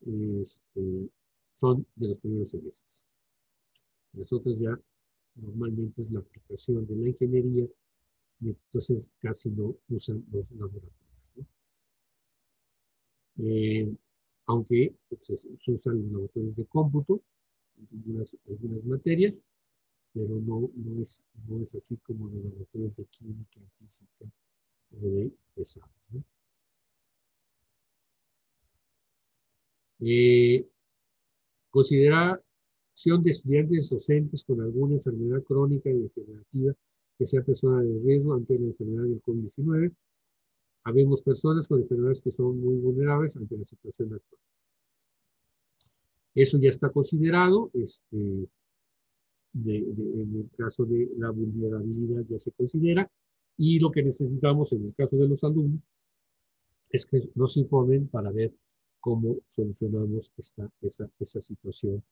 [0.03, 1.09] este,
[1.51, 3.07] son de los primeros semestres.
[4.13, 4.79] Las otras ya
[5.35, 7.67] normalmente es la aplicación de la ingeniería
[8.41, 10.93] y entonces casi no usan los laboratorios.
[13.39, 13.95] Eh,
[14.47, 17.23] aunque pues, se usan los laboratorios de cómputo
[17.79, 18.37] en algunas,
[18.85, 19.43] materias,
[20.17, 24.25] pero no, no, es, no es así como los laboratorios de química, física
[24.93, 25.91] o de pesado.
[30.01, 30.67] Eh,
[31.69, 36.73] consideración de estudiantes docentes con alguna enfermedad crónica y degenerativa
[37.19, 39.95] que sea persona de riesgo ante la enfermedad del COVID-19
[40.85, 44.41] Habemos personas con enfermedades que son muy vulnerables ante la situación actual.
[46.33, 48.49] Eso ya está considerado, este,
[49.65, 53.11] en el caso de la vulnerabilidad ya se considera,
[53.57, 55.81] y lo que necesitamos en el caso de los alumnos
[56.91, 58.55] es que nos informen para ver
[59.01, 62.03] cómo solucionamos esta, esa, esa situación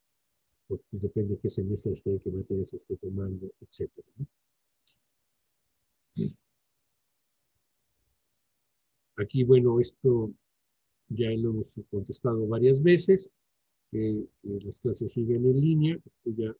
[0.68, 4.08] pues, pues depende de qué semestre esté, qué materias esté tomando, etcétera.
[4.16, 4.26] ¿no?
[9.16, 10.32] Aquí, bueno, esto
[11.08, 13.30] ya lo hemos contestado varias veces,
[13.90, 16.56] que, que las clases siguen en línea, esto ya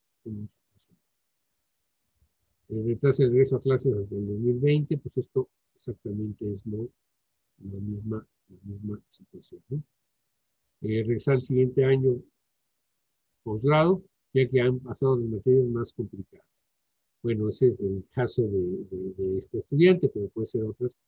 [2.69, 6.89] retraso de regreso a clases desde el 2020, pues esto exactamente es ¿no?
[7.59, 8.27] la, misma,
[9.09, 9.63] situación.
[9.69, 9.83] ¿no?
[10.83, 12.23] Eh, regresar al siguiente año
[13.43, 14.03] posgrado,
[14.33, 16.67] ya que han pasado las materias más complicadas.
[17.23, 20.99] Bueno, ese es el caso de, de, de este estudiante, pero puede ser otras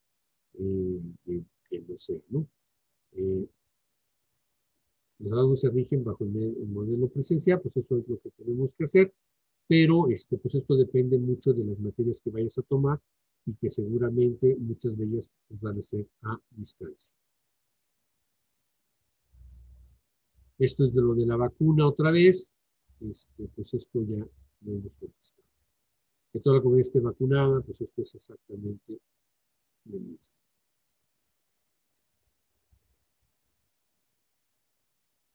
[0.55, 2.47] eh, que, que, no sé, ¿no?
[3.13, 3.47] Eh,
[5.19, 8.75] los datos se rigen bajo el, el, modelo presencial, pues eso es lo que tenemos
[8.75, 9.15] que hacer,
[9.67, 13.01] pero este, pues esto depende mucho de las materias que vayas a tomar
[13.47, 17.15] y que seguramente muchas de ellas pues, van a ser a distancia.
[20.59, 22.55] Esto es de lo de la vacuna otra vez,
[23.01, 24.27] este, pues esto ya
[24.63, 25.47] lo hemos contestado.
[26.33, 29.01] Que toda la comunidad esté vacunada, pues esto es exactamente
[29.85, 30.46] lo mismo.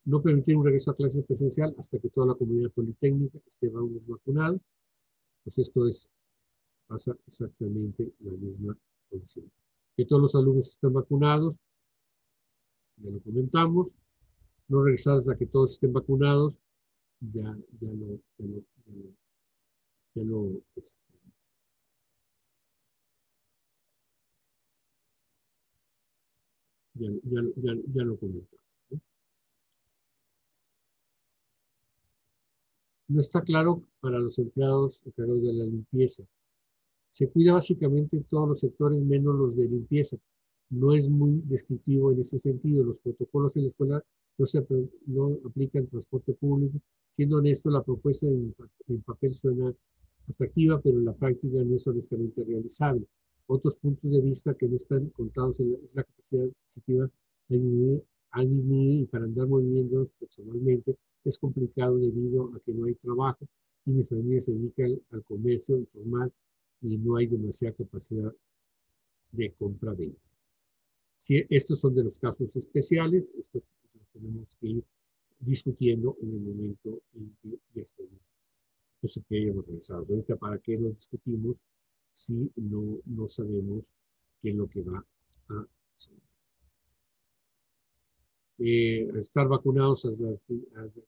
[0.06, 4.58] No permitir un regreso a clases presencial hasta que toda la comunidad politécnica esté vacunada.
[5.44, 6.10] Pues esto es,
[6.88, 8.78] pasa exactamente la misma
[9.10, 9.52] condición.
[9.96, 11.60] Que todos los alumnos estén vacunados,
[12.98, 13.96] ya lo comentamos.
[14.68, 16.62] No regresar hasta que todos estén vacunados,
[17.20, 19.16] ya, ya lo, ya lo, ya lo,
[20.16, 21.02] ya lo, este,
[26.94, 28.71] ya, ya, ya, ya lo comentamos.
[33.12, 36.24] No está claro para los empleados encargados de la limpieza.
[37.10, 40.16] Se cuida básicamente todos los sectores menos los de limpieza.
[40.70, 42.86] No es muy descriptivo en ese sentido.
[42.86, 44.02] Los protocolos en la escuela
[44.38, 44.66] no se
[45.08, 46.80] no aplican en transporte público.
[47.10, 48.56] Siendo honesto, la propuesta en,
[48.88, 49.76] en papel suena
[50.30, 53.06] atractiva, pero en la práctica no es honestamente realizable.
[53.48, 57.12] Otros puntos de vista que no están contados en la, es la capacidad adquisitiva
[58.32, 63.48] ha disminuido y para andar moviéndonos personalmente es complicado debido a que no hay trabajo
[63.86, 66.32] y mi familia se dedica al, comercio informal
[66.82, 68.34] y no hay demasiada capacidad
[69.32, 70.32] de compra-venta.
[71.18, 73.64] Si estos son de los casos especiales, estos
[74.14, 74.84] tenemos que ir
[75.40, 78.20] discutiendo en el momento en que ya estemos,
[79.00, 80.06] pues que hayamos realizado.
[80.10, 81.64] Ahorita, ¿para qué lo discutimos
[82.14, 83.94] si no, no sabemos
[84.42, 85.06] qué es lo que va
[85.50, 85.68] a
[85.98, 86.31] suceder?
[88.64, 90.24] Eh, estar vacunados, hasta,
[90.76, 91.02] hasta,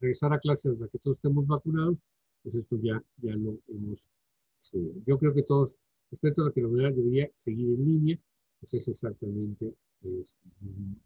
[0.00, 1.98] regresar a clases hasta que todos estemos vacunados,
[2.44, 4.08] pues esto ya, ya lo hemos
[4.56, 5.02] estudiado.
[5.04, 5.76] Yo creo que todos,
[6.12, 8.18] respecto a la que la debería seguir en línea,
[8.60, 11.00] pues es exactamente es, un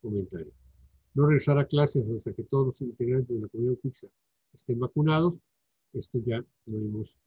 [0.00, 0.52] comentario.
[1.14, 4.06] No regresar a clases hasta que todos los integrantes de la comunidad fixa
[4.54, 5.40] estén vacunados,
[5.92, 7.18] esto ya lo hemos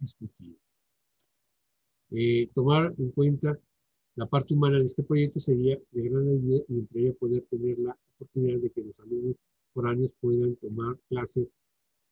[0.00, 0.56] discutido.
[2.10, 3.58] Eh, tomar en cuenta
[4.16, 7.96] la parte humana de este proyecto sería de gran ayuda y implicaría poder tener la
[8.14, 9.36] oportunidad de que los alumnos
[9.74, 11.46] foráneos puedan tomar clases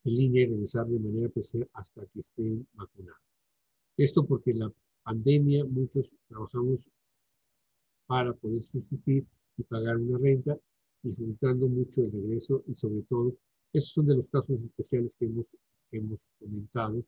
[0.05, 3.23] en línea y regresar de manera presencial hasta que estén vacunados.
[3.97, 4.71] Esto porque la
[5.03, 6.91] pandemia muchos trabajamos
[8.07, 9.27] para poder subsistir
[9.57, 10.59] y pagar una renta,
[11.03, 13.35] disfrutando mucho el regreso y sobre todo,
[13.73, 15.57] esos son de los casos especiales que hemos,
[15.91, 17.03] que hemos comentado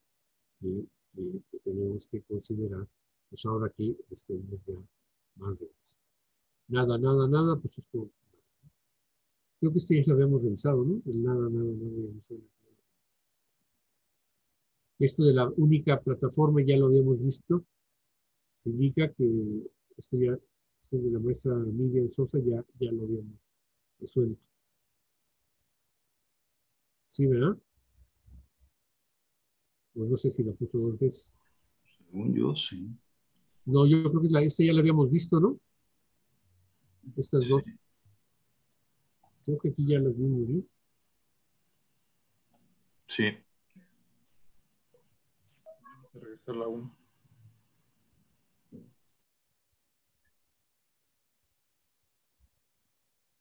[0.58, 2.88] que, que, que tenemos que considerar
[3.28, 4.74] pues ahora que estemos ya
[5.36, 5.96] más de eso.
[6.68, 8.10] Nada, nada, nada, pues esto.
[9.60, 11.02] Creo que este ya lo habíamos revisado, ¿no?
[11.06, 12.42] El nada, nada, nada.
[14.98, 17.64] Esto de la única plataforma ya lo habíamos visto.
[18.58, 19.66] Se indica que
[19.96, 20.38] esto ya,
[20.80, 23.38] esto de la maestra Miriam Sosa ya, ya lo habíamos
[23.98, 24.40] resuelto.
[27.08, 27.56] ¿Sí, verdad?
[29.94, 31.30] Pues no sé si la puso dos veces.
[31.82, 32.90] Según yo, sí.
[33.66, 35.58] No, yo creo que la, esta ya la habíamos visto, ¿no?
[37.16, 37.50] Estas sí.
[37.50, 37.64] dos.
[39.44, 40.62] Creo que aquí ya las vimos, ¿no?
[43.08, 43.24] Sí.
[46.14, 46.96] Regresar la 1.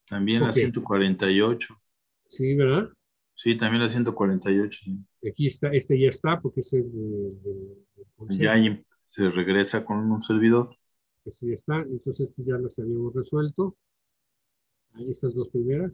[0.08, 0.48] También okay.
[0.48, 1.82] la 148.
[2.30, 2.90] Sí, ¿verdad?
[3.36, 4.80] Sí, también la 148.
[4.84, 4.98] Sí.
[5.30, 8.56] Aquí está, este ya está, porque es el de, de, ya
[9.07, 10.76] se regresa con un servidor.
[11.26, 13.76] Eso ya está, entonces pues ya las habíamos resuelto.
[14.94, 15.91] Ahí estas dos primeras.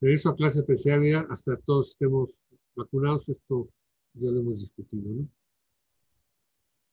[0.00, 2.42] Regreso a clase especial hasta todos estemos
[2.74, 3.68] vacunados, esto
[4.12, 5.28] ya lo hemos discutido, ¿no?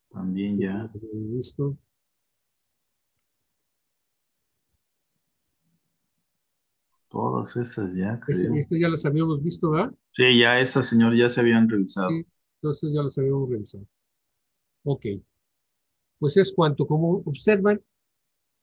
[0.09, 0.89] También ya.
[1.13, 1.77] Listo.
[7.11, 8.55] Todas esas ya, creo.
[8.55, 9.93] Esto ya las habíamos visto, ¿verdad?
[10.13, 12.07] Sí, ya esas, señor, ya se habían revisado.
[12.09, 12.25] Sí,
[12.55, 13.85] entonces ya las habíamos revisado.
[14.85, 15.05] Ok.
[16.19, 17.81] Pues es cuanto, como observan,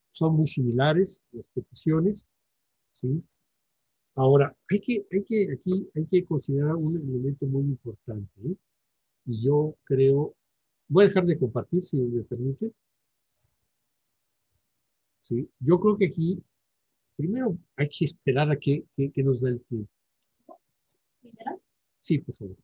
[0.09, 2.25] son muy similares las peticiones,
[2.89, 3.23] ¿sí?
[4.15, 8.55] Ahora, hay que, hay que, aquí hay que considerar un elemento muy importante, ¿eh?
[9.25, 10.35] Y yo creo,
[10.87, 12.73] voy a dejar de compartir, si me permite.
[15.21, 16.43] Sí, yo creo que aquí,
[17.19, 19.91] primero hay que esperar a que, que, que nos dé el tiempo.
[21.99, 22.55] Sí, por favor.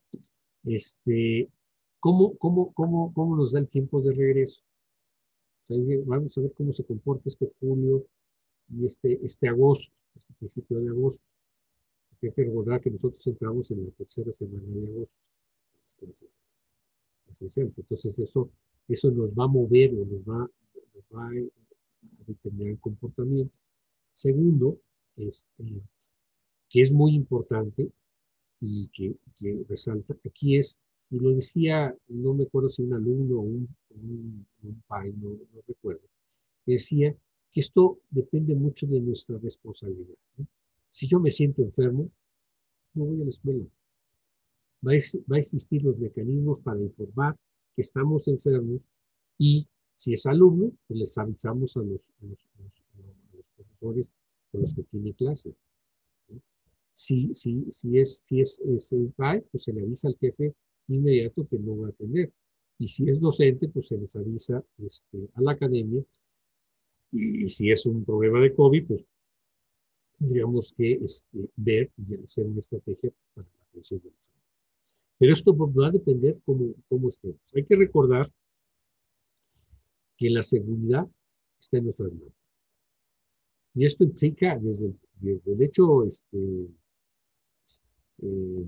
[0.64, 1.50] Este,
[2.00, 4.62] ¿cómo, cómo, cómo, cómo nos da el tiempo de regreso?
[5.62, 8.08] O sea, que vamos a ver cómo se comporta este julio
[8.70, 11.26] y este, este agosto, este principio de agosto.
[12.22, 15.20] Hay que recordar que nosotros entramos en la tercera semana de agosto.
[16.00, 16.40] Entonces.
[17.28, 18.50] Entonces eso,
[18.88, 20.50] eso nos va a mover o nos va,
[20.94, 23.65] nos va a determinar el comportamiento.
[24.16, 24.80] Segundo,
[25.18, 25.66] este,
[26.70, 27.92] que es muy importante
[28.62, 29.14] y que,
[29.68, 30.80] resalta, aquí es,
[31.10, 35.38] y lo decía, no me acuerdo si un alumno o un, un, un pai, no,
[35.68, 36.08] recuerdo,
[36.66, 37.14] decía
[37.52, 40.16] que esto depende mucho de nuestra responsabilidad.
[40.90, 42.10] Si yo me siento enfermo,
[42.94, 43.66] no voy a la escuela.
[44.88, 47.36] Va a, existir los mecanismos para informar
[47.76, 48.88] que estamos enfermos
[49.38, 49.68] y
[49.98, 52.48] si es alumno, pues les avisamos a los- a los
[53.56, 54.12] profesores
[54.52, 55.56] con los que tiene clase.
[56.94, 60.54] Si, si, si es, si es, es PAE, pues se le avisa al jefe
[60.88, 62.32] inmediato que no va a atender.
[62.78, 66.04] Y si es docente, pues se les avisa este, a la academia.
[67.12, 69.06] Y, y si es un problema de COVID, pues
[70.18, 74.46] tendríamos que este, ver y hacer una estrategia para la atención de los alumnos.
[75.18, 77.40] Pero esto va a depender cómo, cómo estemos.
[77.54, 78.32] Hay que recordar
[80.18, 81.08] que la seguridad
[81.60, 82.34] está en nuestras manos.
[83.76, 84.88] Y esto implica desde,
[85.22, 86.68] el- hecho este,
[88.22, 88.66] eh,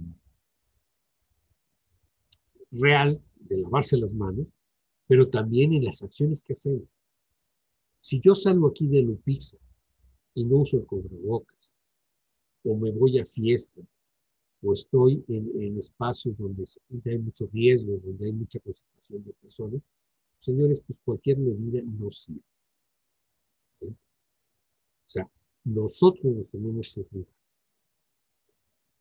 [2.72, 4.48] real de lavarse las manos,
[5.08, 6.84] pero también en las acciones que hacemos.
[8.02, 9.58] Si yo salgo aquí de Lupixa
[10.36, 11.74] y no uso el cubrebocas,
[12.64, 13.86] o me voy a fiestas,
[14.64, 16.66] o estoy en, en espacios donde
[17.06, 19.82] hay mucho riesgo, donde hay mucha concentración de personas,
[20.40, 22.42] señores, pues cualquier medida no sirve.
[25.08, 25.30] O sea,
[25.64, 27.34] nosotros nos tenemos que cuidar.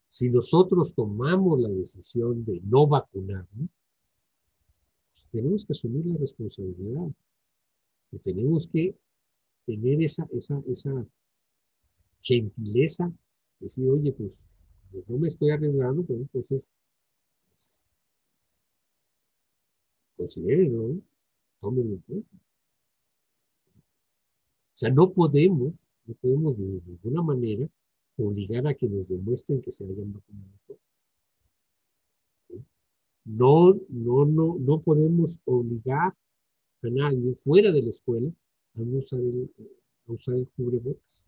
[0.08, 3.68] Si nosotros tomamos la decisión de no vacunarnos,
[5.10, 7.08] pues tenemos que asumir la responsabilidad.
[8.12, 8.96] Y tenemos que
[9.66, 11.06] tener esa, esa, esa
[12.20, 13.12] gentileza,
[13.58, 14.44] decir, oye, pues,
[14.92, 16.70] pues yo me estoy arriesgando, pero entonces,
[17.50, 17.82] pues,
[20.16, 21.02] considérenlo,
[21.60, 22.36] tómenlo en cuenta.
[22.36, 27.68] O sea, no podemos, no podemos de ninguna manera
[28.16, 30.80] obligar a que nos demuestren que se hayan vacunado todos.
[33.24, 36.14] No, no, no, no podemos obligar
[36.82, 38.30] a nadie fuera de la escuela
[38.76, 39.50] a usar el,
[40.06, 41.22] a usar el cubrebocas.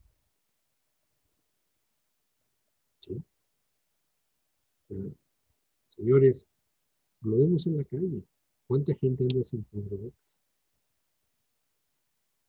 [5.97, 6.49] señores,
[7.21, 8.23] lo vemos en la calle.
[8.67, 10.39] ¿Cuánta gente anda sin cubrebocas?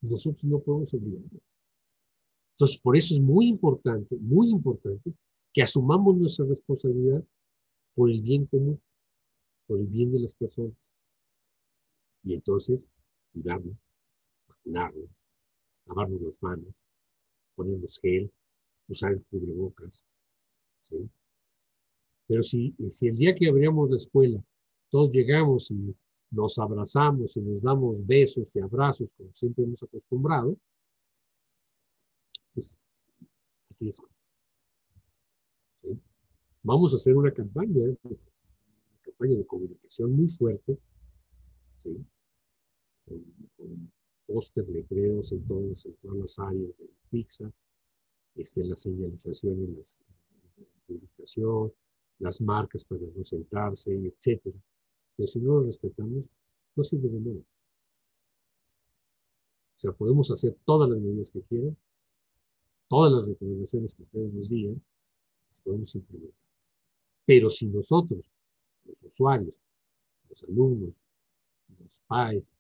[0.02, 1.42] Nosotros no podemos obligarlos.
[2.60, 5.14] Entonces, por eso es muy importante, muy importante,
[5.54, 7.24] que asumamos nuestra responsabilidad
[7.96, 8.82] por el bien común,
[9.66, 10.74] por el bien de las personas.
[12.22, 12.86] Y entonces,
[13.32, 13.78] cuidarnos,
[14.50, 15.10] vacunarnos,
[15.86, 16.84] lavarnos las manos,
[17.56, 18.30] ponernos gel,
[18.90, 20.06] usar el cubrebocas.
[20.82, 21.10] ¿sí?
[22.28, 24.44] Pero si, si el día que abríamos la escuela,
[24.90, 25.96] todos llegamos y
[26.32, 30.58] nos abrazamos y nos damos besos y abrazos, como siempre hemos acostumbrado,
[32.60, 32.80] pues
[33.72, 34.02] aquí es.
[35.82, 36.00] ¿sí?
[36.64, 37.98] Vamos a hacer una campaña, ¿eh?
[38.04, 38.18] una
[39.02, 40.78] campaña de comunicación muy fuerte,
[41.78, 42.06] ¿sí?
[43.06, 43.24] con,
[43.56, 43.92] con
[44.26, 47.52] póster, letreros en, todos, en todas las áreas de pizza,
[48.36, 50.02] este, la señalización en las
[50.86, 51.72] publicación,
[52.18, 54.58] las marcas para no sentarse, etcétera.
[55.16, 56.30] Pero si no lo respetamos,
[56.76, 57.40] no sirve de nada.
[57.40, 61.78] O sea, podemos hacer todas las medidas que quieran,
[62.90, 64.84] todas las recomendaciones que ustedes nos digan,
[65.50, 66.40] las podemos implementar.
[67.26, 68.26] Pero si nosotros,
[68.84, 69.56] los usuarios,
[70.28, 70.94] los alumnos,
[71.80, 72.58] los pais,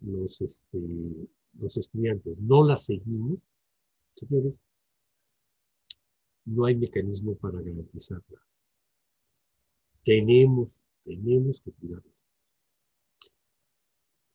[0.00, 0.78] los, este,
[1.54, 3.38] los estudiantes, no las seguimos,
[4.14, 4.60] señores,
[6.44, 8.40] no hay mecanismo para garantizarla.
[10.04, 12.14] Tenemos, tenemos que cuidarnos.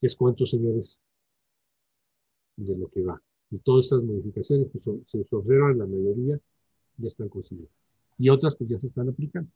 [0.02, 1.00] Les cuento, señores,
[2.56, 3.22] de lo que va.
[3.52, 6.40] Y todas estas modificaciones pues, se observan, la mayoría
[6.98, 8.00] ya están consideradas.
[8.18, 9.52] Y otras pues ya se están aplicando.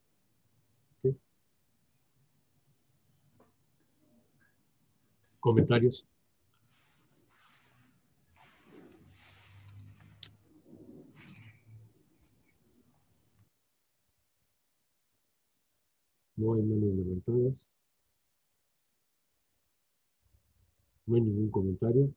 [5.40, 6.06] ¿Comentarios?
[16.36, 17.70] No hay manos levantadas.
[21.06, 22.12] No hay ningún comentario.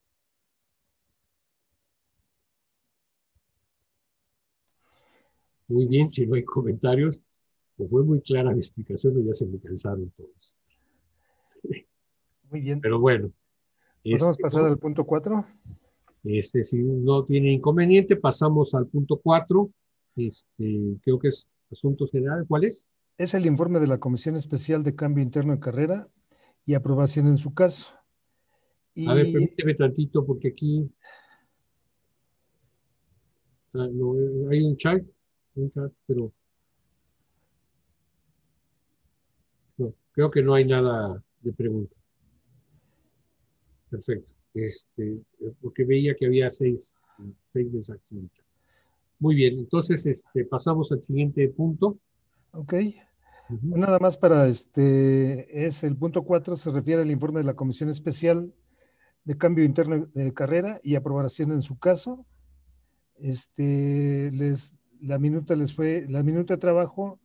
[5.68, 7.18] Muy bien, si no hay comentarios,
[7.76, 10.56] pues fue muy clara mi explicación y ya se me cansaron todos.
[12.50, 12.80] Muy bien.
[12.80, 13.30] Pero bueno.
[14.02, 15.44] ¿Podemos este, pasar al punto 4?
[16.24, 19.70] Este, si no tiene inconveniente, pasamos al punto 4.
[20.16, 22.46] Este, creo que es asuntos generales.
[22.48, 22.88] ¿Cuál es?
[23.16, 26.08] Es el informe de la Comisión Especial de Cambio Interno de Carrera
[26.64, 27.92] y aprobación en su caso.
[29.06, 30.90] A ver, permíteme tantito porque aquí
[33.74, 33.88] ah,
[34.50, 35.02] hay un chat,
[35.58, 36.32] un chat, pero
[39.76, 41.96] no, creo que no hay nada de pregunta.
[43.90, 44.32] Perfecto.
[44.54, 45.20] Este,
[45.60, 46.94] porque veía que había seis,
[47.48, 48.46] seis mensajes en el chat.
[49.18, 51.98] Muy bien, entonces este, pasamos al siguiente punto.
[52.52, 52.74] Ok.
[53.62, 57.88] Nada más para este, es el punto cuatro, se refiere al informe de la Comisión
[57.88, 58.52] Especial
[59.24, 62.26] de Cambio Interno de Carrera y aprobación en su caso.
[63.16, 67.20] Este, les, la minuta les fue, la minuta de trabajo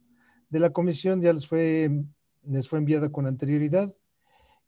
[0.50, 1.90] de la comisión ya les fue,
[2.44, 3.92] les fue enviada con anterioridad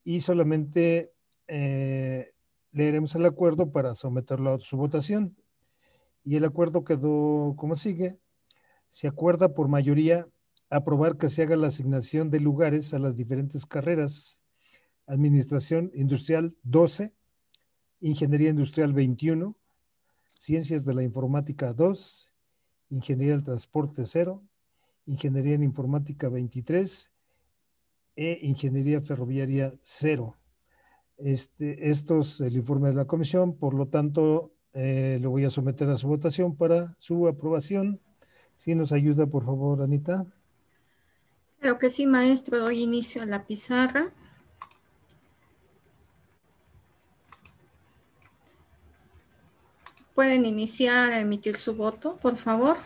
[0.03, 1.11] y solamente
[1.47, 2.33] eh,
[2.71, 5.35] leeremos el acuerdo para someterlo a su votación.
[6.23, 8.17] Y el acuerdo quedó como sigue.
[8.89, 10.27] Se acuerda por mayoría
[10.69, 14.39] aprobar que se haga la asignación de lugares a las diferentes carreras.
[15.07, 17.13] Administración Industrial 12,
[18.01, 19.55] Ingeniería Industrial 21,
[20.29, 22.34] Ciencias de la Informática 2,
[22.89, 24.41] Ingeniería del Transporte 0,
[25.05, 27.11] Ingeniería en Informática 23
[28.15, 30.35] e Ingeniería Ferroviaria 0.
[31.17, 35.49] Este, esto es el informe de la comisión, por lo tanto, eh, lo voy a
[35.49, 37.99] someter a su votación para su aprobación.
[38.57, 40.25] Si nos ayuda, por favor, Anita.
[41.59, 42.59] Creo que sí, maestro.
[42.59, 44.13] Doy inicio a la pizarra.
[50.15, 52.77] Pueden iniciar a emitir su voto, por favor.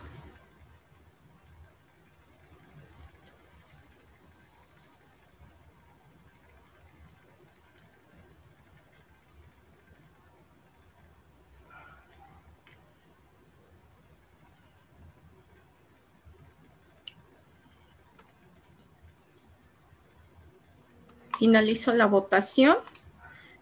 [21.38, 22.80] Finalizo la votación.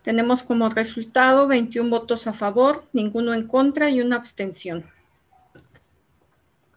[0.08, 4.86] Tenemos como resultado 21 votos a favor, ninguno en contra y una abstención.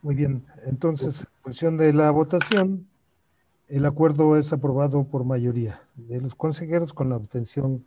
[0.02, 2.88] Muy bien, entonces, en función de la votación,
[3.68, 7.84] el acuerdo es aprobado por mayoría de los consejeros con la abstención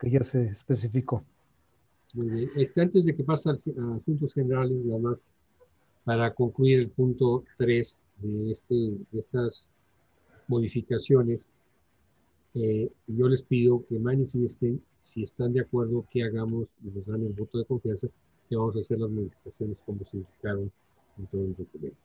[0.00, 1.22] que ya se especificó.
[2.14, 2.50] Muy bien.
[2.56, 3.52] Este, antes de que pase a
[3.94, 5.26] asuntos generales, nada más
[6.02, 9.68] para concluir el punto 3 de, este, de estas
[10.46, 11.50] modificaciones,
[12.54, 17.22] eh, yo les pido que manifiesten si están de acuerdo que hagamos y nos dan
[17.22, 18.08] el voto de confianza
[18.48, 20.72] que vamos a hacer las modificaciones como se indicaron
[21.18, 21.98] en todo el documento.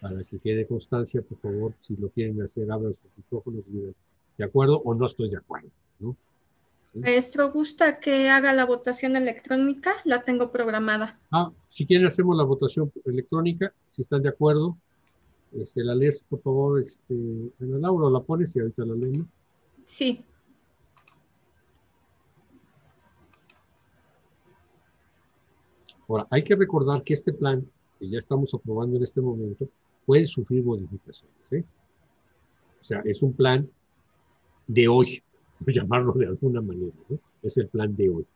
[0.00, 3.94] Para que quede constancia, por favor, si lo quieren hacer, abran sus micrófonos y digan,
[4.38, 5.68] ¿de acuerdo o no estoy de acuerdo?
[5.98, 6.16] ¿no?
[6.94, 9.94] Maestro, ¿gusta que haga la votación electrónica?
[10.04, 11.18] La tengo programada.
[11.30, 14.76] Ah, si quieren hacemos la votación electrónica, si están de acuerdo,
[15.52, 17.14] este, la lees, por favor, este,
[17.60, 19.26] Ana Laura, la pones y ahorita la leemos.
[19.84, 20.24] Sí.
[26.08, 27.68] Ahora, hay que recordar que este plan,
[27.98, 29.68] que ya estamos aprobando en este momento,
[30.06, 31.52] puede sufrir modificaciones.
[31.52, 31.64] ¿eh?
[32.80, 33.68] O sea, es un plan
[34.66, 35.22] de hoy,
[35.58, 36.94] por llamarlo de alguna manera.
[37.08, 37.18] ¿no?
[37.42, 38.26] Es el plan de hoy.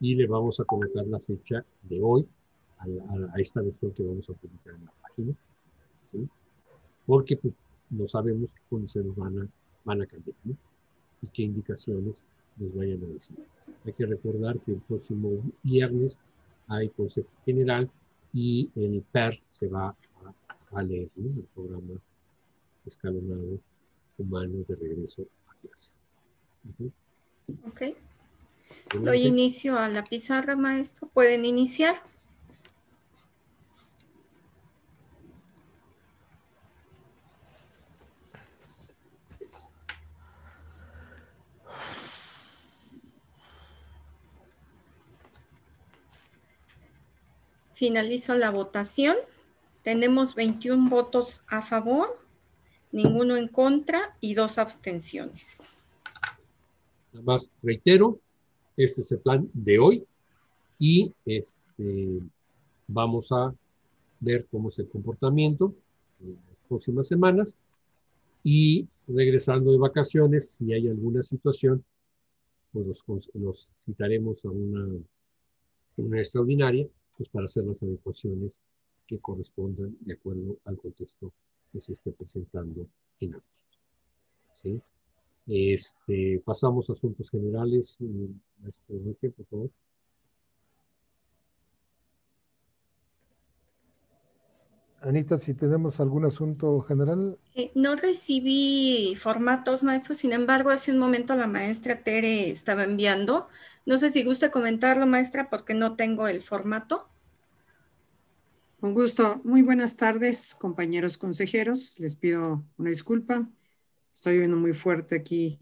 [0.00, 2.26] Y le vamos a colocar la fecha de hoy
[2.78, 5.34] a, a esta versión que vamos a publicar en la página.
[6.04, 6.28] ¿sí?
[7.08, 7.54] Porque pues
[7.88, 9.48] no sabemos qué condiciones van a,
[9.82, 10.54] van a cambiar ¿no?
[11.22, 12.22] y qué indicaciones
[12.58, 13.38] nos vayan a decir.
[13.86, 15.30] Hay que recordar que el próximo
[15.62, 16.20] viernes
[16.66, 17.90] hay Consejo General
[18.34, 19.96] y el PER se va
[20.72, 21.30] a, leer, ¿no?
[21.30, 21.94] el programa
[22.84, 23.58] escalonado
[24.18, 25.94] humano de regreso a clase.
[27.64, 27.82] Ok.
[29.02, 31.08] Doy inicio a la pizarra, maestro.
[31.08, 32.02] Pueden iniciar.
[47.78, 49.14] Finalizo la votación.
[49.84, 52.08] Tenemos 21 votos a favor,
[52.90, 55.58] ninguno en contra y dos abstenciones.
[57.12, 58.18] Nada más reitero,
[58.76, 60.04] este es el plan de hoy
[60.76, 62.18] y este,
[62.88, 63.54] vamos a
[64.18, 65.72] ver cómo es el comportamiento
[66.20, 67.56] en las próximas semanas
[68.42, 71.84] y regresando de vacaciones, si hay alguna situación,
[72.72, 75.00] pues los, citaremos a una,
[75.96, 76.88] una extraordinaria
[77.18, 78.62] pues para hacer las adecuaciones
[79.06, 81.32] que correspondan de acuerdo al contexto
[81.72, 82.86] que se esté presentando
[83.20, 83.76] en agosto.
[84.52, 84.80] ¿Sí?
[85.46, 87.98] Este, pasamos a asuntos generales.
[88.00, 89.70] Eh, por favor.
[95.08, 97.38] Anita, si tenemos algún asunto general.
[97.54, 103.48] Eh, no recibí formatos, maestro, sin embargo, hace un momento la maestra Tere estaba enviando.
[103.86, 107.08] No sé si gusta comentarlo, maestra, porque no tengo el formato.
[108.80, 109.40] Con gusto.
[109.44, 111.98] Muy buenas tardes, compañeros consejeros.
[111.98, 113.48] Les pido una disculpa.
[114.14, 115.58] Estoy viviendo muy fuerte aquí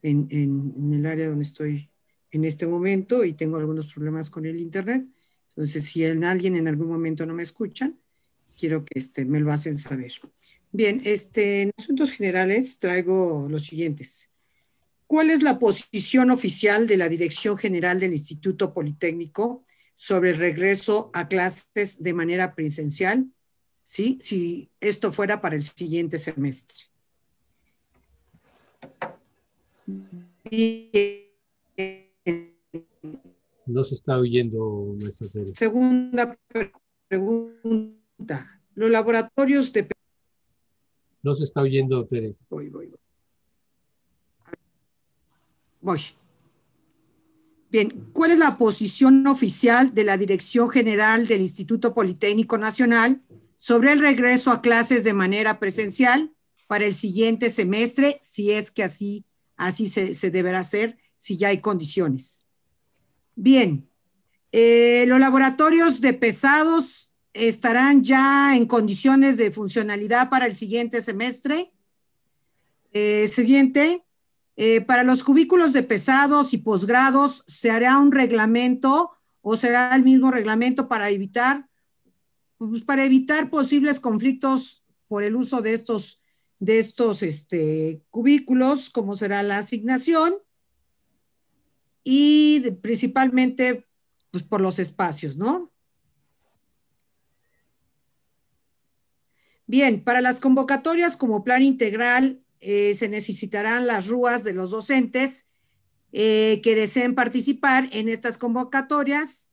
[0.00, 1.90] en, en el área donde estoy
[2.30, 5.06] en este momento y tengo algunos problemas con el Internet.
[5.50, 8.00] Entonces, si alguien en algún momento no me escuchan,
[8.56, 10.12] quiero que este, me lo hacen saber.
[10.72, 14.30] Bien, este, en asuntos generales traigo los siguientes.
[15.06, 19.64] ¿Cuál es la posición oficial de la Dirección General del Instituto Politécnico
[19.94, 23.26] sobre el regreso a clases de manera presencial?
[23.84, 24.18] ¿Sí?
[24.20, 26.76] Si esto fuera para el siguiente semestre.
[33.66, 36.36] No se está oyendo nuestra Segunda
[37.06, 38.05] pregunta
[38.74, 39.88] los laboratorios de...
[41.22, 42.36] No se está oyendo, Tere.
[42.48, 42.98] Voy, voy, voy.
[45.80, 46.00] Voy.
[47.70, 53.22] Bien, ¿cuál es la posición oficial de la Dirección General del Instituto Politécnico Nacional
[53.58, 56.32] sobre el regreso a clases de manera presencial
[56.68, 59.24] para el siguiente semestre, si es que así,
[59.56, 62.46] así se, deberá hacer, si ya hay condiciones?
[63.34, 63.88] Bien,
[64.52, 67.05] eh, los laboratorios de pesados
[67.36, 71.72] estarán ya en condiciones de funcionalidad para el siguiente semestre.
[72.92, 74.04] Eh, siguiente,
[74.56, 79.10] eh, para los cubículos de pesados y posgrados, ¿se hará un reglamento
[79.42, 81.68] o será el mismo reglamento para evitar,
[82.56, 86.22] pues, para evitar posibles conflictos por el uso de estos,
[86.58, 90.36] de estos este, cubículos, como será la asignación?
[92.02, 93.86] Y principalmente,
[94.30, 95.70] pues por los espacios, ¿no?
[99.66, 105.48] Bien, para las convocatorias como plan integral eh, se necesitarán las rúas de los docentes
[106.12, 109.48] eh, que deseen participar en estas convocatorias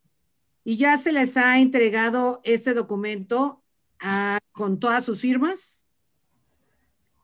[0.64, 3.64] y ya se les ha entregado este documento
[4.52, 5.85] con todas sus firmas.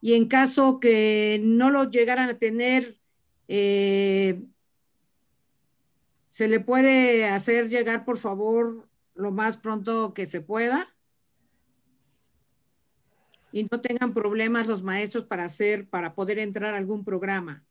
[0.00, 2.98] Y en caso que no lo llegaran a tener,
[3.48, 4.42] eh,
[6.26, 10.88] se le puede hacer llegar, por favor, lo más pronto que se pueda
[13.52, 17.64] y no tengan problemas los maestros para hacer, para poder entrar a algún programa.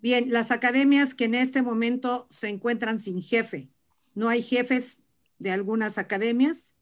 [0.00, 3.70] Bien, las academias que en este momento se encuentran sin jefe.
[4.14, 5.04] No hay jefes
[5.38, 6.76] de algunas academias.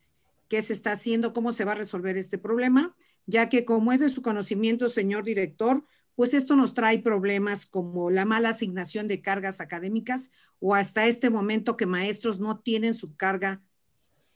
[0.49, 1.33] ¿Qué se está haciendo?
[1.33, 2.97] ¿Cómo se va a resolver este problema?
[3.27, 5.85] Ya que como es de su conocimiento, señor director,
[6.17, 11.31] pues esto nos trae problemas como la mala asignación de cargas académicas o hasta este
[11.31, 13.63] momento que maestros no tienen su carga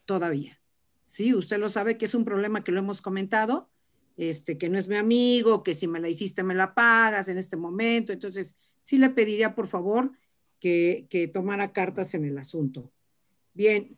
[0.04, 0.60] todavía.
[1.14, 3.70] Sí, usted lo sabe que es un problema que lo hemos comentado,
[4.16, 7.38] este, que no es mi amigo, que si me la hiciste me la pagas en
[7.38, 8.12] este momento.
[8.12, 10.10] Entonces, sí le pediría por favor
[10.58, 12.90] que, tomara cartas en el asunto.
[13.52, 13.96] Bien,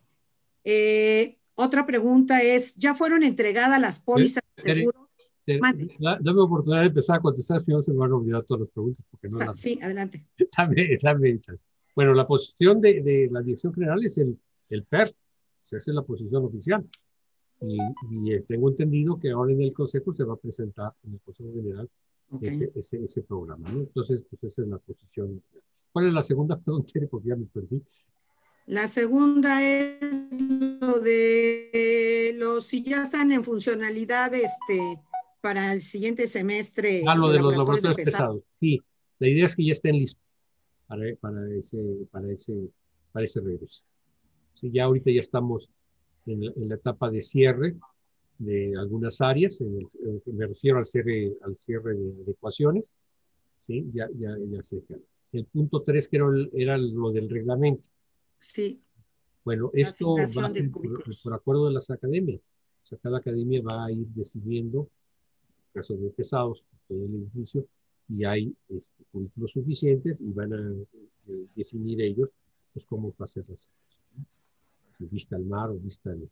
[0.63, 5.09] eh, otra pregunta es, ¿ya fueron entregadas las pólizas de seguro?
[6.21, 8.69] dame oportunidad de empezar a contestar, si no se me van a olvidar todas las
[8.69, 9.03] preguntas.
[9.09, 10.23] Porque no Sí, adelante.
[11.95, 14.39] bueno, la posición de, la Dirección General es el,
[14.69, 15.15] el PER,
[15.63, 16.87] esa es la posición oficial.
[17.61, 21.19] Y, eh, tengo entendido que ahora en el Consejo se va a presentar en el
[21.21, 21.89] Consejo General
[22.41, 23.71] ese, ese, ese, programa.
[23.71, 23.79] ¿no?
[23.79, 25.41] Entonces, pues esa es la posición.
[25.91, 26.99] ¿Cuál es la segunda pregunta?
[27.09, 27.81] Porque ya me perdí.
[28.67, 29.97] La segunda es
[30.81, 34.99] lo de los, si ya están en funcionalidad este,
[35.39, 37.03] para el siguiente semestre.
[37.07, 38.43] Ah, lo de los laboratorios pesados.
[38.53, 38.81] Sí,
[39.19, 40.21] la idea es que ya estén listos
[40.85, 41.77] para, para, ese,
[42.11, 42.53] para, ese,
[43.13, 43.83] para ese regreso.
[44.53, 45.69] Sí, ya ahorita ya estamos
[46.27, 47.75] en, la etapa de cierre
[48.37, 49.87] de algunas áreas, en
[50.33, 52.93] me refiero al cierre, al cierre de, ecuaciones,
[53.57, 53.89] ¿sí?
[53.93, 54.83] ya, ya, ya se
[55.33, 57.89] el punto 3 que era, el- era lo del reglamento.
[58.39, 58.79] Sí,
[59.43, 62.41] Bueno, La esto va por, por acuerdo de las academias.
[62.83, 64.89] O sea, cada academia va a ir decidiendo,
[65.49, 67.65] en caso de pesados, pues, todo el edificio,
[68.09, 70.71] y hay este, cubículos suficientes y van a
[71.27, 72.29] eh, definir ellos
[72.73, 73.55] pues, cómo va a ser la
[75.05, 76.29] vista al mar o vista al-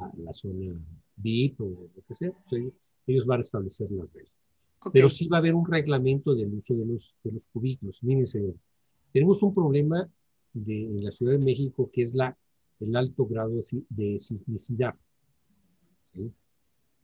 [0.00, 0.74] a, a la zona
[1.16, 2.74] VIP o lo que sea, pues,
[3.06, 4.48] ellos, van a establecer las reglas.
[4.80, 4.90] ok.
[4.92, 8.02] Pero sí va a haber un reglamento del uso de los, de los cubículos.
[8.02, 8.66] Miren, señores,
[9.12, 10.08] tenemos un problema
[10.52, 12.36] de, en la Ciudad de México que es la,
[12.80, 13.58] el alto grado
[13.88, 14.94] de sismicidad.
[16.12, 16.32] ¿sí?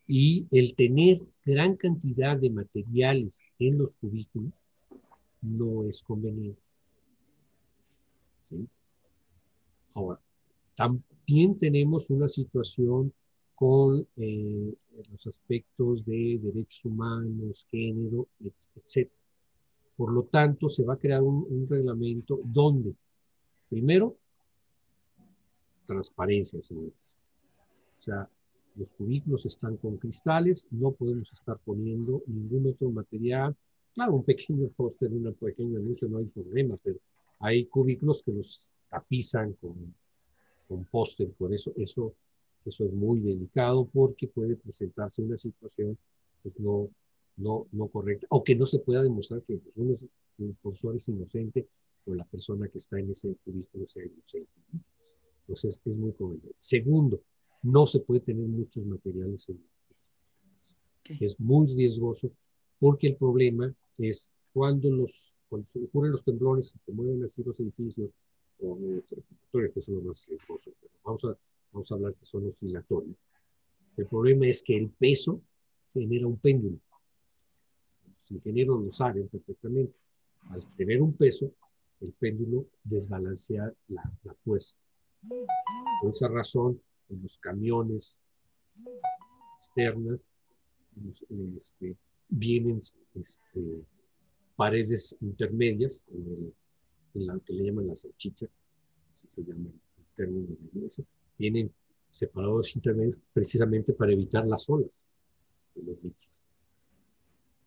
[0.06, 4.52] Y el tener gran cantidad de materiales en los cubículos
[5.40, 6.60] no es conveniente.
[8.42, 8.68] ¿sí?
[9.94, 10.20] Ahora,
[10.76, 13.12] también tenemos una situación
[13.54, 14.74] con eh,
[15.10, 19.08] los aspectos de derechos humanos, género, etc.
[19.96, 22.94] Por lo tanto, se va a crear un, un reglamento donde,
[23.68, 24.16] primero,
[25.84, 27.16] transparencia, señores.
[27.98, 28.28] O sea,
[28.76, 33.56] los cubículos están con cristales, no podemos estar poniendo ningún otro material.
[33.94, 36.98] Claro, un pequeño póster, un pequeño anuncio, no hay problema, pero
[37.38, 39.94] hay cubículos que los tapizan con,
[40.68, 42.14] con póster, por eso, eso,
[42.64, 45.98] eso es muy delicado porque puede presentarse una situación
[46.42, 46.88] pues, no,
[47.36, 50.04] no, no correcta, o que no se pueda demostrar que pues, uno es,
[50.38, 51.66] el profesor es inocente
[52.06, 54.50] o la persona que está en ese cubículo sea inocente.
[54.72, 54.80] ¿no?
[55.40, 56.54] Entonces es muy conveniente.
[56.58, 57.20] Segundo,
[57.62, 59.74] no se puede tener muchos materiales en los
[61.00, 61.20] Ok.
[61.20, 62.30] Es muy riesgoso
[62.78, 67.60] porque el problema es cuando los cuando se ocurren los temblores se mueven así los
[67.60, 68.10] edificios
[68.60, 68.78] o
[69.52, 71.36] que son los más riesgosos, pero vamos a,
[71.72, 73.16] vamos a hablar que son oscilatorios.
[73.96, 75.40] El problema es que el peso
[75.92, 76.78] genera un péndulo.
[78.06, 80.00] Los ingenieros lo saben perfectamente.
[80.50, 81.52] Al tener un peso,
[82.00, 84.76] el péndulo desbalancea la, la fuerza.
[86.00, 88.16] Por esa razón, en los camiones
[89.56, 90.26] externas
[91.56, 91.96] este,
[92.28, 92.80] vienen
[93.14, 93.84] este,
[94.56, 96.54] paredes intermedias, en, el,
[97.14, 98.46] en que le llaman la salchicha,
[99.12, 101.04] así se llama el término de iglesia,
[101.38, 101.72] vienen
[102.10, 105.02] separados intermedios precisamente para evitar las olas
[105.74, 106.40] de los líquidos.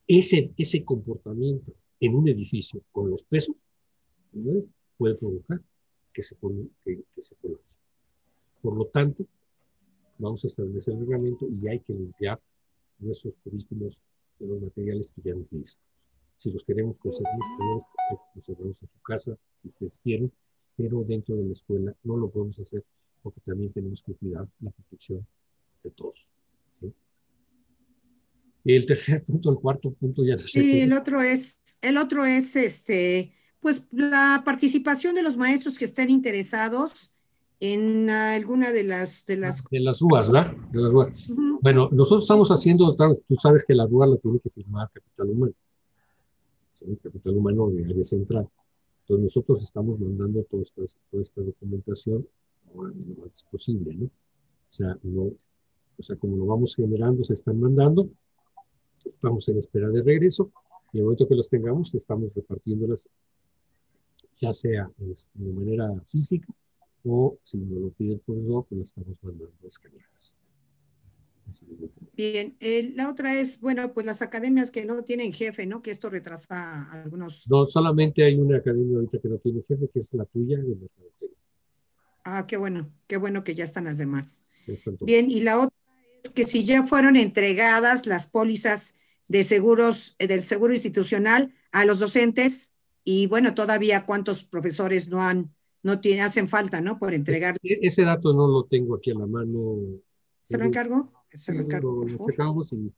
[0.07, 3.55] Ese, ese comportamiento en un edificio con los pesos,
[4.31, 5.61] señores, puede provocar
[6.13, 7.79] que se, pone, que, que se colapse.
[8.61, 9.25] Por lo tanto,
[10.17, 12.39] vamos a establecer el reglamento y hay que limpiar
[12.99, 14.01] nuestros cubículos
[14.39, 15.81] de los materiales que ya visto.
[16.37, 20.31] Si los queremos conservar, tenemos que conservarlos en su casa, si ustedes quieren,
[20.75, 22.83] pero dentro de la escuela no lo podemos hacer
[23.23, 25.25] porque también tenemos que cuidar la protección
[25.83, 26.37] de todos.
[26.71, 26.93] ¿sí?
[28.63, 30.61] El tercer punto, el cuarto punto ya no sé.
[30.61, 35.85] Sí, el otro es, el otro es este, pues la participación de los maestros que
[35.85, 37.11] estén interesados
[37.59, 40.55] en alguna de las de las De las RUAS, ¿verdad?
[40.71, 41.29] De las RUAS.
[41.29, 41.59] Ujú.
[41.61, 45.53] Bueno, nosotros estamos haciendo, tú sabes que la RUA la tiene que firmar Capital Humano.
[46.77, 46.97] ¿Sí?
[47.01, 48.47] Capital Humano de área central.
[49.01, 52.27] Entonces nosotros estamos mandando toda esta, toda esta documentación
[52.73, 54.05] lo antes posible, ¿no?
[54.05, 58.09] O sea, no, o sea, como lo vamos generando, se están mandando,
[59.05, 60.51] estamos en espera de regreso,
[60.91, 63.09] y en el momento que los tengamos, estamos repartiéndolas,
[64.39, 66.47] ya sea de manera física
[67.05, 70.36] o si nos lo pide el profesor, pues las estamos mandando escaneadas.
[72.13, 75.81] Bien, eh, la otra es, bueno, pues las academias que no tienen jefe, ¿no?
[75.81, 77.47] Que esto retrasa algunos.
[77.47, 80.75] No, solamente hay una academia ahorita que no tiene jefe, que es la tuya de
[80.75, 81.37] mercadotecnia.
[82.23, 84.43] Ah, qué bueno, qué bueno que ya están las demás.
[85.01, 85.75] Bien, y la otra
[86.23, 88.95] es que si ya fueron entregadas las pólizas
[89.27, 95.21] de seguros, eh, del seguro institucional a los docentes, y bueno, todavía cuántos profesores no
[95.21, 95.53] han,
[95.83, 96.99] no tienen, hacen falta, ¿no?
[96.99, 97.57] Por entregar.
[97.63, 99.77] E- Ese dato no lo tengo aquí a la mano.
[100.41, 101.13] ¿Se lo encargo?
[101.37, 101.67] Se lo,
[102.25, 102.91] checamos y,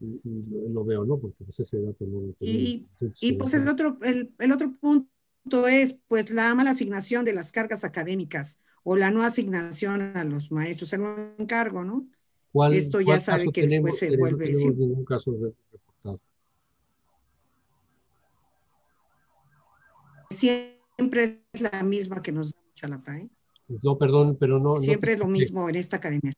[0.00, 1.18] y- y lo, veo, ¿no?
[1.18, 2.52] Porque pues ese dato no lo tengo.
[2.52, 2.88] Y,
[3.20, 7.52] y pues el otro, el, el otro punto es pues la mala asignación de las
[7.52, 12.08] cargas académicas o la no asignación a los maestros, se lo encargo, ¿no?
[12.52, 13.90] ¿Cuál- Esto ya sabe que tenemos?
[13.92, 14.46] después se Eh, vuelve.
[14.46, 14.80] No tenemos sí.
[14.80, 16.20] ningún caso re- reportado.
[20.30, 23.28] Siempre es la misma que nos da Chalata, ¿eh?
[23.82, 24.70] No, perdón, pero no.
[24.74, 26.32] no Siempre te es lo mismo en esta academia.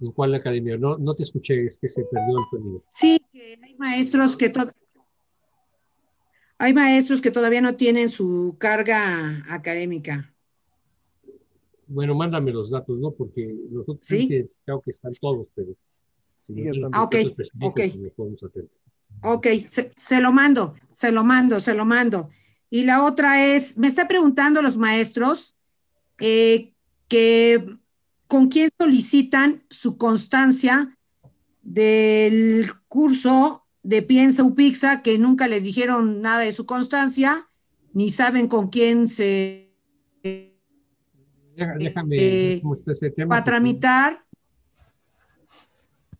[0.00, 0.76] ¿En cuál academia?
[0.76, 2.84] No, no te escuché, es que se perdió el sonido.
[2.90, 4.70] Sí, que hay maestros que to-
[6.58, 10.32] hay maestros que todavía no tienen su carga académica.
[11.86, 13.12] Bueno, mándame los datos, ¿no?
[13.12, 14.16] Porque nosotros Sí.
[14.16, 15.74] hemos identificado que están todos, pero
[16.40, 16.88] si no.
[16.92, 17.14] Ah, ok,
[17.62, 17.74] ok.
[17.74, 18.70] pues los podemos atender.
[19.22, 22.28] Ok, se, se, lo mando, se lo mando, se lo mando.
[22.70, 25.56] Y la otra es, me está preguntando los maestros
[26.20, 26.72] eh,
[27.08, 27.77] que
[28.28, 30.96] con quién solicitan su constancia
[31.62, 37.48] del curso de Piensa Upixa, que nunca les dijeron nada de su constancia,
[37.94, 39.74] ni saben con quién se...
[41.56, 43.30] Déjame, eh, ese tema.
[43.30, 44.24] Para tramitar.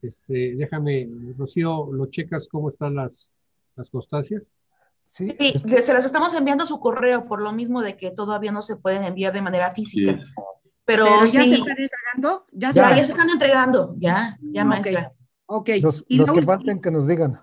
[0.03, 3.33] Este, déjame, Rocío, ¿lo checas cómo están las,
[3.77, 4.51] las constancias?
[5.11, 5.37] Sí,
[5.81, 8.77] se las estamos enviando a su correo por lo mismo de que todavía no se
[8.77, 10.19] pueden enviar de manera física.
[10.89, 12.47] Pero, Pero, ya sí, se están entregando.
[12.51, 15.13] Ya, ya, se- ya se están entregando, ya, ya maestra.
[15.45, 15.69] Ok.
[15.83, 17.39] Los, Y los que falten que nos digan.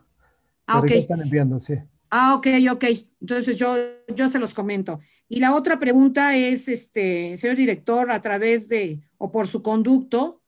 [0.65, 0.89] Ah, ok.
[0.89, 1.75] están enviando, sí.
[2.09, 2.83] Ah, ok, ok.
[3.21, 3.75] Entonces yo,
[4.15, 4.99] yo se los comento.
[5.29, 10.41] Y la otra pregunta es, este, señor director, a través de, o por su conducto,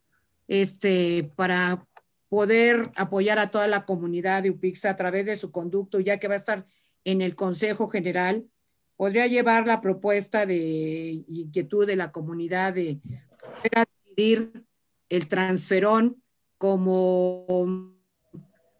[0.47, 1.85] este, para
[2.29, 6.27] poder apoyar a toda la comunidad de UPIXA a través de su conducto, ya que
[6.27, 6.65] va a estar
[7.03, 8.43] en el Consejo General,
[8.97, 12.99] podría llevar la propuesta de inquietud de la comunidad de
[13.39, 14.65] poder adquirir
[15.07, 16.21] el transferón
[16.57, 17.95] como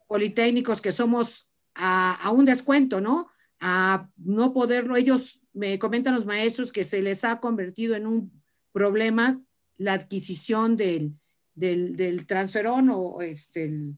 [0.07, 3.30] politécnicos que somos a, a un descuento, ¿no?
[3.60, 8.31] A no poderlo, ellos me comentan los maestros que se les ha convertido en un
[8.72, 9.41] problema
[9.77, 11.14] la adquisición del,
[11.53, 13.98] del, del transferón o este, el,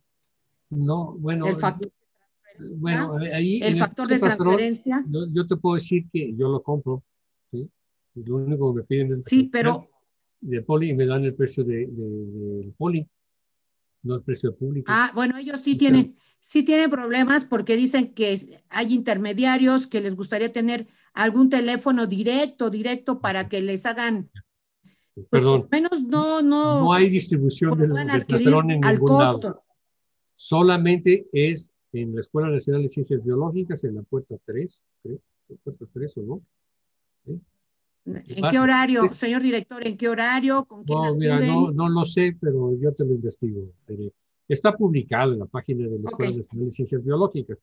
[0.70, 1.48] No, bueno.
[1.48, 1.92] el factor,
[2.78, 3.62] Bueno, ahí.
[3.62, 5.06] el factor de transferón, transferencia.
[5.10, 7.04] Yo, yo te puedo decir que yo lo compro,
[7.52, 7.70] ¿sí?
[8.16, 9.24] Y Lo único que me piden es.
[9.26, 9.90] Sí, pero-
[10.42, 13.06] De poli y me dan el precio de, de- del poli,
[14.04, 14.90] no el precio público.
[14.90, 20.16] Ah, bueno, ellos sí tienen, sí tienen problemas porque dicen que hay intermediarios que les
[20.16, 24.30] gustaría tener algún teléfono directo, directo para que les hagan,
[25.30, 29.34] Perdón, menos no, no, no hay distribución del, del en al ningún lado.
[29.42, 29.64] costo.
[30.36, 35.20] Solamente es en la Escuela Nacional de Ciencias Biológicas, en la puerta 3, creo,
[35.64, 36.42] puerta 3 o no.
[38.06, 38.64] ¿En qué Pasa.
[38.64, 39.20] horario, Sí.
[39.20, 39.86] señor director?
[39.86, 40.66] ¿En qué horario?
[40.66, 43.72] ¿Con quién No, mira, no, no lo sé, pero yo te lo investigo.
[44.48, 46.38] Está publicado en la página de la Escuela Ok.
[46.40, 47.58] Nacional de Ciencias Biológicas.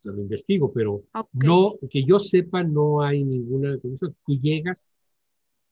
[0.00, 1.28] Te lo investigo, pero Ok.
[1.32, 3.76] no, que yo sepa, no hay ninguna.
[3.78, 3.92] Tú
[4.40, 4.86] llegas,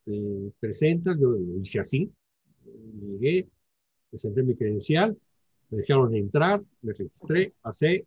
[0.05, 2.11] te presentas, yo lo hice así,
[3.01, 3.47] llegué,
[4.09, 5.17] presenté mi credencial,
[5.69, 8.05] me dejaron entrar, me registré, pasé,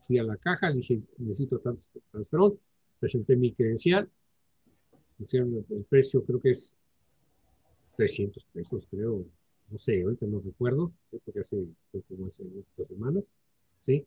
[0.00, 2.58] fui a la caja, dije, necesito tanto transferón,
[3.00, 4.08] presenté mi credencial,
[5.16, 6.74] pusieron el, precio, creo que es
[7.96, 9.24] 300 pesos, creo,
[9.70, 11.18] no sé, ahorita no recuerdo, ¿sí?
[11.24, 11.66] porque hace
[12.08, 13.24] como hace ocho semanas,
[13.80, 14.04] ¿sí?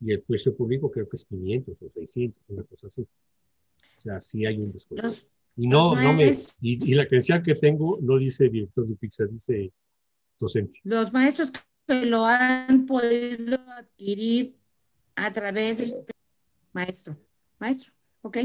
[0.00, 3.02] Y el precio público creo que es 500 o 600, una cosa así.
[3.02, 5.06] O sea, sí hay un descuento.
[5.06, 5.26] Los-
[5.58, 6.26] y no, no me,
[6.60, 9.72] y, y la credencial que tengo no dice director de Pizza, dice
[10.38, 10.80] docente.
[10.84, 11.50] Los maestros
[11.86, 14.56] que lo han podido adquirir
[15.14, 15.94] a través del
[16.72, 17.16] maestro,
[17.58, 17.92] maestro,
[18.22, 18.38] ¿ok?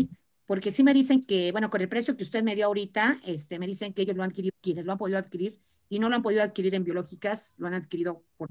[0.46, 3.58] Porque sí me dicen que, bueno, con el precio que usted me dio ahorita, este,
[3.60, 5.60] me dicen que ellos lo han adquirido, quienes lo han podido adquirir
[5.90, 8.50] y no lo han podido adquirir en biológicas, lo han adquirido por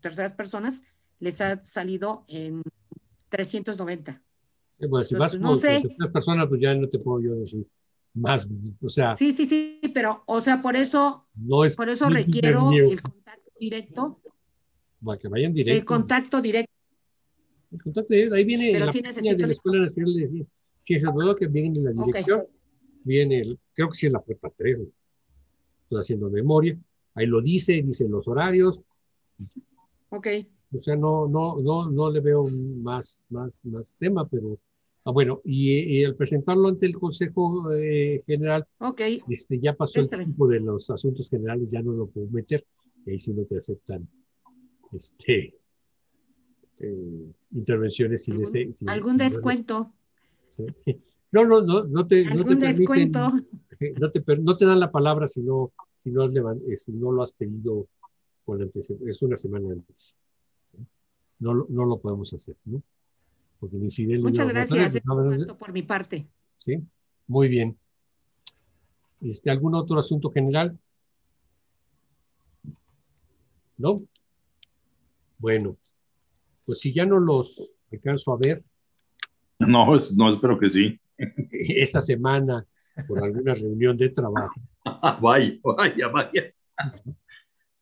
[0.00, 0.82] terceras personas,
[1.18, 2.62] les ha salido en
[3.28, 4.22] 390.
[4.78, 5.82] Eh, Bueno, si Entonces, vas no con sé.
[5.96, 7.66] tres personas, pues ya no te puedo yo decir
[8.14, 8.46] más.
[8.82, 11.76] O sea, Sí, sí, sí, pero, o sea, por eso, no es.
[11.76, 14.20] por eso no mío, el contacto directo,
[15.04, 15.86] Para que vayan el directo.
[15.86, 16.70] contacto directo.
[17.72, 20.46] El contacto directo, ahí viene Pero la sí de la el- Escuela Nacional de Cien-
[20.80, 21.96] Ciencias Biológicas, viene la Ok.
[22.06, 22.42] dirección,
[23.04, 24.80] viene el, creo que sí es la puerta 3,
[25.84, 26.78] estoy haciendo memoria,
[27.14, 28.80] ahí lo dice, dice los horarios,
[30.10, 30.26] Ok,
[30.74, 34.58] o sea, no, no, no, no le veo más, más, más tema, pero,
[35.04, 35.70] ah, bueno, y,
[36.00, 40.28] y al presentarlo ante el Consejo eh, General, ok, este, ya pasó el Está bien.
[40.28, 42.64] tiempo de los asuntos generales, ya no lo puedo meter,
[43.06, 44.06] y ahí sí no te aceptan
[44.92, 45.54] este,
[46.80, 49.92] eh, intervenciones sin algún, sin- algún descuento,
[50.50, 50.64] sí.
[51.32, 53.32] No, no, no, no te, no te permiten, descuento.
[53.98, 56.92] no te, per- no te dan la palabra si no, si no, has eh, si
[56.92, 57.86] no lo has pedido
[58.44, 60.14] con antece- es una semana antes.
[60.70, 60.76] ¿sí?
[61.38, 62.82] No, lo- no lo podemos hacer, ¿no?
[63.60, 65.00] Porque ni Fidel Muchas gracias,
[65.58, 66.26] por mi parte.
[66.58, 66.76] ¿Sí?
[67.28, 67.78] Muy bien.
[69.22, 70.78] Este, ¿Algún otro asunto general?
[73.78, 74.02] ¿No?
[75.42, 75.76] Bueno,
[76.64, 78.62] pues si ya no los alcanzo a ver
[79.58, 79.86] No,
[80.16, 81.00] no, espero que sí.
[81.50, 82.64] esta semana
[83.08, 84.60] por alguna reunión de trabajo,
[85.20, 86.54] vaya, vaya, vaya.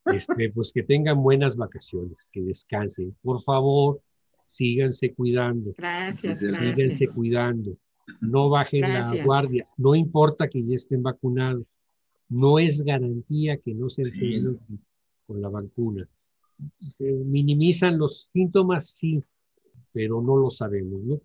[0.07, 3.15] este, pues que tengan buenas vacaciones, que descansen.
[3.21, 4.01] Por favor,
[4.47, 5.75] síganse cuidando.
[5.77, 7.15] Gracias, Síganse gracias.
[7.15, 7.77] cuidando.
[8.23, 9.69] No bajen la guardia.
[9.77, 11.67] No importa que ya estén vacunados.
[12.31, 14.57] No es garantía que no se enfermen
[15.27, 16.09] con la vacuna.
[16.79, 19.23] Se minimizan los síntomas, sí,
[19.93, 21.21] pero no lo sabemos, ¿no?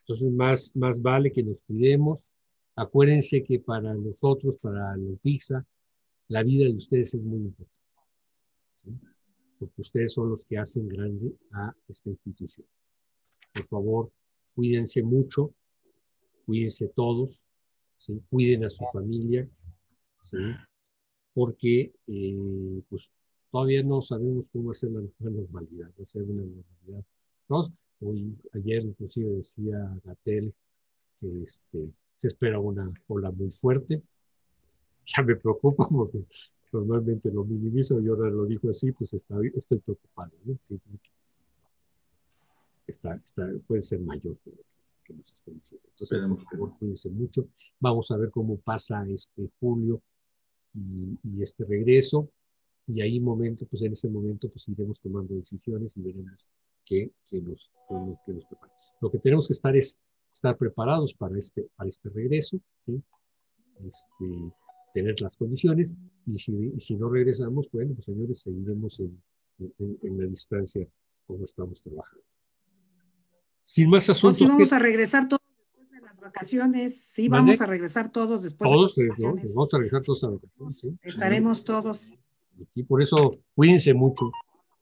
[0.00, 2.28] Entonces, más, más vale que nos cuidemos.
[2.74, 5.66] Acuérdense que para nosotros, para la
[6.28, 7.72] la vida de ustedes es muy importante.
[9.58, 12.66] Porque ustedes son los que hacen grande a esta institución.
[13.54, 14.12] Por favor,
[14.54, 15.54] cuídense mucho,
[16.46, 17.44] cuídense todos,
[17.98, 18.20] ¿sí?
[18.28, 19.48] cuiden a su familia,
[20.20, 20.38] ¿sí?
[21.34, 23.12] porque eh, pues,
[23.52, 27.04] todavía no sabemos cómo hacer la normalidad, hacer una normalidad.
[27.48, 27.60] ¿no?
[28.00, 30.52] Hoy, ayer inclusive decía Gatel
[31.20, 34.02] que este, se espera una ola muy fuerte.
[35.04, 36.24] Ya me preocupa porque
[36.72, 40.32] normalmente lo minimizo y ahora lo dijo así, pues está, estoy preocupado.
[40.44, 40.58] ¿no?
[40.66, 40.78] Que,
[42.86, 44.64] está, está, puede ser mayor que lo
[45.04, 45.86] que nos está diciendo.
[45.90, 47.46] Entonces, por favor, cuídense mucho.
[47.78, 50.00] Vamos a ver cómo pasa este julio
[50.74, 52.30] y, y, este regreso.
[52.86, 56.46] Y ahí momento, pues en ese momento, pues iremos tomando decisiones y veremos
[56.84, 58.72] qué, qué nos, qué nos prepara.
[59.00, 59.98] Lo que tenemos que estar es
[60.32, 63.00] estar preparados para este, para este regreso, ¿sí?
[63.86, 64.52] Este,
[64.92, 65.94] tener las condiciones
[66.26, 69.22] y si, y si no regresamos, bueno, pues señores, seguiremos en,
[69.58, 70.86] en, en la distancia
[71.26, 72.24] como estamos trabajando.
[73.62, 74.38] Sin más asuntos.
[74.38, 77.00] Sí vamos a regresar todos después de las vacaciones.
[77.00, 79.44] Sí, vamos a regresar todos después todos, de las vacaciones.
[79.50, 79.54] ¿no?
[79.54, 80.78] Vamos a regresar todos a vacaciones.
[80.78, 80.98] ¿sí?
[81.02, 82.12] Estaremos todos.
[82.74, 84.30] Y por eso cuídense mucho.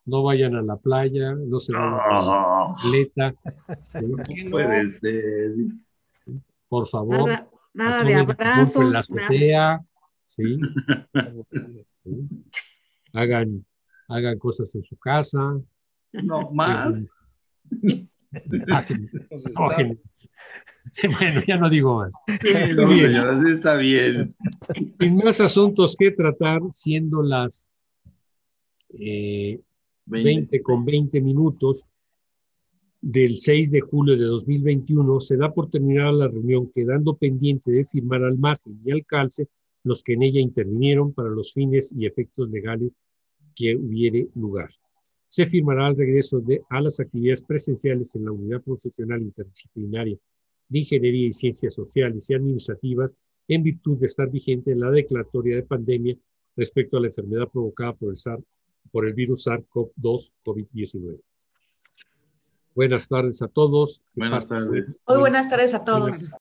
[0.04, 3.34] No vayan a la playa, no se vayan a la atleta.
[4.26, 4.48] ¿sí?
[4.50, 5.52] Puede ser.
[6.68, 7.28] Por favor.
[7.28, 8.82] Nada, nada de abrazos.
[8.82, 9.80] En la azotea.
[13.12, 13.66] Hagan,
[14.08, 15.60] hagan cosas en su casa.
[16.12, 17.28] No más.
[21.18, 22.12] Bueno, ya no digo más.
[23.52, 24.28] Está bien.
[24.98, 27.68] Sin más asuntos que tratar, siendo las
[28.98, 29.60] eh,
[30.06, 30.28] 20.
[30.28, 31.86] 20 con 20 minutos
[33.00, 37.84] del 6 de julio de 2021, se da por terminada la reunión, quedando pendiente de
[37.84, 39.48] firmar al margen y al calce
[39.84, 42.94] los que en ella intervinieron para los fines y efectos legales
[43.54, 44.70] que hubiere lugar
[45.30, 50.16] se firmará el regreso de, a las actividades presenciales en la unidad profesional interdisciplinaria
[50.68, 53.14] de Ingeniería y Ciencias Sociales y Administrativas
[53.46, 56.16] en virtud de estar vigente en la declaratoria de pandemia
[56.56, 58.40] respecto a la enfermedad provocada por el, SAR,
[58.90, 61.20] por el virus SARS-CoV-2 COVID-19.
[62.74, 64.02] Buenas tardes a todos.
[64.16, 65.00] Buenas tardes.
[65.06, 66.28] Muy buenas tardes a todos.